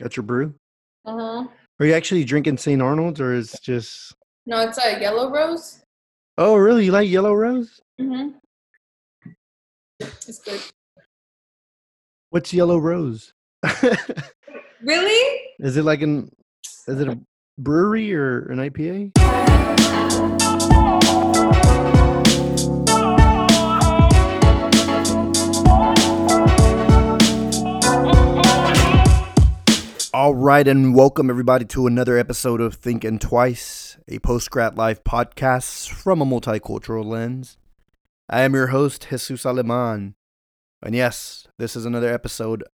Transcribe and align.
Got 0.00 0.16
your 0.16 0.24
brew? 0.24 0.54
Uh 1.04 1.16
huh. 1.16 1.46
Are 1.78 1.86
you 1.86 1.92
actually 1.94 2.24
drinking 2.24 2.56
St. 2.58 2.80
Arnold's 2.80 3.20
or 3.20 3.34
is 3.34 3.52
just 3.62 4.14
No, 4.46 4.60
it's 4.60 4.78
a 4.78 4.98
yellow 5.00 5.30
rose. 5.30 5.82
Oh 6.38 6.56
really? 6.56 6.86
You 6.86 6.92
like 6.92 7.08
yellow 7.08 7.34
rose? 7.34 7.80
Mhm. 8.00 8.34
It's 10.00 10.38
good. 10.38 10.60
What's 12.30 12.52
yellow 12.52 12.78
rose? 12.78 13.32
Really? 14.82 15.40
is 15.58 15.76
it 15.76 15.84
like 15.84 16.00
an 16.00 16.30
is 16.88 17.00
it 17.00 17.06
a 17.08 17.20
brewery 17.58 18.14
or 18.14 18.50
an 18.50 18.58
IPA? 18.60 20.39
All 30.20 30.34
right, 30.34 30.68
and 30.68 30.94
welcome 30.94 31.30
everybody 31.30 31.64
to 31.64 31.86
another 31.86 32.18
episode 32.18 32.60
of 32.60 32.74
Thinking 32.74 33.18
Twice, 33.18 33.96
a 34.06 34.18
post 34.18 34.50
grad 34.50 34.76
life 34.76 35.02
podcast 35.02 35.88
from 35.88 36.20
a 36.20 36.26
multicultural 36.26 37.06
lens. 37.06 37.56
I 38.28 38.42
am 38.42 38.52
your 38.52 38.66
host, 38.66 39.06
Jesus 39.08 39.46
Aleman. 39.46 40.12
And 40.82 40.94
yes, 40.94 41.48
this 41.58 41.74
is 41.74 41.86
another 41.86 42.12
episode, 42.12 42.64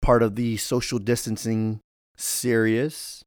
part 0.00 0.22
of 0.22 0.36
the 0.36 0.56
social 0.56 1.00
distancing 1.00 1.80
series. 2.16 3.24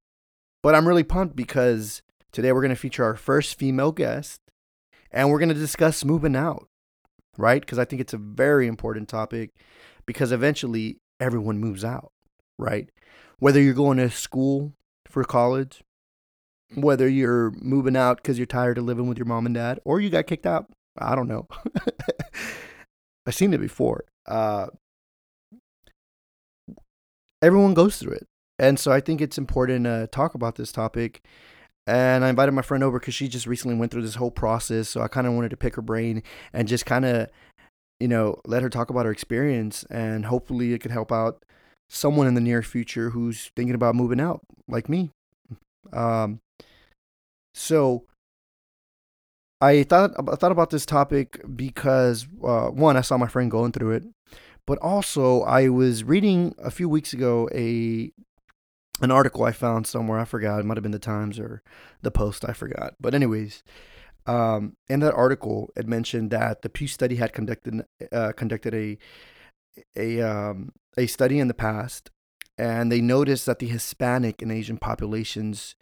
But 0.64 0.74
I'm 0.74 0.88
really 0.88 1.04
pumped 1.04 1.36
because 1.36 2.02
today 2.32 2.54
we're 2.54 2.62
going 2.62 2.70
to 2.70 2.78
feature 2.78 3.04
our 3.04 3.18
first 3.18 3.60
female 3.60 3.92
guest 3.92 4.40
and 5.12 5.30
we're 5.30 5.40
going 5.40 5.50
to 5.50 5.56
discuss 5.56 6.06
moving 6.06 6.38
out, 6.38 6.70
right? 7.38 7.60
Because 7.60 7.80
I 7.80 7.84
think 7.84 8.00
it's 8.00 8.14
a 8.14 8.18
very 8.18 8.66
important 8.66 9.10
topic 9.10 9.50
because 10.06 10.32
eventually 10.32 11.00
everyone 11.20 11.60
moves 11.60 11.84
out 11.84 12.14
right? 12.58 12.90
Whether 13.40 13.62
you're 13.62 13.74
going 13.74 13.98
to 13.98 14.10
school 14.10 14.74
for 15.08 15.24
college, 15.24 15.84
whether 16.76 17.08
you're 17.08 17.52
moving 17.52 17.96
out 17.96 18.18
because 18.18 18.38
you're 18.38 18.46
tired 18.46 18.78
of 18.78 18.86
living 18.86 19.08
with 19.08 19.18
your 19.18 19.26
mom 19.26 19.46
and 19.46 19.56
dad, 19.56 19.80
or 19.86 20.00
you 20.00 20.10
got 20.10 20.28
kicked 20.28 20.46
out. 20.46 20.68
I 20.98 21.16
don't 21.16 21.28
know. 21.28 21.48
I've 23.26 23.36
seen 23.36 23.54
it 23.54 23.60
before. 23.60 24.06
Uh, 24.26 24.68
everyone 27.42 27.74
goes 27.74 27.98
through 27.98 28.14
it. 28.14 28.28
And 28.60 28.80
so 28.80 28.92
I 28.92 29.02
think 29.02 29.22
it's 29.22 29.38
important 29.38 29.86
to 29.86 30.08
talk 30.12 30.34
about 30.34 30.56
this 30.56 30.72
topic. 30.72 31.22
And 31.86 32.26
I 32.26 32.30
invited 32.30 32.52
my 32.54 32.62
friend 32.62 32.84
over 32.84 33.00
because 33.00 33.14
she 33.14 33.28
just 33.28 33.48
recently 33.48 33.78
went 33.78 33.92
through 33.92 34.02
this 34.02 34.16
whole 34.16 34.32
process. 34.32 34.90
So 34.90 35.02
I 35.02 35.08
kind 35.08 35.28
of 35.28 35.34
wanted 35.34 35.50
to 35.50 35.58
pick 35.58 35.76
her 35.76 35.82
brain 35.82 36.24
and 36.52 36.68
just 36.68 36.86
kind 36.86 37.06
of, 37.06 37.30
you 38.00 38.08
know, 38.08 38.42
let 38.46 38.64
her 38.64 38.70
talk 38.70 38.90
about 38.90 39.06
her 39.06 39.12
experience. 39.12 39.86
And 39.90 40.26
hopefully 40.26 40.74
it 40.74 40.80
could 40.80 40.92
help 40.92 41.12
out 41.12 41.44
someone 41.90 42.28
in 42.28 42.34
the 42.34 42.42
near 42.42 42.62
future 42.62 43.12
who's 43.12 43.52
thinking 43.56 43.76
about 43.76 43.96
moving 43.96 44.20
out, 44.20 44.42
like 44.68 44.90
me. 44.90 45.12
Um, 45.94 46.40
so 47.54 48.04
I 49.60 49.84
thought 49.84 50.12
I 50.18 50.36
thought 50.36 50.52
about 50.52 50.70
this 50.70 50.86
topic 50.86 51.42
because 51.56 52.28
uh, 52.44 52.68
one, 52.68 52.98
I 52.98 53.02
saw 53.02 53.18
my 53.18 53.28
friend 53.28 53.50
going 53.50 53.72
through 53.72 53.92
it, 53.92 54.04
but 54.66 54.78
also 54.80 55.42
I 55.42 55.70
was 55.70 56.04
reading 56.04 56.54
a 56.64 56.70
few 56.70 56.88
weeks 56.88 57.14
ago 57.14 57.50
a 57.54 58.12
an 59.02 59.12
article 59.12 59.44
I 59.44 59.52
found 59.52 59.88
somewhere. 59.88 60.20
I 60.20 60.26
forgot. 60.26 60.60
It 60.60 60.66
might 60.66 60.78
have 60.78 60.84
been 60.84 60.92
the 60.92 61.00
Times 61.00 61.40
or 61.40 61.62
the 62.02 62.12
Post. 62.12 62.46
I 62.48 62.54
forgot. 62.54 62.96
But 63.00 63.14
anyways, 63.14 63.64
um, 64.28 64.76
in 64.90 65.00
that 65.00 65.14
article, 65.14 65.70
it 65.76 65.88
mentioned 65.88 66.32
that 66.32 66.62
the 66.62 66.70
Pew 66.70 66.88
study 66.88 67.16
had 67.16 67.34
conducted 67.34 67.86
uh, 68.12 68.34
conducted 68.34 68.76
a 68.76 68.98
a 69.96 70.22
um, 70.22 70.72
a 70.98 71.08
study 71.08 71.40
in 71.40 71.48
the 71.48 71.54
past, 71.54 72.10
and 72.58 72.92
they 72.92 73.02
noticed 73.02 73.46
that 73.46 73.60
the 73.60 73.68
Hispanic 73.68 74.42
and 74.42 74.52
Asian 74.52 74.78
populations 74.78 75.76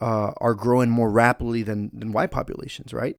uh, 0.00 0.32
are 0.38 0.54
growing 0.54 0.90
more 0.90 1.10
rapidly 1.10 1.62
than 1.62 1.90
than 1.92 2.12
white 2.12 2.30
populations, 2.30 2.92
right? 2.92 3.16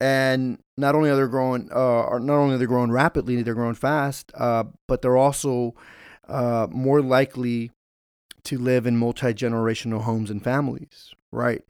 And 0.00 0.58
not 0.76 0.94
only 0.94 1.10
are 1.10 1.16
they 1.16 1.28
growing, 1.28 1.70
uh, 1.72 2.18
not 2.18 2.36
only 2.36 2.54
are 2.54 2.58
they 2.58 2.66
growing 2.66 2.92
rapidly, 2.92 3.42
they're 3.42 3.54
growing 3.54 3.74
fast, 3.74 4.30
uh, 4.36 4.64
but 4.86 5.02
they're 5.02 5.16
also 5.16 5.74
uh, 6.28 6.68
more 6.70 7.02
likely 7.02 7.72
to 8.44 8.58
live 8.58 8.86
in 8.86 8.96
multi 8.96 9.34
generational 9.34 10.02
homes 10.02 10.30
and 10.30 10.42
families, 10.42 11.12
right? 11.32 11.62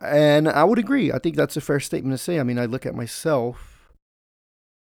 And 0.00 0.48
I 0.48 0.64
would 0.64 0.78
agree. 0.78 1.12
I 1.12 1.18
think 1.18 1.36
that's 1.36 1.56
a 1.56 1.60
fair 1.60 1.78
statement 1.78 2.14
to 2.14 2.18
say. 2.18 2.40
I 2.40 2.42
mean, 2.42 2.58
I 2.58 2.64
look 2.64 2.84
at 2.84 2.94
myself, 2.94 3.92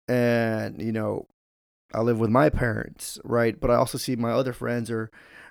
and 0.07 0.81
you 0.81 0.91
know, 0.91 1.27
I 1.95 2.01
live 2.01 2.19
with 2.19 2.29
my 2.29 2.49
parents, 2.49 3.19
right? 3.23 3.59
But 3.59 3.71
I 3.71 3.75
also 3.75 3.97
see 3.97 4.15
my 4.15 4.31
other 4.31 4.53
friends 4.53 4.91
are, 4.91 5.09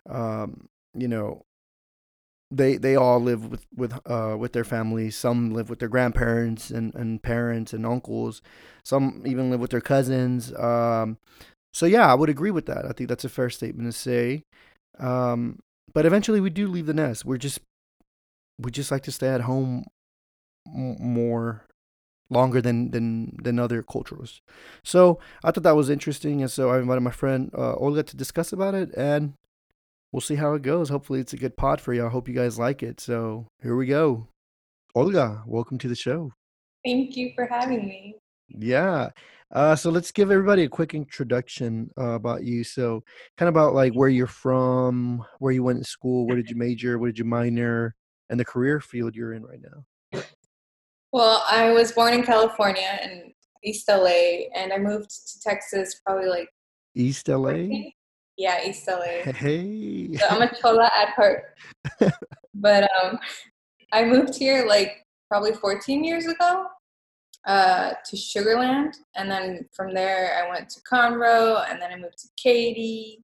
um, 0.09 0.69
you 0.94 1.09
know, 1.09 1.44
they 2.50 2.77
they 2.77 2.94
all 2.94 3.21
live 3.21 3.50
with 3.50 3.66
with 3.75 3.99
uh 4.06 4.37
with 4.38 4.53
their 4.53 4.65
families. 4.65 5.16
Some 5.16 5.53
live 5.53 5.71
with 5.71 5.78
their 5.78 5.88
grandparents 5.88 6.71
and 6.71 6.94
and 6.94 7.22
parents 7.22 7.72
and 7.72 7.84
uncles. 7.87 8.43
Some 8.84 9.22
even 9.27 9.50
live 9.50 9.60
with 9.60 9.71
their 9.71 9.81
cousins. 9.81 10.55
Um, 10.55 11.19
so 11.72 11.87
yeah, 11.87 12.10
I 12.10 12.15
would 12.15 12.28
agree 12.28 12.53
with 12.53 12.66
that. 12.66 12.84
I 12.84 12.93
think 12.93 13.09
that's 13.09 13.25
a 13.25 13.28
fair 13.28 13.50
statement 13.50 13.88
to 13.88 13.99
say. 13.99 14.44
Um, 14.99 15.59
but 15.93 16.06
eventually, 16.06 16.41
we 16.41 16.50
do 16.50 16.69
leave 16.69 16.87
the 16.87 16.94
nest. 16.94 17.25
We're 17.25 17.38
just 17.38 17.61
we 18.59 18.71
just 18.71 18.91
like 18.91 19.03
to 19.05 19.12
stay 19.12 19.28
at 19.28 19.43
home 19.43 19.84
more 20.66 21.66
longer 22.34 22.61
than 22.61 22.91
than 22.91 23.37
than 23.43 23.59
other 23.59 23.83
cultures. 23.83 24.43
So 24.83 25.19
I 25.43 25.50
thought 25.50 25.62
that 25.65 25.77
was 25.77 25.91
interesting, 25.91 26.43
and 26.43 26.50
so 26.50 26.71
I 26.71 26.78
invited 26.78 27.00
my 27.00 27.11
friend 27.11 27.50
uh, 27.56 27.75
Olga 27.75 28.03
to 28.03 28.17
discuss 28.17 28.53
about 28.53 28.75
it, 28.75 28.91
and 28.97 29.34
we'll 30.12 30.21
see 30.21 30.34
how 30.34 30.55
it 30.55 30.62
goes. 30.62 30.89
Hopefully, 30.91 31.21
it's 31.21 31.33
a 31.33 31.39
good 31.39 31.56
pod 31.56 31.81
for 31.81 31.94
you. 31.94 32.05
I 32.05 32.11
hope 32.11 32.28
you 32.28 32.34
guys 32.34 32.59
like 32.59 32.83
it. 32.83 33.00
So 33.00 33.47
here 33.62 33.77
we 33.77 33.87
go. 33.87 34.28
Olga, 34.94 35.43
welcome 35.47 35.78
to 35.78 35.89
the 35.89 35.97
show. 35.97 36.33
Thank 36.84 37.17
you 37.17 37.33
for 37.34 37.47
having 37.47 37.89
me. 37.89 38.17
Yeah. 38.49 39.09
Uh, 39.53 39.77
so 39.77 39.91
let's 39.91 40.11
give 40.11 40.31
everybody 40.31 40.65
a 40.65 40.69
quick 40.69 40.94
introduction 40.94 41.91
uh, 41.99 42.15
about 42.15 42.43
you. 42.43 42.65
So, 42.65 43.03
kind 43.39 43.49
of 43.49 43.55
about 43.55 43.75
like 43.75 43.93
where 43.93 44.09
you're 44.09 44.27
from, 44.27 45.25
where 45.39 45.53
you 45.53 45.62
went 45.62 45.78
to 45.78 45.84
school, 45.84 46.27
where 46.27 46.37
did 46.37 46.50
you 46.50 46.56
major, 46.56 46.99
what 46.99 47.06
did 47.06 47.19
you 47.19 47.25
minor, 47.25 47.94
and 48.31 48.39
the 48.39 48.44
career 48.44 48.81
field 48.81 49.15
you're 49.15 49.33
in 49.33 49.44
right 49.44 49.61
now. 49.62 49.84
Well, 51.15 51.45
I 51.49 51.71
was 51.71 51.93
born 51.93 52.13
in 52.13 52.25
California 52.25 52.99
in 53.05 53.33
East 53.63 53.89
LA, 53.89 54.49
and 54.57 54.73
I 54.73 54.79
moved 54.79 55.11
to 55.11 55.41
Texas 55.41 56.01
probably 56.05 56.29
like 56.29 56.49
East 56.97 57.29
LA. 57.29 57.53
14? 57.53 57.93
Yeah, 58.37 58.67
East 58.67 58.89
LA. 58.89 59.23
Hey. 59.33 60.13
So 60.17 60.27
I'm 60.29 60.43
a 60.43 60.53
chola 60.61 60.91
at 60.93 61.11
heart, 61.11 61.55
but 62.55 62.91
um, 63.01 63.21
I 63.93 64.05
moved 64.05 64.35
here 64.35 64.67
like 64.67 65.07
probably 65.31 65.53
14 65.53 66.03
years 66.03 66.27
ago 66.27 66.67
uh, 67.47 67.93
to 68.07 68.17
Sugarland, 68.17 68.97
and 69.15 69.31
then 69.31 69.69
from 69.73 69.95
there 69.95 70.43
I 70.45 70.51
went 70.51 70.69
to 70.71 70.81
Conroe, 70.81 71.65
and 71.71 71.81
then 71.81 71.93
I 71.93 71.97
moved 71.97 72.19
to 72.23 72.29
Katy. 72.37 73.23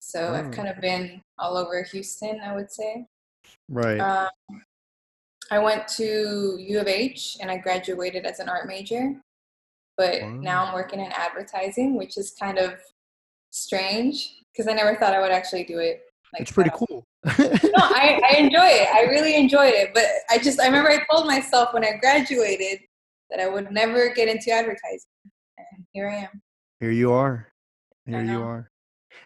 So 0.00 0.30
Oh. 0.32 0.34
I've 0.34 0.50
kind 0.50 0.66
of 0.66 0.80
been 0.80 1.22
all 1.38 1.56
over 1.56 1.84
Houston, 1.84 2.40
I 2.40 2.52
would 2.52 2.72
say. 2.72 3.06
right. 3.68 4.00
Um, 4.00 4.28
I 5.50 5.58
went 5.58 5.86
to 5.88 6.56
U 6.58 6.80
of 6.80 6.88
H 6.88 7.36
and 7.40 7.50
I 7.50 7.58
graduated 7.58 8.24
as 8.26 8.40
an 8.40 8.48
art 8.48 8.66
major, 8.66 9.14
but 9.96 10.22
now 10.22 10.64
I'm 10.64 10.74
working 10.74 11.00
in 11.00 11.12
advertising, 11.12 11.96
which 11.96 12.16
is 12.16 12.34
kind 12.38 12.58
of 12.58 12.74
strange 13.50 14.34
because 14.52 14.68
I 14.68 14.74
never 14.74 14.96
thought 14.96 15.14
I 15.14 15.20
would 15.20 15.30
actually 15.30 15.64
do 15.64 15.78
it. 15.78 16.02
Like 16.32 16.42
it's 16.42 16.52
pretty 16.52 16.70
cool. 16.74 17.06
No, 17.24 17.32
I, 17.76 18.20
I 18.28 18.36
enjoy 18.38 18.66
it. 18.66 18.88
I 18.92 19.02
really 19.02 19.36
enjoyed 19.36 19.74
it, 19.74 19.92
but 19.94 20.04
I 20.30 20.38
just 20.38 20.60
I 20.60 20.66
remember 20.66 20.90
I 20.90 20.98
told 21.10 21.26
myself 21.26 21.72
when 21.72 21.84
I 21.84 21.92
graduated 22.00 22.80
that 23.30 23.40
I 23.40 23.48
would 23.48 23.70
never 23.70 24.12
get 24.12 24.28
into 24.28 24.50
advertising, 24.50 25.10
and 25.58 25.86
here 25.92 26.08
I 26.08 26.16
am. 26.16 26.42
Here 26.80 26.90
you 26.90 27.12
are. 27.12 27.48
Here 28.04 28.22
you 28.22 28.42
are. 28.42 28.70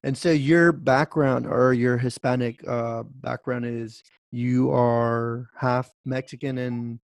And 0.05 0.17
so 0.17 0.31
your 0.31 0.73
background 0.73 1.47
or 1.47 1.75
your 1.75 1.99
Hispanic 1.99 2.67
uh, 2.67 3.03
background 3.03 3.67
is 3.67 4.03
you 4.31 4.71
are 4.73 5.49
half 5.57 5.91
Mexican 6.05 6.59
and 6.59 7.01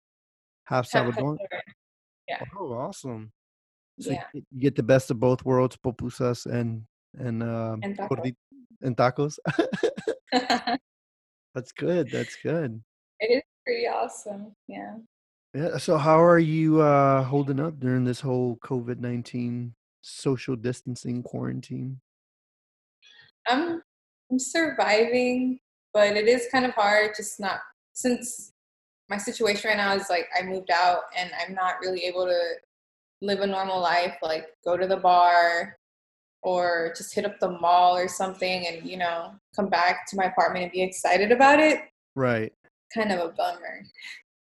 half 0.64 0.90
Salvadoran. 0.90 1.38
Yeah. 2.28 2.40
Oh, 2.58 2.72
awesome. 2.72 3.32
So 4.00 4.10
Yeah. 4.10 4.24
you 4.32 4.42
get 4.58 4.74
the 4.76 4.82
best 4.82 5.10
of 5.10 5.20
both 5.20 5.44
worlds, 5.44 5.76
pupusas 5.76 6.46
and 6.46 6.86
and 7.18 7.42
um, 7.42 7.80
And 7.82 7.96
tacos. 7.96 8.34
and 8.82 8.96
tacos. 8.96 9.38
That's 11.54 11.72
good. 11.72 12.10
That's 12.10 12.36
good. 12.42 12.82
It 13.20 13.30
is 13.36 13.42
pretty 13.64 13.86
awesome. 13.86 14.54
Yeah. 14.66 14.96
Yeah. 15.54 15.78
So 15.78 15.96
how 15.96 16.20
are 16.22 16.40
you 16.40 16.80
uh, 16.80 17.22
holding 17.22 17.60
up 17.60 17.78
during 17.78 18.04
this 18.04 18.20
whole 18.20 18.56
COVID 18.56 18.98
nineteen 18.98 19.74
social 20.02 20.56
distancing 20.56 21.22
quarantine? 21.22 22.00
I'm 23.46 23.80
I'm 24.30 24.38
surviving, 24.38 25.60
but 25.94 26.16
it 26.16 26.28
is 26.28 26.48
kind 26.52 26.66
of 26.66 26.72
hard 26.72 27.12
just 27.16 27.40
not 27.40 27.60
since 27.94 28.52
my 29.08 29.16
situation 29.16 29.68
right 29.68 29.76
now 29.76 29.94
is 29.94 30.10
like 30.10 30.28
I 30.38 30.42
moved 30.44 30.70
out 30.70 31.02
and 31.16 31.30
I'm 31.40 31.54
not 31.54 31.76
really 31.80 32.04
able 32.04 32.26
to 32.26 32.40
live 33.22 33.40
a 33.40 33.46
normal 33.46 33.80
life, 33.80 34.16
like 34.22 34.48
go 34.64 34.76
to 34.76 34.86
the 34.86 34.96
bar 34.96 35.76
or 36.42 36.92
just 36.96 37.14
hit 37.14 37.24
up 37.24 37.38
the 37.38 37.50
mall 37.50 37.96
or 37.96 38.08
something 38.08 38.66
and, 38.66 38.84
you 38.84 38.96
know, 38.98 39.32
come 39.54 39.68
back 39.68 40.06
to 40.08 40.16
my 40.16 40.24
apartment 40.24 40.64
and 40.64 40.72
be 40.72 40.82
excited 40.82 41.32
about 41.32 41.60
it. 41.60 41.80
Right. 42.14 42.52
Kind 42.92 43.12
of 43.12 43.20
a 43.20 43.28
bummer. 43.32 43.84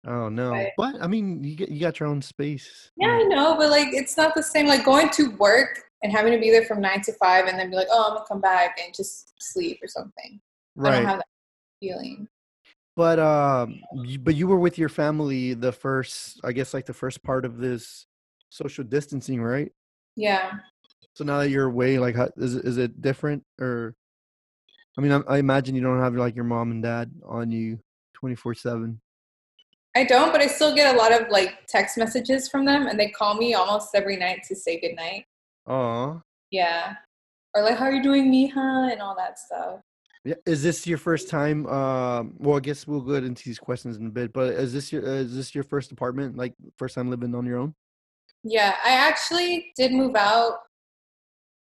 Oh 0.08 0.30
no. 0.30 0.52
Right. 0.52 0.72
But 0.78 0.96
I 1.02 1.08
mean, 1.08 1.44
you 1.44 1.56
get 1.56 1.70
you 1.70 1.80
got 1.80 2.00
your 2.00 2.10
own 2.10 2.22
space. 2.22 2.92
Yeah, 2.98 3.10
I 3.10 3.24
know, 3.24 3.56
but 3.56 3.70
like 3.70 3.90
it's 3.92 4.18
not 4.18 4.34
the 4.34 4.42
same. 4.42 4.66
Like 4.68 4.84
going 4.84 5.10
to 5.12 5.32
work 5.38 5.84
and 6.02 6.12
having 6.12 6.34
to 6.34 6.40
be 6.40 6.50
there 6.50 6.66
from 6.66 6.82
nine 6.82 7.02
to 7.02 7.14
five 7.14 7.46
and 7.46 7.60
then 7.60 7.70
be 7.70 7.76
like, 7.76 7.88
oh, 7.92 8.08
I'm 8.10 8.14
gonna 8.16 8.26
come 8.28 8.42
back 8.42 8.80
and 8.84 8.96
just 8.96 9.34
sleep 9.40 9.80
or 9.84 9.88
something. 9.88 10.40
I 10.80 10.84
don't 10.84 10.92
Right. 10.94 11.06
have 11.08 11.18
that 11.20 11.26
feeling. 11.82 12.28
But 12.96 13.20
um, 13.20 13.80
you, 14.04 14.20
but 14.20 14.36
you 14.36 14.48
were 14.48 14.60
with 14.60 14.78
your 14.78 14.90
family 14.90 15.54
the 15.54 15.72
first, 15.72 16.40
I 16.44 16.52
guess, 16.52 16.74
like 16.74 16.86
the 16.86 16.94
first 16.94 17.24
part 17.24 17.46
of 17.46 17.58
this 17.58 18.06
social 18.50 18.84
distancing, 18.84 19.42
right? 19.42 19.72
Yeah. 20.16 20.52
So 21.14 21.24
now 21.24 21.40
that 21.40 21.50
you're 21.50 21.66
away, 21.68 22.00
like, 22.00 22.16
how, 22.16 22.30
is 22.38 22.56
it- 22.56 22.66
is 22.66 22.78
it 22.78 23.02
different 23.02 23.44
or? 23.60 23.96
I 24.98 25.02
mean, 25.02 25.12
I, 25.14 25.22
I 25.28 25.38
imagine 25.38 25.74
you 25.74 25.82
don't 25.82 26.02
have 26.02 26.16
like 26.16 26.36
your 26.36 26.44
mom 26.44 26.72
and 26.72 26.84
dad 26.84 27.12
on 27.26 27.50
you 27.50 27.80
twenty 28.14 28.36
four 28.36 28.54
seven. 28.54 29.00
I 29.96 30.04
don't, 30.04 30.32
but 30.34 30.42
I 30.42 30.48
still 30.48 30.76
get 30.76 30.94
a 30.94 30.98
lot 30.98 31.14
of 31.14 31.30
like 31.30 31.66
text 31.68 31.98
messages 31.98 32.50
from 32.50 32.66
them 32.66 32.88
and 32.88 33.00
they 33.00 33.10
call 33.10 33.36
me 33.36 33.54
almost 33.54 33.96
every 33.96 34.18
night 34.18 34.42
to 34.48 34.56
say 34.56 34.80
goodnight. 34.80 35.26
Oh. 35.66 36.22
Yeah. 36.50 36.96
Or 37.56 37.64
like, 37.64 37.78
how 37.78 37.86
are 37.86 37.92
you 37.94 38.04
doing, 38.04 38.32
Mija? 38.32 38.92
And 38.92 39.02
all 39.02 39.16
that 39.18 39.40
stuff. 39.40 39.80
Yeah. 40.24 40.36
Is 40.46 40.62
this 40.62 40.86
your 40.86 40.98
first 41.00 41.30
time? 41.30 41.66
Um. 41.68 42.34
Well, 42.38 42.58
I 42.58 42.60
guess 42.60 42.86
we'll 42.88 43.02
go 43.02 43.16
into 43.16 43.44
these 43.44 43.60
questions 43.60 43.98
in 43.98 44.08
a 44.08 44.10
bit. 44.10 44.34
But 44.34 44.54
is 44.54 44.72
this 44.74 44.92
your 44.92 45.04
uh, 45.06 45.14
is 45.14 45.36
this 45.36 45.56
your 45.56 45.64
first 45.64 45.92
apartment? 45.92 46.38
Like 46.38 46.54
first 46.78 46.96
time 46.96 47.10
living 47.10 47.34
on 47.34 47.46
your 47.46 47.58
own? 47.58 47.74
Yeah, 48.44 48.76
I 48.86 48.92
actually 48.92 49.72
did 49.76 49.92
move 49.92 50.16
out. 50.16 50.60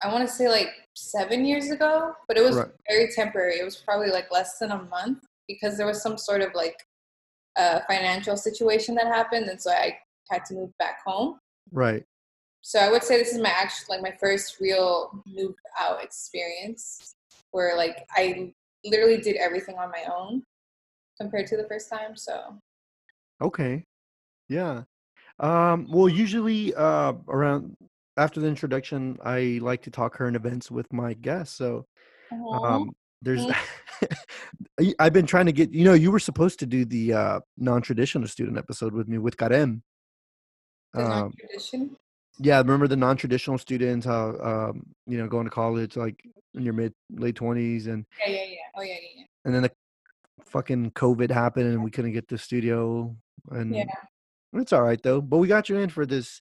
I 0.02 0.12
want 0.12 0.28
to 0.28 0.32
say 0.32 0.48
like 0.48 0.68
seven 0.94 1.44
years 1.44 1.70
ago, 1.70 2.12
but 2.28 2.36
it 2.36 2.42
was 2.42 2.56
Right. 2.56 2.68
very 2.88 3.10
temporary. 3.12 3.58
It 3.58 3.64
was 3.64 3.76
probably 3.76 4.10
like 4.10 4.30
less 4.30 4.58
than 4.58 4.70
a 4.70 4.82
month 4.84 5.18
because 5.48 5.76
there 5.76 5.86
was 5.86 6.02
some 6.02 6.16
sort 6.16 6.40
of 6.40 6.54
like 6.54 6.76
uh, 7.56 7.80
financial 7.88 8.36
situation 8.36 8.94
that 8.96 9.06
happened, 9.06 9.48
and 9.48 9.60
so 9.60 9.70
I 9.70 9.98
had 10.30 10.44
to 10.46 10.54
move 10.54 10.70
back 10.78 10.98
home. 11.04 11.38
Right. 11.72 12.04
So 12.60 12.78
I 12.80 12.90
would 12.90 13.02
say 13.02 13.18
this 13.18 13.32
is 13.32 13.40
my 13.40 13.50
actual 13.50 13.86
like 13.94 14.02
my 14.02 14.16
first 14.20 14.58
real 14.60 15.22
move 15.26 15.54
out 15.78 16.02
experience, 16.02 17.14
where 17.52 17.76
like 17.76 18.04
I 18.14 18.52
literally 18.84 19.18
did 19.20 19.36
everything 19.36 19.76
on 19.76 19.90
my 19.90 20.04
own 20.12 20.42
compared 21.20 21.46
to 21.48 21.56
the 21.56 21.66
first 21.68 21.90
time. 21.90 22.16
So 22.16 22.58
Okay. 23.40 23.84
Yeah. 24.48 24.82
Um, 25.38 25.86
well, 25.90 26.08
usually 26.08 26.74
uh, 26.74 27.12
around 27.28 27.76
after 28.16 28.40
the 28.40 28.48
introduction, 28.48 29.16
I 29.24 29.60
like 29.62 29.82
to 29.82 29.90
talk 29.90 30.14
current 30.14 30.34
events 30.36 30.70
with 30.70 30.92
my 30.92 31.14
guests. 31.14 31.56
So 31.56 31.86
um, 32.64 32.90
there's, 33.22 33.46
I- 34.80 34.94
I've 34.98 35.12
been 35.12 35.26
trying 35.26 35.46
to 35.46 35.52
get, 35.52 35.72
you 35.72 35.84
know, 35.84 35.92
you 35.94 36.10
were 36.10 36.18
supposed 36.18 36.58
to 36.60 36.66
do 36.66 36.84
the 36.84 37.12
uh, 37.12 37.40
non-traditional 37.56 38.26
student 38.26 38.58
episode 38.58 38.92
with 38.92 39.06
me 39.06 39.18
with 39.18 39.36
Karem. 39.36 39.82
the 40.94 41.02
Um, 41.02 41.08
non-tradition. 41.08 41.96
Yeah, 42.38 42.58
remember 42.58 42.88
the 42.88 42.96
non-traditional 42.96 43.58
students, 43.58 44.06
how, 44.06 44.36
um, 44.42 44.82
you 45.06 45.18
know, 45.18 45.26
going 45.26 45.44
to 45.44 45.50
college 45.50 45.96
like 45.96 46.20
in 46.54 46.62
your 46.62 46.74
mid 46.74 46.92
late 47.10 47.34
twenties, 47.36 47.86
and 47.86 48.04
Yeah, 48.24 48.32
yeah, 48.32 48.44
yeah. 48.44 48.56
Oh 48.76 48.82
yeah, 48.82 48.94
yeah, 49.16 49.24
and 49.44 49.54
then 49.54 49.62
the 49.62 49.72
fucking 50.44 50.92
COVID 50.92 51.30
happened, 51.30 51.66
and 51.66 51.84
we 51.84 51.90
couldn't 51.90 52.12
get 52.12 52.28
the 52.28 52.38
studio, 52.38 53.14
and 53.50 53.74
yeah. 53.74 53.84
It's 54.54 54.72
all 54.72 54.82
right 54.82 55.00
though. 55.02 55.20
But 55.20 55.38
we 55.38 55.46
got 55.46 55.68
you 55.68 55.78
in 55.78 55.90
for 55.90 56.06
this 56.06 56.40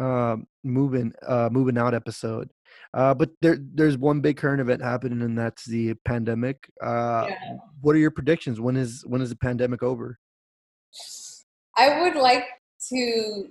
um 0.00 0.46
moving 0.64 1.12
uh 1.24 1.48
moving 1.52 1.78
out 1.78 1.94
episode. 1.94 2.50
Uh 2.92 3.14
but 3.14 3.30
there 3.40 3.58
there's 3.60 3.96
one 3.96 4.20
big 4.20 4.36
current 4.36 4.60
event 4.60 4.82
happening 4.82 5.22
and 5.22 5.38
that's 5.38 5.64
the 5.64 5.94
pandemic. 6.04 6.68
Uh 6.82 7.28
Yeah. 7.28 7.56
what 7.80 7.94
are 7.94 8.00
your 8.00 8.10
predictions? 8.10 8.60
When 8.60 8.76
is 8.76 9.04
when 9.06 9.20
is 9.20 9.30
the 9.30 9.36
pandemic 9.36 9.84
over? 9.84 10.18
I 11.76 12.02
would 12.02 12.16
like 12.16 12.44
to 12.90 13.48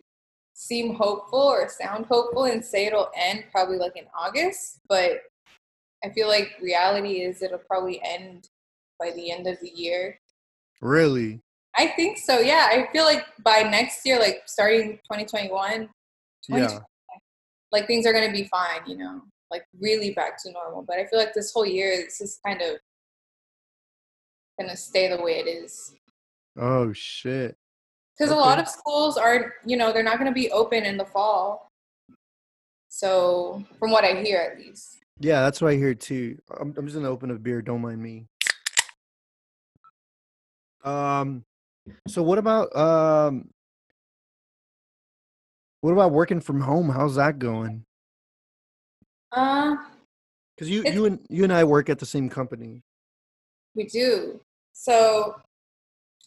seem 0.53 0.95
hopeful 0.95 1.39
or 1.39 1.67
sound 1.69 2.05
hopeful 2.05 2.45
and 2.45 2.63
say 2.63 2.85
it'll 2.85 3.09
end 3.15 3.43
probably 3.51 3.77
like 3.77 3.97
in 3.97 4.05
August, 4.17 4.79
but 4.87 5.21
I 6.03 6.09
feel 6.09 6.27
like 6.27 6.51
reality 6.61 7.21
is 7.21 7.41
it'll 7.41 7.57
probably 7.59 8.01
end 8.03 8.49
by 8.99 9.11
the 9.11 9.31
end 9.31 9.47
of 9.47 9.59
the 9.61 9.69
year. 9.69 10.19
Really? 10.81 11.41
I 11.75 11.87
think 11.87 12.17
so. 12.17 12.39
Yeah, 12.39 12.67
I 12.71 12.87
feel 12.91 13.03
like 13.05 13.25
by 13.43 13.63
next 13.63 14.05
year, 14.05 14.19
like 14.19 14.43
starting 14.45 14.99
2021, 15.11 15.89
Yeah. 16.49 16.79
like 17.71 17.87
things 17.87 18.05
are 18.05 18.13
going 18.13 18.27
to 18.27 18.33
be 18.33 18.47
fine, 18.47 18.81
you 18.85 18.97
know, 18.97 19.21
like 19.49 19.65
really 19.79 20.11
back 20.11 20.41
to 20.43 20.51
normal. 20.51 20.83
But 20.87 20.99
I 20.99 21.05
feel 21.07 21.17
like 21.17 21.33
this 21.33 21.51
whole 21.51 21.65
year 21.65 21.89
is 21.91 22.17
just 22.19 22.39
kind 22.45 22.61
of 22.61 22.77
going 24.59 24.69
to 24.69 24.77
stay 24.77 25.09
the 25.09 25.21
way 25.21 25.39
it 25.39 25.47
is. 25.47 25.95
Oh 26.57 26.93
shit. 26.93 27.57
Because 28.17 28.31
a 28.31 28.35
lot 28.35 28.59
of 28.59 28.67
schools 28.67 29.17
are, 29.17 29.53
you 29.65 29.75
know, 29.75 29.91
they're 29.91 30.03
not 30.03 30.19
going 30.19 30.29
to 30.29 30.33
be 30.33 30.51
open 30.51 30.83
in 30.85 30.97
the 30.97 31.05
fall. 31.05 31.69
So, 32.89 33.63
from 33.79 33.89
what 33.89 34.03
I 34.03 34.21
hear 34.21 34.37
at 34.39 34.59
least. 34.59 34.99
Yeah, 35.19 35.41
that's 35.41 35.61
what 35.61 35.71
I 35.71 35.75
hear 35.75 35.95
too. 35.95 36.37
I'm 36.59 36.75
I'm 36.77 36.85
just 36.85 36.95
gonna 36.95 37.09
open 37.09 37.31
a 37.31 37.35
beer, 37.39 37.61
don't 37.61 37.81
mind 37.81 38.01
me. 38.01 38.25
Um 40.83 41.43
so 42.07 42.21
what 42.21 42.37
about 42.37 42.75
um 42.75 43.49
what 45.81 45.91
about 45.91 46.11
working 46.11 46.39
from 46.39 46.61
home? 46.61 46.89
How's 46.89 47.15
that 47.15 47.39
going? 47.39 47.83
Uh, 49.31 49.75
Because 50.55 50.69
you 50.69 50.83
you 50.83 51.05
and 51.05 51.19
you 51.29 51.43
and 51.43 51.53
I 51.53 51.63
work 51.63 51.89
at 51.89 51.99
the 51.99 52.05
same 52.05 52.29
company. 52.29 52.83
we 53.75 53.85
do. 53.85 54.39
So, 54.73 55.35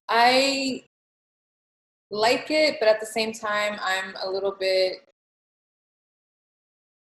I 0.09 0.85
like 2.11 2.51
it, 2.51 2.77
but 2.81 2.89
at 2.89 3.01
the 3.01 3.07
same 3.07 3.33
time, 3.33 3.79
I'm 3.83 4.15
a 4.25 4.31
little 4.31 4.53
bit 4.59 4.99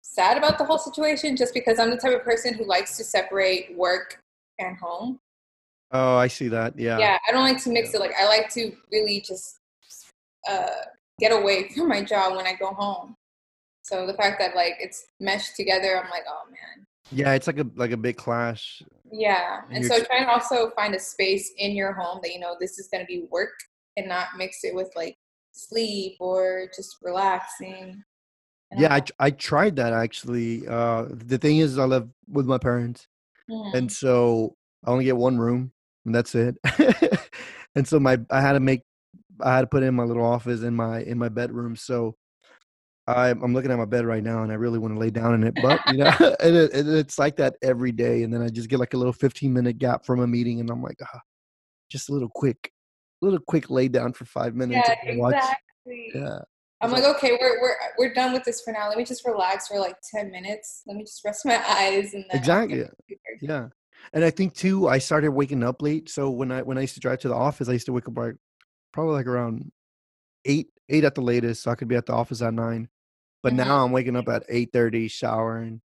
sad 0.03 0.37
about 0.38 0.58
the 0.58 0.64
whole 0.64 0.79
situation 0.79 1.37
just 1.37 1.53
because 1.55 1.79
I'm 1.79 1.91
the 1.91 1.97
type 1.97 2.14
of 2.14 2.25
person 2.25 2.55
who 2.55 2.64
likes 2.64 2.97
to 2.97 3.05
separate 3.05 3.76
work 3.76 4.20
and 4.58 4.76
home. 4.79 5.19
Oh, 5.93 6.17
I 6.17 6.26
see 6.26 6.49
that. 6.49 6.76
Yeah. 6.79 6.99
yeah 6.99 7.17
i 7.29 7.32
don't 7.32 7.44
like 7.44 7.62
to 7.62 7.70
mix 7.70 7.94
it 7.94 8.00
like 8.00 8.11
i 8.20 8.26
like 8.26 8.49
to 8.55 8.73
really 8.91 9.20
just 9.20 9.58
uh, 10.50 10.67
get 11.20 11.31
away 11.31 11.69
from 11.76 11.88
my 11.88 12.03
job 12.03 12.37
when 12.37 12.44
i 12.47 12.55
go 12.55 12.69
home 12.75 13.14
so 13.82 14.05
the 14.05 14.14
fact 14.14 14.41
that 14.41 14.56
like 14.56 14.75
it's 14.81 15.06
meshed 15.20 15.55
together 15.55 15.97
i'm 16.03 16.11
like 16.11 16.25
oh 16.29 16.43
man 16.50 16.85
Yeah, 17.12 17.35
it's 17.35 17.47
like 17.47 17.58
a 17.61 17.67
like 17.76 17.93
a 17.93 17.97
big 17.97 18.17
clash. 18.17 18.82
yeah 19.12 19.61
And 19.69 19.76
and 19.76 19.87
so 19.87 20.00
tr- 20.00 20.06
trying 20.06 20.25
to 20.25 20.31
also 20.31 20.70
find 20.70 20.93
a 20.94 20.98
space 20.98 21.53
in 21.56 21.77
your 21.77 21.93
home 21.93 22.19
that 22.25 22.32
you 22.32 22.41
know 22.41 22.56
this 22.58 22.79
is 22.81 22.89
going 22.89 23.05
to 23.05 23.06
be 23.06 23.27
work 23.31 23.55
and 23.96 24.08
not 24.08 24.29
mix 24.36 24.65
it 24.65 24.74
with 24.74 24.91
like 24.96 25.17
sleep 25.53 26.17
or 26.20 26.69
just 26.74 26.96
relaxing 27.03 28.03
and 28.70 28.81
Yeah, 28.81 28.94
I, 28.94 29.03
I 29.19 29.31
tried 29.31 29.76
that 29.76 29.93
actually. 29.93 30.67
Uh, 30.67 31.06
the 31.08 31.38
thing 31.38 31.58
is, 31.58 31.79
I 31.79 31.84
live 31.84 32.08
with 32.29 32.46
my 32.46 32.58
parents, 32.58 33.06
and 33.74 33.91
so 33.91 34.56
I 34.84 34.91
only 34.91 35.05
get 35.05 35.17
one 35.17 35.38
room, 35.38 35.72
and 36.05 36.15
that's 36.15 36.34
it. 36.34 36.56
and 37.76 37.86
so 37.86 38.00
my 38.00 38.19
I 38.31 38.41
had 38.41 38.53
to 38.53 38.60
make 38.60 38.82
I 39.41 39.55
had 39.55 39.60
to 39.62 39.67
put 39.67 39.82
in 39.82 39.94
my 39.94 40.05
little 40.05 40.24
office 40.24 40.62
in 40.62 40.74
my 40.74 41.03
in 41.03 41.19
my 41.19 41.29
bedroom. 41.29 41.76
So 41.76 42.17
I, 43.06 43.29
I'm 43.29 43.55
looking 43.55 43.70
at 43.70 43.79
my 43.79 43.84
bed 43.84 44.05
right 44.05 44.22
now, 44.22 44.43
and 44.43 44.50
I 44.50 44.56
really 44.56 44.81
want 44.81 44.94
to 44.94 45.00
lay 45.00 45.10
down 45.10 45.34
in 45.34 45.44
it, 45.44 45.55
but 45.62 45.81
you 45.93 45.98
know, 45.98 46.06
and 46.41 46.56
it, 46.56 46.72
and 46.72 46.88
it's 46.88 47.19
like 47.19 47.36
that 47.36 47.55
every 47.62 47.93
day. 47.93 48.24
And 48.24 48.34
then 48.34 48.43
I 48.43 48.48
just 48.48 48.69
get 48.69 48.81
like 48.81 48.94
a 48.94 48.96
little 48.96 49.12
15 49.12 49.53
minute 49.53 49.79
gap 49.79 50.05
from 50.05 50.20
a 50.20 50.26
meeting, 50.26 50.60
and 50.60 50.69
I'm 50.70 50.82
like, 50.82 50.98
ah, 51.03 51.20
just 51.88 52.08
a 52.08 52.12
little 52.12 52.31
quick, 52.34 52.72
little 53.27 53.45
quick 53.47 53.71
lay 53.71 53.89
down 53.89 54.13
for 54.13 54.25
five 54.25 54.55
minutes. 54.55 54.89
yeah 54.89 55.11
and 55.11 55.19
watch. 55.21 55.35
exactly 55.35 56.11
Yeah. 56.15 56.39
I'm 56.83 56.91
like, 56.93 57.05
okay, 57.05 57.39
we're 57.41 57.61
we're 57.63 57.77
we're 57.99 58.13
done 58.15 58.33
with 58.35 58.45
this 58.45 58.61
for 58.61 58.71
now. 58.73 58.89
Let 58.89 58.99
me 58.99 59.05
just 59.05 59.27
relax 59.27 59.67
for 59.69 59.79
like 59.79 59.97
ten 60.15 60.31
minutes. 60.31 60.83
Let 60.87 60.97
me 60.97 61.05
just 61.05 61.25
rest 61.25 61.47
my 61.47 61.56
eyes 61.69 62.13
and 62.13 62.25
then 62.31 62.39
Exactly. 62.39 62.77
get 62.79 62.91
to 63.09 63.15
it. 63.15 63.19
Yeah. 63.41 63.69
And 64.13 64.23
I 64.25 64.31
think 64.31 64.53
too, 64.55 64.87
I 64.89 64.99
started 64.99 65.31
waking 65.31 65.63
up 65.65 65.81
late. 65.81 66.11
So 66.11 66.29
when 66.31 66.53
I 66.53 66.61
when 66.63 66.77
I 66.77 66.83
used 66.83 66.95
to 66.95 67.01
drive 67.01 67.19
to 67.21 67.29
the 67.29 67.35
office, 67.35 67.69
I 67.69 67.73
used 67.73 67.87
to 67.87 67.93
wake 67.95 68.06
up 68.09 68.17
like 68.17 68.35
probably 68.93 69.15
like 69.15 69.27
around 69.27 69.73
eight, 70.45 70.69
eight 70.91 71.05
at 71.05 71.15
the 71.15 71.23
latest, 71.23 71.63
so 71.63 71.71
I 71.71 71.77
could 71.77 71.89
be 71.89 71.97
at 71.97 72.05
the 72.06 72.13
office 72.13 72.43
at 72.43 72.53
nine. 72.53 72.89
But 73.43 73.55
Mhm. 73.55 73.56
now 73.56 73.85
I'm 73.85 73.93
waking 73.93 74.15
up 74.17 74.29
at 74.29 74.45
eight 74.51 74.71
thirty, 74.73 75.09
showering, 75.09 75.81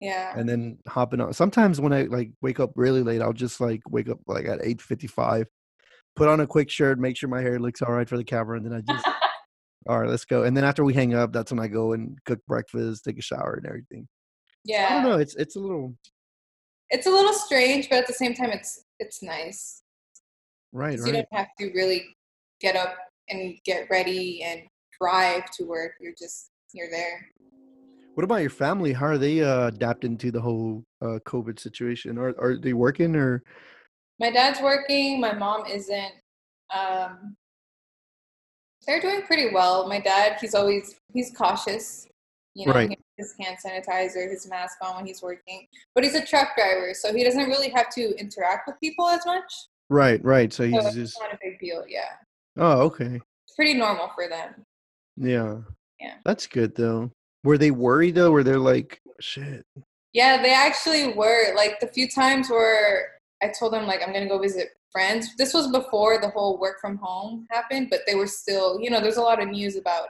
Yeah. 0.00 0.32
and 0.36 0.48
then 0.48 0.78
hopping 0.88 1.20
on. 1.20 1.32
Sometimes 1.34 1.80
when 1.80 1.92
I 1.92 2.02
like 2.02 2.32
wake 2.42 2.58
up 2.58 2.72
really 2.74 3.02
late, 3.02 3.22
I'll 3.22 3.32
just 3.32 3.60
like 3.60 3.82
wake 3.88 4.08
up 4.08 4.18
like 4.26 4.46
at 4.46 4.58
eight 4.64 4.82
fifty 4.82 5.06
five, 5.06 5.46
put 6.20 6.28
on 6.28 6.40
a 6.40 6.46
quick 6.46 6.68
shirt, 6.68 6.98
make 6.98 7.16
sure 7.16 7.30
my 7.30 7.40
hair 7.40 7.58
looks 7.58 7.80
all 7.80 7.94
right 7.94 8.06
for 8.06 8.18
the 8.18 8.24
camera, 8.24 8.58
and 8.58 8.66
then 8.66 8.74
I 8.74 8.80
just 8.82 9.06
all 9.88 9.98
right, 9.98 10.10
let's 10.10 10.26
go. 10.26 10.42
And 10.42 10.54
then 10.54 10.64
after 10.64 10.84
we 10.84 10.92
hang 10.92 11.14
up, 11.14 11.32
that's 11.32 11.50
when 11.50 11.58
I 11.58 11.66
go 11.66 11.94
and 11.94 12.18
cook 12.26 12.40
breakfast, 12.46 13.04
take 13.04 13.18
a 13.18 13.22
shower, 13.22 13.54
and 13.54 13.66
everything. 13.66 14.06
Yeah. 14.66 14.88
I 14.90 14.94
don't 14.94 15.04
know. 15.04 15.18
It's 15.18 15.34
it's 15.36 15.56
a 15.56 15.58
little 15.58 15.96
It's 16.90 17.06
a 17.06 17.10
little 17.10 17.32
strange, 17.32 17.88
but 17.88 18.00
at 18.00 18.06
the 18.06 18.12
same 18.12 18.34
time, 18.34 18.50
it's 18.50 18.84
it's 18.98 19.22
nice. 19.22 19.82
Right. 20.72 20.98
You 20.98 21.10
don't 21.10 21.26
have 21.32 21.48
to 21.58 21.70
really 21.74 22.04
get 22.60 22.76
up 22.76 22.94
and 23.30 23.54
get 23.64 23.88
ready 23.90 24.42
and 24.42 24.60
drive 25.00 25.50
to 25.52 25.64
work. 25.64 25.92
You're 26.00 26.12
just 26.18 26.50
you're 26.74 26.90
there. 26.90 27.26
What 28.14 28.24
about 28.24 28.42
your 28.42 28.50
family? 28.50 28.92
How 28.92 29.06
are 29.06 29.16
they 29.16 29.40
uh, 29.40 29.68
adapting 29.68 30.18
to 30.18 30.30
the 30.30 30.40
whole 30.42 30.84
uh, 31.00 31.18
COVID 31.24 31.58
situation? 31.58 32.18
Are 32.18 32.34
are 32.38 32.58
they 32.58 32.74
working 32.74 33.16
or? 33.16 33.42
My 34.20 34.30
dad's 34.30 34.60
working. 34.60 35.20
My 35.20 35.32
mom 35.32 35.64
isn't. 35.66 36.12
Um, 36.74 37.34
they're 38.86 39.00
doing 39.00 39.22
pretty 39.22 39.52
well. 39.52 39.88
My 39.88 39.98
dad, 39.98 40.38
he's 40.40 40.54
always 40.54 40.94
he's 41.12 41.32
cautious. 41.36 42.06
You 42.54 42.66
know, 42.66 42.72
Right. 42.72 42.98
his 43.16 43.34
hand 43.40 43.56
sanitizer, 43.64 44.28
his 44.28 44.46
mask 44.48 44.76
on 44.82 44.96
when 44.96 45.06
he's 45.06 45.22
working. 45.22 45.66
But 45.94 46.04
he's 46.04 46.14
a 46.16 46.24
truck 46.24 46.54
driver, 46.56 46.92
so 46.94 47.14
he 47.14 47.22
doesn't 47.24 47.48
really 47.48 47.68
have 47.70 47.88
to 47.94 48.14
interact 48.18 48.66
with 48.66 48.78
people 48.80 49.08
as 49.08 49.24
much. 49.24 49.52
Right, 49.88 50.22
right. 50.24 50.52
So 50.52 50.64
So 50.64 50.70
he's 50.70 50.84
it's 50.86 50.94
just. 50.94 51.20
not 51.20 51.32
a 51.32 51.38
big 51.42 51.58
deal. 51.60 51.84
Yeah, 51.88 52.10
Oh, 52.58 52.80
okay. 52.82 53.20
it's 53.46 53.54
pretty 53.56 53.74
normal 53.74 54.10
for 54.14 54.28
them. 54.28 54.54
Yeah. 55.16 55.58
Yeah. 56.00 56.14
That's 56.24 56.46
good 56.46 56.74
though. 56.74 57.10
Were 57.44 57.56
they 57.58 57.70
worried 57.70 58.16
though? 58.16 58.30
Were 58.32 58.42
they 58.44 58.56
like, 58.56 59.00
shit? 59.20 59.64
Yeah, 60.12 60.42
they 60.42 60.52
actually 60.52 61.12
were. 61.12 61.54
Like 61.54 61.78
the 61.80 61.86
few 61.86 62.08
times 62.08 62.50
where 62.50 63.19
I 63.42 63.48
told 63.48 63.72
them 63.72 63.86
like 63.86 64.02
I'm 64.06 64.12
gonna 64.12 64.28
go 64.28 64.38
visit 64.38 64.68
friends. 64.92 65.36
This 65.36 65.54
was 65.54 65.68
before 65.70 66.20
the 66.20 66.28
whole 66.30 66.58
work 66.58 66.80
from 66.80 66.96
home 66.98 67.46
happened, 67.50 67.88
but 67.90 68.00
they 68.06 68.14
were 68.14 68.26
still, 68.26 68.80
you 68.80 68.90
know, 68.90 69.00
there's 69.00 69.16
a 69.16 69.22
lot 69.22 69.42
of 69.42 69.48
news 69.48 69.76
about 69.76 70.08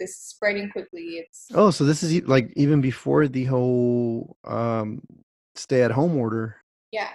this 0.00 0.16
spreading 0.16 0.70
quickly. 0.70 1.18
It's 1.18 1.46
Oh, 1.54 1.70
so 1.70 1.84
this 1.84 2.02
is 2.02 2.22
like 2.26 2.52
even 2.56 2.80
before 2.80 3.28
the 3.28 3.44
whole 3.44 4.36
um 4.44 5.02
stay 5.54 5.82
at 5.82 5.90
home 5.92 6.16
order. 6.16 6.56
yeah. 6.90 7.10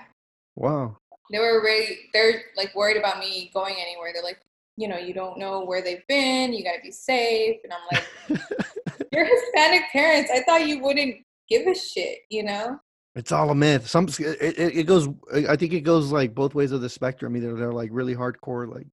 Wow. 0.55 0.97
They 1.31 1.39
were 1.39 1.61
really 1.61 1.99
they're 2.13 2.41
like 2.57 2.73
worried 2.75 2.97
about 2.97 3.19
me 3.19 3.51
going 3.53 3.75
anywhere. 3.79 4.11
They're 4.13 4.23
like, 4.23 4.39
you 4.77 4.87
know, 4.87 4.97
you 4.97 5.13
don't 5.13 5.37
know 5.37 5.63
where 5.65 5.81
they've 5.81 6.05
been, 6.07 6.53
you 6.53 6.63
gotta 6.63 6.81
be 6.81 6.91
safe. 6.91 7.57
And 7.63 7.73
I'm 7.73 7.79
like, 7.91 8.41
You're 9.11 9.25
Hispanic 9.25 9.83
parents. 9.91 10.31
I 10.33 10.41
thought 10.43 10.67
you 10.67 10.79
wouldn't 10.81 11.17
give 11.49 11.65
a 11.67 11.73
shit, 11.75 12.19
you 12.29 12.43
know? 12.43 12.79
It's 13.19 13.33
all 13.33 13.49
a 13.49 13.55
myth. 13.55 13.85
Some 13.85 14.07
it, 14.07 14.19
it, 14.41 14.77
it 14.77 14.83
goes. 14.85 15.09
I 15.33 15.57
think 15.57 15.73
it 15.73 15.81
goes 15.81 16.09
like 16.09 16.33
both 16.33 16.55
ways 16.55 16.71
of 16.71 16.79
the 16.79 16.87
spectrum. 16.89 17.35
Either 17.35 17.53
they're 17.53 17.73
like 17.73 17.89
really 17.91 18.15
hardcore, 18.15 18.73
like 18.73 18.87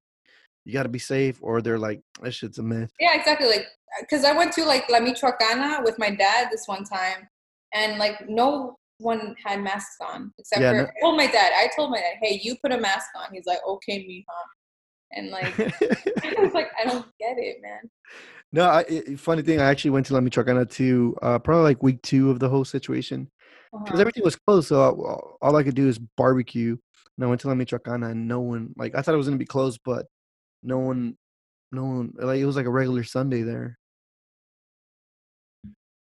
you 0.65 0.73
got 0.73 0.83
to 0.83 0.89
be 0.89 0.99
safe, 0.99 1.39
or 1.43 1.63
they're 1.63 1.79
like 1.79 2.01
that 2.23 2.33
shit's 2.33 2.59
a 2.59 2.63
myth. 2.63 2.91
Yeah, 2.99 3.15
exactly. 3.17 3.47
Like, 3.47 3.67
because 4.01 4.25
I 4.25 4.33
went 4.37 4.53
to 4.55 4.65
like 4.65 4.91
La 4.91 4.99
Michoacana 4.99 5.85
with 5.85 5.97
my 6.01 6.11
dad 6.11 6.49
this 6.51 6.65
one 6.67 6.83
time, 6.83 7.29
and 7.73 7.99
like 7.99 8.29
no 8.29 8.77
one 8.99 9.37
had 9.45 9.63
masks 9.63 9.97
on 10.01 10.33
except 10.39 10.61
Yeah, 10.61 10.71
for 10.73 10.77
no- 10.79 10.83
I 10.83 11.01
told 11.03 11.17
my 11.17 11.27
dad. 11.29 11.53
I 11.57 11.69
told 11.77 11.93
my 11.93 11.99
dad, 11.99 12.17
"Hey, 12.21 12.41
you 12.43 12.57
put 12.61 12.73
a 12.73 12.81
mask 12.81 13.07
on." 13.15 13.33
He's 13.33 13.47
like, 13.47 13.61
"Okay, 13.65 14.05
mija," 14.09 14.25
and 15.17 15.31
like 15.31 15.57
I 15.61 16.41
was 16.43 16.53
like, 16.53 16.69
"I 16.83 16.85
don't 16.85 17.07
get 17.21 17.39
it, 17.39 17.59
man." 17.63 17.89
no, 18.53 18.65
I, 18.69 18.81
it- 18.89 19.21
funny 19.21 19.43
thing. 19.43 19.61
I 19.61 19.67
actually 19.67 19.93
went 19.93 20.07
to 20.07 20.15
La 20.15 20.21
Michoacana 20.21 20.69
to 20.73 21.17
uh, 21.23 21.39
probably 21.39 21.63
like 21.63 21.83
week 21.85 22.03
two 22.03 22.29
of 22.33 22.41
the 22.41 22.49
whole 22.49 22.65
situation 22.65 23.31
because 23.85 23.95
Uh-huh. 23.95 24.01
everything 24.01 24.25
was 24.25 24.37
closed. 24.37 24.69
So 24.69 24.81
all, 24.81 25.39
all 25.43 25.57
I 25.57 25.63
could 25.63 25.75
do 25.75 25.89
is 25.89 25.99
barbecue. 25.99 26.77
And 27.17 27.25
I 27.25 27.29
went 27.29 27.41
to 27.43 27.49
La 27.49 27.55
Michoacana, 27.55 28.11
and 28.11 28.29
no 28.29 28.41
one 28.41 28.75
like 28.77 28.95
I 28.95 29.03
thought 29.03 29.15
it 29.15 29.19
was 29.19 29.27
gonna 29.27 29.39
be 29.39 29.47
closed, 29.47 29.81
but 29.85 30.07
no 30.63 30.79
one, 30.79 31.17
no 31.73 31.85
one 31.85 32.13
like 32.19 32.41
it 32.41 32.47
was 32.47 32.57
like 32.57 32.67
a 32.67 32.71
regular 32.71 33.05
Sunday 33.05 33.43
there. 33.43 33.79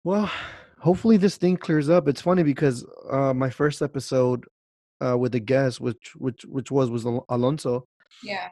Well, 0.04 0.30
hopefully 0.78 1.16
this 1.16 1.36
thing 1.36 1.56
clears 1.56 1.88
up. 1.90 2.08
It's 2.08 2.20
funny 2.22 2.42
because 2.42 2.84
uh, 3.10 3.34
my 3.34 3.50
first 3.50 3.82
episode 3.82 4.46
uh, 5.04 5.16
with 5.18 5.32
the 5.32 5.40
guest, 5.40 5.80
which 5.80 6.12
which 6.16 6.44
which 6.44 6.70
was 6.70 6.90
was 6.90 7.04
Al- 7.06 7.24
Alonso, 7.28 7.86
Yeah, 8.22 8.48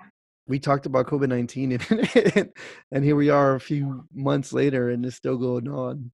we 0.47 0.59
talked 0.59 0.87
about 0.87 1.07
COVID 1.07 1.29
nineteen, 1.29 1.73
and 2.35 2.53
and 2.93 3.05
here 3.05 3.17
we 3.17 3.31
are 3.31 3.55
a 3.55 3.61
few 3.61 4.05
months 4.15 4.53
later, 4.53 4.91
and 4.91 5.05
it's 5.07 5.17
still 5.17 5.37
going 5.39 5.69
on. 5.69 6.11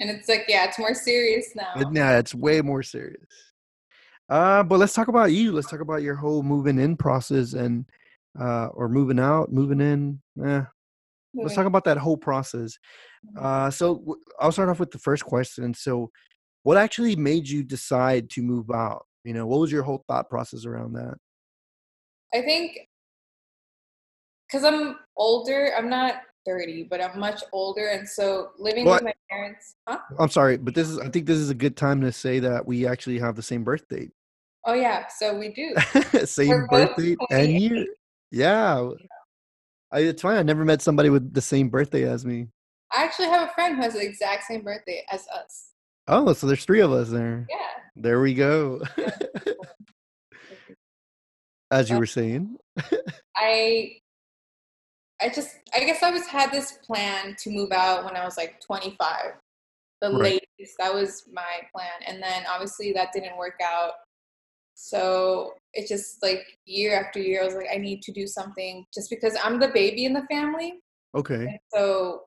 And 0.00 0.10
it's 0.10 0.28
like, 0.28 0.44
yeah, 0.48 0.64
it's 0.64 0.78
more 0.78 0.94
serious 0.94 1.54
now. 1.54 1.90
Nah, 1.90 2.16
it's 2.16 2.34
way 2.34 2.60
more 2.60 2.82
serious. 2.82 3.26
Uh, 4.28 4.62
but 4.62 4.78
let's 4.78 4.94
talk 4.94 5.08
about 5.08 5.32
you. 5.32 5.52
Let's 5.52 5.68
talk 5.68 5.80
about 5.80 6.02
your 6.02 6.14
whole 6.14 6.42
moving 6.42 6.78
in 6.78 6.96
process 6.96 7.52
and 7.52 7.84
uh, 8.40 8.66
or 8.68 8.88
moving 8.88 9.20
out, 9.20 9.52
moving 9.52 9.80
in. 9.80 10.20
Eh, 10.44 10.62
let's 11.34 11.54
talk 11.54 11.66
about 11.66 11.84
that 11.84 11.98
whole 11.98 12.16
process. 12.16 12.78
Uh, 13.38 13.70
so 13.70 13.96
w- 13.96 14.20
I'll 14.40 14.52
start 14.52 14.68
off 14.68 14.80
with 14.80 14.90
the 14.90 14.98
first 14.98 15.24
question. 15.24 15.74
So, 15.74 16.10
what 16.62 16.76
actually 16.76 17.16
made 17.16 17.48
you 17.48 17.62
decide 17.62 18.30
to 18.30 18.42
move 18.42 18.70
out? 18.70 19.04
You 19.24 19.34
know, 19.34 19.46
what 19.46 19.60
was 19.60 19.70
your 19.70 19.82
whole 19.82 20.04
thought 20.08 20.30
process 20.30 20.64
around 20.64 20.94
that? 20.94 21.14
I 22.32 22.40
think 22.42 22.78
because 24.48 24.64
I'm 24.64 24.96
older, 25.16 25.72
I'm 25.76 25.88
not 25.88 26.14
30, 26.46 26.84
but 26.84 27.02
I'm 27.02 27.18
much 27.18 27.42
older, 27.52 27.88
and 27.88 28.08
so 28.08 28.50
living 28.58 28.84
Well, 28.84 28.94
with 28.94 29.04
my 29.04 29.14
parents. 29.30 29.76
Huh? 29.88 29.98
I'm 30.18 30.28
sorry, 30.28 30.56
but 30.56 30.74
this 30.74 30.88
is 30.88 30.98
I 30.98 31.08
think 31.08 31.26
this 31.26 31.38
is 31.38 31.50
a 31.50 31.54
good 31.54 31.76
time 31.76 32.00
to 32.02 32.12
say 32.12 32.38
that 32.40 32.66
we 32.66 32.86
actually 32.86 33.18
have 33.18 33.36
the 33.36 33.42
same 33.42 33.64
birth 33.64 33.88
date. 33.88 34.10
Oh 34.66 34.74
yeah, 34.74 35.06
so 35.08 35.36
we 35.36 35.52
do. 35.52 35.74
same 36.24 36.48
We're 36.48 36.66
birth 36.68 36.96
date 36.96 37.18
and 37.30 37.48
28. 37.48 37.60
year. 37.60 37.86
Yeah. 38.30 38.90
I, 39.92 40.00
it's 40.00 40.22
fine. 40.22 40.38
I 40.38 40.42
never 40.42 40.64
met 40.64 40.82
somebody 40.82 41.10
with 41.10 41.32
the 41.32 41.40
same 41.40 41.68
birthday 41.68 42.08
as 42.08 42.26
me. 42.26 42.48
I 42.92 43.04
actually 43.04 43.28
have 43.28 43.48
a 43.48 43.52
friend 43.52 43.76
who 43.76 43.82
has 43.82 43.94
the 43.94 44.02
exact 44.02 44.44
same 44.44 44.62
birthday 44.62 45.04
as 45.10 45.26
us. 45.28 45.70
Oh, 46.08 46.32
so 46.32 46.46
there's 46.46 46.64
three 46.64 46.80
of 46.80 46.92
us 46.92 47.10
there. 47.10 47.46
Yeah. 47.48 47.56
There 47.96 48.20
we 48.20 48.34
go. 48.34 48.82
As 51.70 51.88
you 51.88 51.98
were 51.98 52.06
saying. 52.06 52.56
I 53.36 53.96
I 55.24 55.30
just 55.30 55.56
I 55.74 55.80
guess 55.80 56.02
I 56.02 56.10
was 56.10 56.26
had 56.26 56.52
this 56.52 56.78
plan 56.84 57.34
to 57.38 57.50
move 57.50 57.72
out 57.72 58.04
when 58.04 58.14
I 58.14 58.24
was 58.24 58.36
like 58.36 58.60
25. 58.60 58.98
The 60.02 60.10
Right. 60.10 60.46
latest. 60.58 60.76
That 60.78 60.92
was 60.92 61.24
my 61.32 61.66
plan. 61.74 61.92
And 62.06 62.22
then 62.22 62.44
obviously 62.46 62.92
that 62.92 63.12
didn't 63.14 63.38
work 63.38 63.58
out. 63.62 63.92
So 64.74 65.54
it's 65.72 65.88
just 65.88 66.22
like 66.22 66.44
year 66.66 67.00
after 67.00 67.20
year 67.20 67.40
I 67.40 67.46
was 67.46 67.54
like 67.54 67.68
I 67.72 67.78
need 67.78 68.02
to 68.02 68.12
do 68.12 68.26
something 68.26 68.84
just 68.92 69.08
because 69.08 69.34
I'm 69.42 69.58
the 69.58 69.68
baby 69.68 70.04
in 70.04 70.12
the 70.12 70.26
family. 70.30 70.74
Okay. 71.14 71.46
And 71.46 71.58
so 71.72 72.24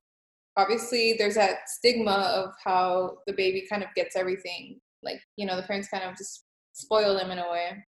obviously 0.56 1.14
there's 1.18 1.36
that 1.36 1.68
stigma 1.68 2.10
of 2.10 2.50
how 2.64 3.18
the 3.28 3.32
baby 3.32 3.64
kind 3.70 3.84
of 3.84 3.94
gets 3.94 4.16
everything. 4.16 4.80
Like, 5.04 5.20
you 5.36 5.46
know, 5.46 5.54
the 5.54 5.62
parents 5.62 5.88
kind 5.88 6.02
of 6.02 6.16
just 6.16 6.42
spoil 6.72 7.16
them 7.16 7.30
in 7.30 7.38
a 7.38 7.48
way. 7.48 7.84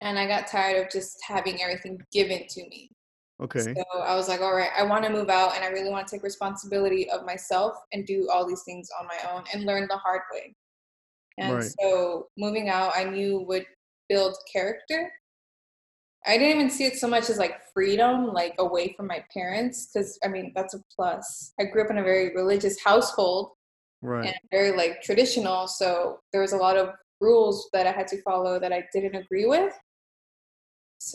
And 0.00 0.18
I 0.18 0.26
got 0.26 0.48
tired 0.48 0.84
of 0.84 0.92
just 0.92 1.16
having 1.24 1.62
everything 1.62 2.00
given 2.12 2.44
to 2.48 2.68
me. 2.68 2.90
Okay. 3.40 3.74
So 3.76 4.00
I 4.00 4.14
was 4.16 4.28
like, 4.28 4.40
all 4.40 4.54
right, 4.54 4.70
I 4.76 4.82
want 4.84 5.04
to 5.04 5.10
move 5.10 5.28
out 5.28 5.54
and 5.54 5.64
I 5.64 5.68
really 5.68 5.90
want 5.90 6.06
to 6.06 6.14
take 6.14 6.22
responsibility 6.22 7.10
of 7.10 7.24
myself 7.24 7.74
and 7.92 8.06
do 8.06 8.28
all 8.32 8.46
these 8.46 8.62
things 8.62 8.88
on 9.00 9.06
my 9.06 9.32
own 9.32 9.44
and 9.52 9.64
learn 9.64 9.86
the 9.88 9.96
hard 9.96 10.22
way. 10.32 10.54
And 11.38 11.62
Right. 11.62 11.72
so 11.80 12.28
moving 12.36 12.68
out, 12.68 12.92
I 12.94 13.04
knew 13.04 13.40
would 13.40 13.66
build 14.08 14.36
character. 14.52 15.10
I 16.26 16.38
didn't 16.38 16.56
even 16.56 16.70
see 16.70 16.84
it 16.84 16.96
so 16.96 17.06
much 17.06 17.28
as 17.28 17.38
like 17.38 17.60
freedom, 17.72 18.28
like 18.28 18.54
away 18.58 18.94
from 18.96 19.06
my 19.06 19.24
parents, 19.32 19.90
because 19.92 20.18
I 20.24 20.28
mean, 20.28 20.52
that's 20.54 20.74
a 20.74 20.82
plus. 20.94 21.52
I 21.60 21.64
grew 21.64 21.84
up 21.84 21.90
in 21.90 21.98
a 21.98 22.02
very 22.02 22.34
religious 22.34 22.82
household 22.82 23.50
Right. 24.00 24.26
and 24.26 24.34
very 24.50 24.72
like 24.76 25.02
traditional. 25.02 25.68
So 25.68 26.20
there 26.32 26.40
was 26.40 26.52
a 26.52 26.56
lot 26.56 26.76
of 26.78 26.90
rules 27.20 27.68
that 27.72 27.86
I 27.86 27.92
had 27.92 28.06
to 28.08 28.22
follow 28.22 28.58
that 28.58 28.72
I 28.72 28.84
didn't 28.92 29.16
agree 29.16 29.46
with. 29.46 29.74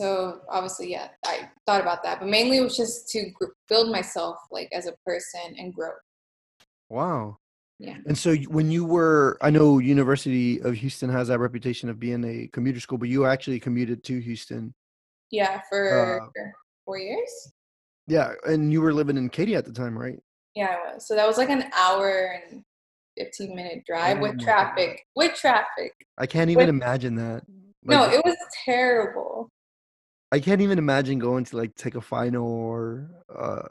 So 0.00 0.42
obviously, 0.48 0.92
yeah, 0.92 1.08
I 1.26 1.50
thought 1.66 1.80
about 1.80 2.04
that, 2.04 2.20
but 2.20 2.28
mainly 2.28 2.58
it 2.58 2.62
was 2.62 2.76
just 2.76 3.08
to 3.10 3.28
gr- 3.34 3.46
build 3.68 3.90
myself 3.90 4.36
like 4.52 4.68
as 4.72 4.86
a 4.86 4.92
person 5.04 5.40
and 5.58 5.74
grow. 5.74 5.90
Wow. 6.88 7.38
Yeah. 7.80 7.96
And 8.06 8.16
so 8.16 8.36
when 8.36 8.70
you 8.70 8.84
were, 8.84 9.36
I 9.42 9.50
know 9.50 9.78
University 9.80 10.60
of 10.60 10.74
Houston 10.74 11.10
has 11.10 11.26
that 11.26 11.40
reputation 11.40 11.88
of 11.88 11.98
being 11.98 12.22
a 12.24 12.48
commuter 12.52 12.78
school, 12.78 12.98
but 12.98 13.08
you 13.08 13.26
actually 13.26 13.58
commuted 13.58 14.04
to 14.04 14.20
Houston. 14.20 14.72
Yeah, 15.32 15.60
for 15.68 16.20
Uh, 16.22 16.40
four 16.84 16.98
years. 16.98 17.52
Yeah, 18.06 18.34
and 18.46 18.72
you 18.72 18.80
were 18.82 18.92
living 18.94 19.16
in 19.16 19.28
Katy 19.28 19.56
at 19.56 19.64
the 19.64 19.72
time, 19.72 19.98
right? 19.98 20.20
Yeah, 20.54 20.76
I 20.88 20.94
was. 20.94 21.08
So 21.08 21.16
that 21.16 21.26
was 21.26 21.36
like 21.36 21.50
an 21.50 21.64
hour 21.76 22.40
and 22.48 22.62
fifteen 23.18 23.56
minute 23.56 23.82
drive 23.86 24.18
Oh 24.18 24.22
with 24.22 24.36
my 24.36 24.44
traffic. 24.44 25.04
With 25.16 25.34
traffic. 25.34 25.92
I 26.16 26.26
can't 26.26 26.48
even 26.50 26.66
With- 26.66 26.68
imagine 26.68 27.16
that. 27.16 27.42
no, 27.82 28.08
it 28.08 28.24
was 28.24 28.36
terrible. 28.64 29.48
I 30.32 30.38
can't 30.38 30.60
even 30.60 30.78
imagine 30.78 31.18
going 31.18 31.44
to 31.46 31.56
like 31.56 31.74
take 31.74 31.96
a 31.96 32.00
final 32.00 32.46
or 32.46 33.10
uh, 33.34 33.62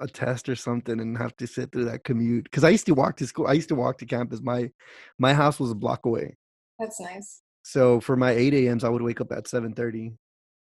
a 0.00 0.08
test 0.08 0.48
or 0.48 0.56
something 0.56 1.00
and 1.00 1.16
have 1.16 1.36
to 1.36 1.46
sit 1.46 1.70
through 1.70 1.84
that 1.84 2.04
commute. 2.04 2.44
Because 2.44 2.64
I 2.64 2.70
used 2.70 2.86
to 2.86 2.94
walk 2.94 3.16
to 3.18 3.26
school. 3.26 3.46
I 3.46 3.52
used 3.52 3.68
to 3.68 3.74
walk 3.76 3.98
to 3.98 4.06
campus. 4.06 4.40
My 4.40 4.70
my 5.18 5.34
house 5.34 5.60
was 5.60 5.70
a 5.70 5.74
block 5.74 6.06
away. 6.06 6.36
That's 6.78 7.00
nice. 7.00 7.42
So 7.62 8.00
for 8.00 8.16
my 8.16 8.32
8 8.32 8.54
a.m.s, 8.54 8.84
I 8.84 8.88
would 8.88 9.02
wake 9.02 9.20
up 9.20 9.30
at 9.32 9.44
7:30, 9.44 10.16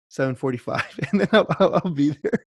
7:45, 0.09 1.09
and 1.11 1.21
then 1.21 1.27
I'll, 1.31 1.47
I'll, 1.59 1.81
I'll 1.83 1.91
be 1.91 2.15
there. 2.23 2.45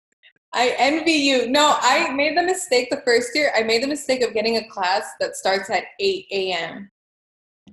I 0.53 0.73
envy 0.77 1.11
you. 1.11 1.49
No, 1.49 1.77
I 1.81 2.11
made 2.13 2.37
the 2.37 2.43
mistake 2.43 2.89
the 2.89 3.01
first 3.05 3.35
year. 3.35 3.51
I 3.55 3.63
made 3.63 3.83
the 3.83 3.87
mistake 3.87 4.23
of 4.23 4.33
getting 4.33 4.57
a 4.57 4.67
class 4.69 5.05
that 5.19 5.35
starts 5.35 5.69
at 5.69 5.83
8 5.99 6.25
a.m. 6.31 6.89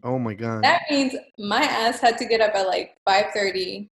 Oh 0.03 0.19
my 0.19 0.35
god. 0.35 0.65
That 0.65 0.83
means 0.91 1.15
my 1.39 1.63
ass 1.63 2.01
had 2.01 2.19
to 2.19 2.27
get 2.27 2.41
up 2.41 2.55
at 2.55 2.67
like 2.67 2.97
5:30 3.09 3.89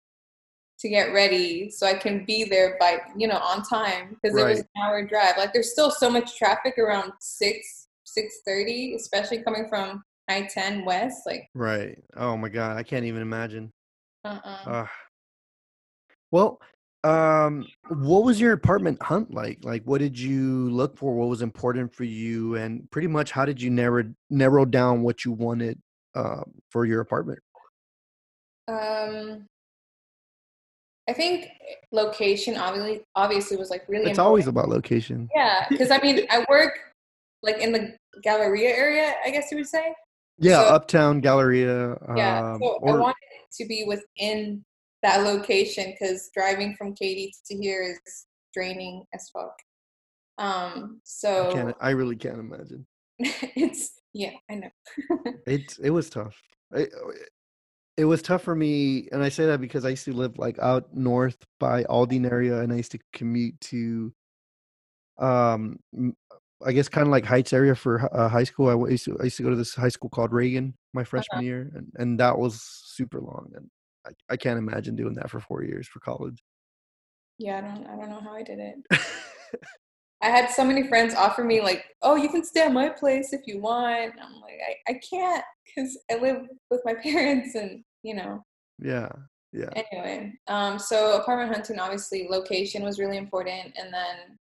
to 0.80 0.88
get 0.88 1.12
ready 1.12 1.70
so 1.70 1.87
I 1.87 1.94
can 1.94 2.25
be 2.25 2.44
there 2.44 2.76
by, 2.80 3.00
you 3.16 3.28
know, 3.28 3.38
on 3.38 3.62
time 3.62 4.16
because 4.22 4.37
it 4.37 4.46
was 4.46 4.60
an 4.60 4.68
hour 4.82 5.04
drive. 5.04 5.37
Like 5.37 5.52
there's 5.52 5.72
still 5.72 5.90
so 5.90 6.10
much 6.10 6.37
traffic 6.37 6.78
around 6.78 7.12
6, 7.20 7.88
6:30, 8.04 8.94
especially 8.96 9.42
coming 9.42 9.68
from 9.68 10.02
I-10 10.28 10.84
West. 10.84 11.22
Like, 11.26 11.49
Right. 11.54 11.99
Oh 12.16 12.37
my 12.37 12.49
God, 12.49 12.76
I 12.76 12.82
can't 12.82 13.04
even 13.04 13.22
imagine. 13.22 13.72
uh-uh. 14.25 14.70
Uh, 14.70 14.87
well, 16.30 16.60
um, 17.02 17.66
what 17.88 18.25
was 18.25 18.40
your 18.40 18.52
apartment 18.52 19.02
hunt 19.02 19.32
like? 19.32 19.58
Like, 19.62 19.82
what 19.84 19.99
did 19.99 20.18
you 20.18 20.70
look 20.70 20.96
for? 20.96 21.14
What 21.14 21.28
was 21.28 21.42
important 21.42 21.94
for 21.94 22.04
you? 22.04 22.56
And 22.56 22.90
pretty 22.90 23.08
much, 23.08 23.30
how 23.32 23.44
did 23.44 23.60
you 23.60 23.70
narrow 23.70 24.04
narrow 24.28 24.64
down 24.64 25.02
what 25.02 25.25
you 25.25 25.32
wanted 25.32 25.78
um, 26.14 26.44
for 26.70 26.84
your 26.84 27.00
apartment? 27.00 27.40
Um, 28.68 29.46
I 31.10 31.12
think 31.12 31.48
location 31.90 32.56
obviously 32.56 33.00
obviously 33.16 33.56
was 33.56 33.68
like 33.68 33.82
really 33.88 34.10
It's 34.10 34.20
always 34.20 34.46
about 34.46 34.68
location. 34.68 35.28
Yeah, 35.34 35.66
because 35.68 35.90
I 35.90 35.98
mean, 35.98 36.24
I 36.30 36.46
work 36.48 36.78
like 37.42 37.58
in 37.58 37.72
the 37.72 37.96
Galleria 38.22 38.70
area, 38.70 39.14
I 39.24 39.30
guess 39.30 39.50
you 39.50 39.56
would 39.56 39.66
say. 39.66 39.92
Yeah, 40.38 40.62
So- 40.62 40.74
Uptown 40.76 41.20
Galleria. 41.20 41.98
Yeah, 42.16 42.52
Um, 42.52 42.60
so 42.60 42.66
I 42.76 42.92
or 42.92 43.00
wanted 43.00 43.16
it 43.42 43.52
to 43.60 43.66
be 43.66 43.82
within 43.88 44.64
that 45.02 45.24
location 45.24 45.92
because 45.98 46.30
driving 46.32 46.76
from 46.76 46.94
Katy 46.94 47.32
to 47.46 47.56
here 47.56 47.82
is 47.82 48.26
draining 48.54 49.02
as 49.12 49.28
fuck. 49.30 49.54
Um, 50.38 50.94
I 50.94 51.00
so 51.02 51.52
can't. 51.52 51.76
I 51.80 51.90
really 51.90 52.16
can't 52.16 52.38
imagine. 52.38 52.86
it's 53.18 53.94
yeah, 54.12 54.30
I 54.48 54.54
know. 54.54 54.70
It 55.46 55.76
it 55.82 55.90
was 55.90 56.08
tough. 56.08 56.40
It 57.97 58.04
was 58.04 58.23
tough 58.23 58.42
for 58.42 58.54
me, 58.54 59.09
and 59.12 59.23
I 59.23 59.28
say 59.28 59.47
that 59.47 59.61
because 59.61 59.85
I 59.85 59.90
used 59.90 60.04
to 60.06 60.12
live 60.12 60.38
like 60.38 60.59
out 60.59 60.94
north 60.94 61.37
by 61.59 61.85
Aldine 61.85 62.30
area, 62.30 62.61
and 62.61 62.73
I 62.73 62.76
used 62.76 62.92
to 62.92 62.99
commute 63.12 63.61
to, 63.62 64.12
um, 65.18 65.78
i 66.64 66.73
guess 66.73 66.88
kind 66.88 67.06
of 67.06 67.11
like 67.11 67.25
Heights 67.25 67.52
area 67.52 67.75
for 67.75 68.09
uh, 68.16 68.28
high 68.28 68.44
school. 68.44 68.68
I 68.68 68.90
used 68.90 69.04
to 69.06 69.18
I 69.20 69.25
used 69.25 69.37
to 69.38 69.42
go 69.42 69.50
to 69.50 69.56
this 69.56 69.75
high 69.75 69.88
school 69.88 70.11
called 70.11 70.32
Reagan 70.32 70.75
my 70.94 71.04
freshman 71.04 71.44
year, 71.44 71.70
and, 71.75 71.92
and 71.97 72.20
that 72.20 72.38
was 72.38 72.62
super 72.62 73.20
long, 73.20 73.50
and 73.54 73.70
I, 74.06 74.35
I 74.35 74.37
can't 74.37 74.59
imagine 74.59 74.97
doing 74.97 75.14
that 75.14 75.30
for 75.30 75.40
four 75.40 75.62
years 75.64 75.87
for 75.88 76.00
college. 76.00 76.42
Yeah, 77.38 77.59
I 77.59 77.61
don't 77.61 77.87
I 77.87 77.97
don't 77.97 78.11
know 78.11 78.20
how 78.20 78.35
I 78.35 78.42
did 78.42 78.59
it. 78.59 78.76
I 80.22 80.28
had 80.28 80.50
so 80.50 80.64
many 80.64 80.86
friends 80.86 81.14
offer 81.14 81.42
me 81.42 81.62
like, 81.62 81.84
"Oh, 82.02 82.16
you 82.16 82.28
can 82.28 82.44
stay 82.44 82.62
at 82.62 82.72
my 82.72 82.88
place 82.88 83.32
if 83.32 83.46
you 83.46 83.60
want." 83.60 84.12
And 84.12 84.20
I'm 84.20 84.40
like, 84.40 84.60
I, 84.66 84.92
I 84.92 85.00
can't 85.08 85.44
because 85.64 85.98
I 86.10 86.16
live 86.16 86.46
with 86.70 86.82
my 86.84 86.94
parents, 87.02 87.54
and 87.54 87.82
you 88.02 88.14
know. 88.14 88.44
yeah, 88.78 89.10
yeah, 89.52 89.70
Anyway, 89.74 90.32
um, 90.48 90.78
so 90.78 91.16
apartment 91.20 91.52
hunting, 91.52 91.78
obviously, 91.78 92.26
location 92.28 92.82
was 92.82 92.98
really 92.98 93.16
important, 93.16 93.74
and 93.78 93.92
then 93.92 94.38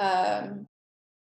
um, 0.00 0.66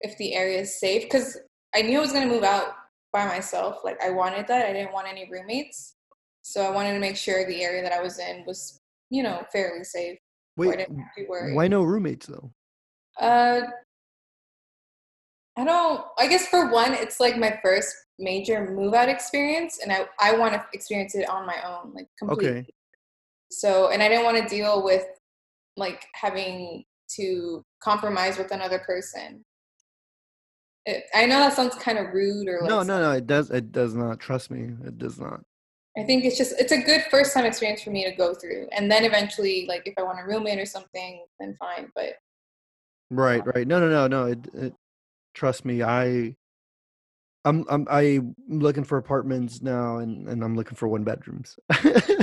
if 0.01 0.17
the 0.17 0.35
area 0.35 0.59
is 0.59 0.79
safe, 0.79 1.03
because 1.03 1.37
I 1.75 1.81
knew 1.81 1.97
I 1.97 2.01
was 2.01 2.13
gonna 2.13 2.27
move 2.27 2.43
out 2.43 2.75
by 3.11 3.25
myself. 3.25 3.79
Like 3.83 4.01
I 4.03 4.11
wanted 4.11 4.47
that. 4.47 4.65
I 4.65 4.73
didn't 4.73 4.93
want 4.93 5.07
any 5.07 5.27
roommates, 5.29 5.95
so 6.43 6.61
I 6.61 6.69
wanted 6.69 6.93
to 6.93 6.99
make 6.99 7.17
sure 7.17 7.45
the 7.45 7.63
area 7.63 7.81
that 7.81 7.93
I 7.93 8.01
was 8.01 8.19
in 8.19 8.43
was, 8.45 8.79
you 9.09 9.23
know, 9.23 9.43
fairly 9.51 9.83
safe. 9.83 10.19
Wait, 10.55 10.77
didn't 10.77 10.99
have 10.99 11.15
to 11.17 11.25
worry. 11.27 11.53
why 11.53 11.67
no 11.67 11.83
roommates 11.83 12.27
though? 12.27 12.51
Uh, 13.19 13.61
I 15.57 15.63
don't. 15.63 16.05
I 16.19 16.27
guess 16.27 16.47
for 16.47 16.71
one, 16.71 16.93
it's 16.93 17.19
like 17.19 17.37
my 17.37 17.59
first 17.63 17.95
major 18.19 18.69
move 18.71 18.93
out 18.93 19.09
experience, 19.09 19.79
and 19.81 19.91
I 19.91 20.05
I 20.19 20.37
want 20.37 20.53
to 20.53 20.63
experience 20.73 21.15
it 21.15 21.27
on 21.27 21.47
my 21.47 21.57
own, 21.65 21.93
like 21.93 22.07
completely. 22.17 22.49
Okay, 22.49 22.67
So, 23.51 23.89
and 23.89 24.03
I 24.03 24.07
didn't 24.07 24.23
want 24.23 24.37
to 24.37 24.47
deal 24.47 24.83
with 24.83 25.05
like 25.75 26.05
having 26.13 26.83
to 27.15 27.63
compromise 27.81 28.37
with 28.37 28.51
another 28.51 28.79
person. 28.79 29.43
It, 30.85 31.03
I 31.13 31.25
know 31.25 31.39
that 31.39 31.53
sounds 31.53 31.75
kind 31.75 31.97
of 31.97 32.13
rude 32.13 32.47
or 32.47 32.59
like. 32.61 32.69
no, 32.69 32.83
no, 32.83 33.01
no. 33.01 33.11
It 33.11 33.25
does. 33.25 33.49
It 33.49 33.71
does 33.71 33.95
not. 33.95 34.19
Trust 34.19 34.51
me, 34.51 34.75
it 34.85 34.97
does 34.99 35.19
not. 35.19 35.41
I 35.97 36.03
think 36.03 36.23
it's 36.23 36.37
just 36.37 36.53
it's 36.59 36.71
a 36.71 36.81
good 36.81 37.01
first 37.09 37.33
time 37.33 37.45
experience 37.45 37.81
for 37.81 37.89
me 37.89 38.05
to 38.05 38.11
go 38.11 38.35
through, 38.35 38.67
and 38.71 38.91
then 38.91 39.03
eventually, 39.03 39.65
like 39.67 39.87
if 39.87 39.95
I 39.97 40.03
want 40.03 40.19
a 40.19 40.23
roommate 40.23 40.59
or 40.59 40.65
something, 40.67 41.25
then 41.39 41.55
fine. 41.59 41.89
But 41.95 42.13
Right, 43.09 43.41
right. 43.55 43.67
No, 43.67 43.79
no, 43.79 43.89
no, 43.89 44.07
no. 44.07 44.25
It, 44.31 44.47
it, 44.53 44.73
trust 45.33 45.65
me, 45.65 45.83
I, 45.83 46.35
I'm, 47.45 47.65
I'm, 47.69 47.87
I'm 47.89 48.35
looking 48.49 48.83
for 48.83 48.97
apartments 48.97 49.61
now, 49.61 49.97
and 49.97 50.27
and 50.27 50.43
I'm 50.43 50.55
looking 50.55 50.75
for 50.75 50.87
one 50.87 51.03
bedrooms, 51.03 51.57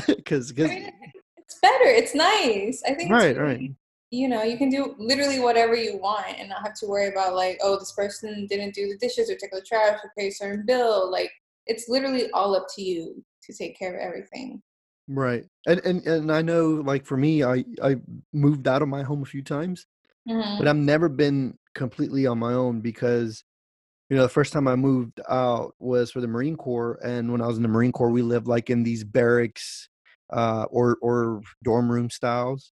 because, 0.06 0.52
I 0.58 0.62
mean, 0.62 0.92
it's 1.38 1.58
better. 1.60 1.84
It's 1.84 2.14
nice. 2.14 2.82
I 2.86 2.94
think. 2.94 3.10
right, 3.10 3.30
it's 3.30 3.38
right. 3.38 3.70
You 4.10 4.28
know, 4.28 4.42
you 4.42 4.56
can 4.56 4.68
do 4.68 4.94
literally 4.98 5.40
whatever 5.40 5.74
you 5.74 5.98
want 5.98 6.38
and 6.38 6.48
not 6.48 6.62
have 6.62 6.74
to 6.80 6.86
worry 6.86 7.08
about 7.08 7.34
like, 7.34 7.58
oh, 7.62 7.78
this 7.78 7.92
person 7.92 8.46
didn't 8.48 8.74
do 8.74 8.86
the 8.88 8.98
dishes 8.98 9.28
or 9.28 9.34
take 9.34 9.50
the 9.50 9.60
trash 9.62 9.98
or 10.04 10.12
pay 10.16 10.28
a 10.28 10.30
certain 10.30 10.64
bill. 10.64 11.10
Like, 11.10 11.30
it's 11.66 11.88
literally 11.88 12.30
all 12.30 12.54
up 12.54 12.66
to 12.76 12.82
you 12.82 13.24
to 13.42 13.52
take 13.52 13.76
care 13.78 13.94
of 13.94 14.00
everything. 14.00 14.62
Right. 15.08 15.44
And 15.66 15.80
and 15.80 16.06
and 16.06 16.32
I 16.32 16.42
know, 16.42 16.82
like 16.84 17.04
for 17.04 17.16
me, 17.16 17.42
I 17.42 17.64
I 17.82 17.96
moved 18.32 18.68
out 18.68 18.82
of 18.82 18.88
my 18.88 19.02
home 19.02 19.22
a 19.22 19.26
few 19.26 19.42
times, 19.42 19.86
Mhm. 20.26 20.58
but 20.58 20.68
I've 20.68 20.76
never 20.76 21.08
been 21.08 21.58
completely 21.74 22.26
on 22.26 22.38
my 22.38 22.52
own 22.54 22.80
because, 22.80 23.44
you 24.10 24.16
know, 24.16 24.22
the 24.22 24.28
first 24.28 24.52
time 24.52 24.68
I 24.68 24.76
moved 24.76 25.20
out 25.28 25.74
was 25.78 26.10
for 26.12 26.20
the 26.20 26.28
Marine 26.28 26.56
Corps, 26.56 26.98
and 27.04 27.32
when 27.32 27.40
I 27.42 27.46
was 27.46 27.56
in 27.56 27.62
the 27.62 27.68
Marine 27.68 27.92
Corps, 27.92 28.10
we 28.10 28.22
lived 28.22 28.48
like 28.48 28.70
in 28.70 28.82
these 28.84 29.04
barracks, 29.04 29.88
uh, 30.32 30.66
or 30.70 30.98
or 31.02 31.42
dorm 31.64 31.90
room 31.90 32.10
styles, 32.10 32.72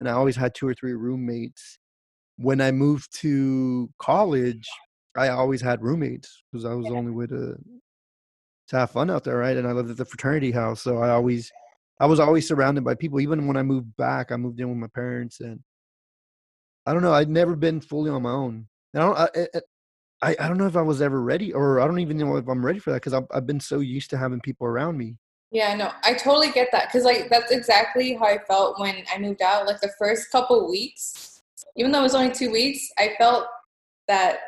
and 0.00 0.08
I 0.08 0.12
always 0.12 0.36
had 0.36 0.54
two 0.54 0.68
or 0.68 0.74
three 0.74 0.94
roommates. 0.94 1.78
When 2.38 2.60
I 2.60 2.72
moved 2.72 3.14
to 3.20 3.90
college, 3.98 4.82
I 5.16 5.28
always 5.28 5.62
had 5.62 5.82
roommates 5.82 6.42
because 6.52 6.64
I 6.66 6.74
was 6.74 6.88
the 6.88 6.94
only 6.94 7.12
way 7.12 7.26
to 7.28 7.56
to 8.68 8.76
have 8.78 8.90
fun 8.90 9.10
out 9.10 9.24
there, 9.24 9.36
right? 9.38 9.56
And 9.56 9.66
I 9.66 9.72
lived 9.72 9.90
at 9.90 9.96
the 9.96 10.04
fraternity 10.04 10.50
house, 10.50 10.82
so 10.82 10.98
I 10.98 11.10
always 11.10 11.52
I 12.00 12.06
was 12.06 12.18
always 12.20 12.46
surrounded 12.48 12.84
by 12.84 12.94
people. 12.94 13.20
Even 13.20 13.46
when 13.46 13.56
I 13.56 13.62
moved 13.62 13.96
back, 13.96 14.32
I 14.32 14.36
moved 14.36 14.60
in 14.60 14.68
with 14.68 14.78
my 14.78 14.88
parents, 14.94 15.40
and 15.40 15.60
I 16.86 16.92
don't 16.92 17.02
know. 17.02 17.12
I'd 17.12 17.30
never 17.30 17.56
been 17.56 17.80
fully 17.80 18.10
on 18.10 18.22
my 18.22 18.30
own. 18.30 18.66
And 18.92 19.02
I 19.02 19.06
don't. 19.06 19.18
I, 19.18 19.28
I- 19.54 19.60
I, 20.22 20.36
I 20.40 20.48
don't 20.48 20.56
know 20.56 20.66
if 20.66 20.76
I 20.76 20.80
was 20.80 21.02
ever 21.02 21.20
ready, 21.20 21.52
or 21.52 21.80
I 21.80 21.86
don't 21.86 21.98
even 21.98 22.16
know 22.16 22.36
if 22.36 22.48
I'm 22.48 22.64
ready 22.64 22.78
for 22.78 22.92
that 22.92 23.02
because 23.02 23.12
I've 23.12 23.26
I've 23.30 23.46
been 23.46 23.60
so 23.60 23.80
used 23.80 24.08
to 24.10 24.16
having 24.16 24.40
people 24.40 24.66
around 24.66 24.96
me. 24.96 25.18
Yeah, 25.50 25.74
no, 25.74 25.92
I 26.02 26.14
totally 26.14 26.50
get 26.50 26.70
that 26.72 26.86
because 26.88 27.04
like 27.04 27.28
that's 27.28 27.52
exactly 27.52 28.14
how 28.14 28.24
I 28.26 28.38
felt 28.48 28.80
when 28.80 29.04
I 29.12 29.18
moved 29.18 29.42
out. 29.42 29.66
Like 29.66 29.80
the 29.80 29.92
first 29.98 30.32
couple 30.32 30.68
weeks, 30.70 31.42
even 31.76 31.92
though 31.92 32.00
it 32.00 32.04
was 32.04 32.14
only 32.14 32.32
two 32.32 32.50
weeks, 32.50 32.88
I 32.98 33.14
felt 33.18 33.46
that 34.08 34.38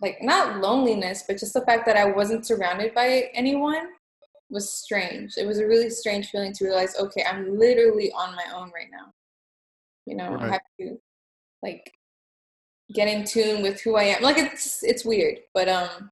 like 0.00 0.22
not 0.22 0.58
loneliness, 0.60 1.24
but 1.26 1.38
just 1.38 1.54
the 1.54 1.62
fact 1.62 1.84
that 1.86 1.96
I 1.96 2.04
wasn't 2.04 2.46
surrounded 2.46 2.94
by 2.94 3.30
anyone 3.34 3.88
was 4.50 4.72
strange. 4.72 5.34
It 5.36 5.46
was 5.46 5.58
a 5.58 5.66
really 5.66 5.90
strange 5.90 6.30
feeling 6.30 6.52
to 6.54 6.64
realize, 6.64 6.96
okay, 6.96 7.24
I'm 7.28 7.58
literally 7.58 8.12
on 8.12 8.36
my 8.36 8.44
own 8.54 8.70
right 8.72 8.88
now. 8.92 9.12
You 10.08 10.16
know, 10.16 10.38
I 10.40 10.46
have 10.52 10.60
to 10.80 10.98
like 11.62 11.92
get 12.92 13.08
in 13.08 13.24
tune 13.24 13.62
with 13.62 13.80
who 13.82 13.96
I 13.96 14.04
am. 14.04 14.22
Like 14.22 14.38
it's 14.38 14.82
it's 14.82 15.04
weird, 15.04 15.38
but 15.52 15.68
um, 15.68 16.10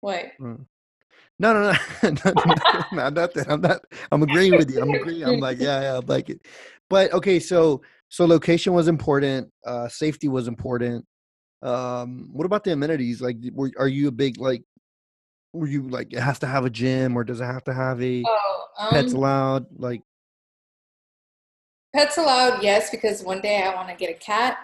what? 0.00 0.32
Mm. 0.40 0.66
No, 1.38 1.52
no, 1.54 1.72
no, 1.72 1.78
no, 2.02 2.32
no, 2.44 2.84
no, 2.92 3.08
nothing. 3.08 3.44
I'm 3.48 3.60
not. 3.60 3.82
I'm 4.10 4.22
agreeing 4.22 4.56
with 4.56 4.70
you. 4.70 4.80
I'm 4.80 4.94
agreeing. 4.94 5.24
I'm 5.24 5.40
like, 5.40 5.58
yeah, 5.58 5.82
yeah, 5.82 5.94
I 5.94 5.98
like 5.98 6.30
it. 6.30 6.46
But 6.88 7.12
okay, 7.12 7.38
so 7.38 7.82
so 8.08 8.24
location 8.26 8.72
was 8.72 8.88
important. 8.88 9.50
Uh, 9.64 9.88
safety 9.88 10.28
was 10.28 10.48
important. 10.48 11.06
Um, 11.62 12.30
what 12.32 12.46
about 12.46 12.64
the 12.64 12.72
amenities? 12.72 13.20
Like, 13.20 13.36
were 13.52 13.70
are 13.78 13.88
you 13.88 14.08
a 14.08 14.12
big 14.12 14.38
like? 14.40 14.62
Were 15.52 15.66
you 15.66 15.88
like 15.88 16.12
it 16.12 16.20
has 16.20 16.38
to 16.40 16.46
have 16.46 16.64
a 16.64 16.70
gym 16.70 17.16
or 17.16 17.24
does 17.24 17.40
it 17.40 17.44
have 17.44 17.64
to 17.64 17.74
have 17.74 18.02
a 18.02 18.22
Oh, 18.26 18.64
um, 18.78 18.88
pets 18.90 19.12
allowed? 19.12 19.66
Like, 19.76 20.02
Pets 21.94 22.18
allowed, 22.18 22.62
yes, 22.62 22.90
because 22.90 23.22
one 23.24 23.40
day 23.40 23.62
I 23.62 23.74
want 23.74 23.88
to 23.88 23.96
get 23.96 24.10
a 24.10 24.18
cat. 24.18 24.58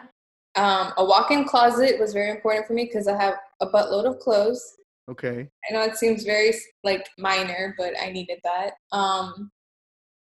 Um, 0.54 0.92
a 0.96 1.04
walk-in 1.04 1.44
closet 1.44 1.98
was 1.98 2.12
very 2.12 2.30
important 2.30 2.66
for 2.66 2.72
me 2.72 2.84
because 2.84 3.08
I 3.08 3.20
have 3.20 3.34
a 3.60 3.66
buttload 3.66 4.06
of 4.06 4.18
clothes. 4.20 4.76
okay, 5.10 5.48
I 5.68 5.74
know 5.74 5.82
it 5.82 5.96
seems 5.96 6.24
very 6.24 6.54
like 6.84 7.06
minor, 7.18 7.74
but 7.76 7.92
I 8.00 8.10
needed 8.10 8.38
that. 8.44 8.74
Um, 8.92 9.50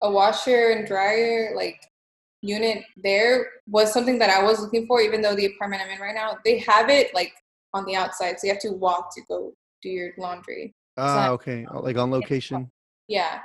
a 0.03 0.09
washer 0.11 0.71
and 0.71 0.87
dryer 0.87 1.53
like 1.55 1.79
unit 2.41 2.83
there 2.97 3.47
was 3.67 3.93
something 3.93 4.17
that 4.17 4.29
I 4.29 4.41
was 4.41 4.59
looking 4.61 4.87
for, 4.87 5.01
even 5.01 5.21
though 5.21 5.35
the 5.35 5.47
apartment 5.47 5.83
I'm 5.83 5.89
in 5.89 5.99
right 5.99 6.15
now 6.15 6.37
they 6.45 6.59
have 6.59 6.89
it 6.89 7.13
like 7.13 7.33
on 7.73 7.85
the 7.85 7.95
outside, 7.95 8.39
so 8.39 8.47
you 8.47 8.53
have 8.53 8.61
to 8.61 8.71
walk 8.71 9.13
to 9.15 9.21
go 9.27 9.53
do 9.81 9.89
your 9.89 10.11
laundry. 10.17 10.73
ah, 10.97 11.29
okay, 11.29 11.65
uh, 11.65 11.81
like 11.81 11.97
on 11.97 12.11
location. 12.19 12.69
Yeah. 13.07 13.41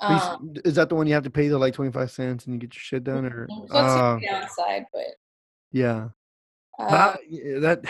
Um, 0.00 0.54
Is 0.64 0.76
that 0.76 0.88
the 0.88 0.94
one 0.94 1.06
you 1.06 1.14
have 1.14 1.24
to 1.24 1.30
pay 1.30 1.48
the 1.48 1.58
like 1.58 1.74
twenty 1.74 1.90
five 1.90 2.10
cents 2.10 2.46
and 2.46 2.54
you 2.54 2.60
get 2.60 2.74
your 2.74 2.80
shit 2.80 3.04
done, 3.04 3.26
or 3.26 3.48
Ah, 3.70 4.18
downside, 4.22 4.86
but 4.92 5.06
yeah. 5.72 6.08
uh, 6.78 7.16
yeah, 7.28 7.58
that 7.58 7.84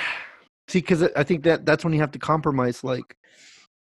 see 0.68 0.80
because 0.80 1.02
i 1.16 1.22
think 1.22 1.44
that 1.44 1.64
that's 1.64 1.82
when 1.84 1.94
you 1.94 2.00
have 2.00 2.10
to 2.10 2.18
compromise 2.18 2.84
like 2.84 3.16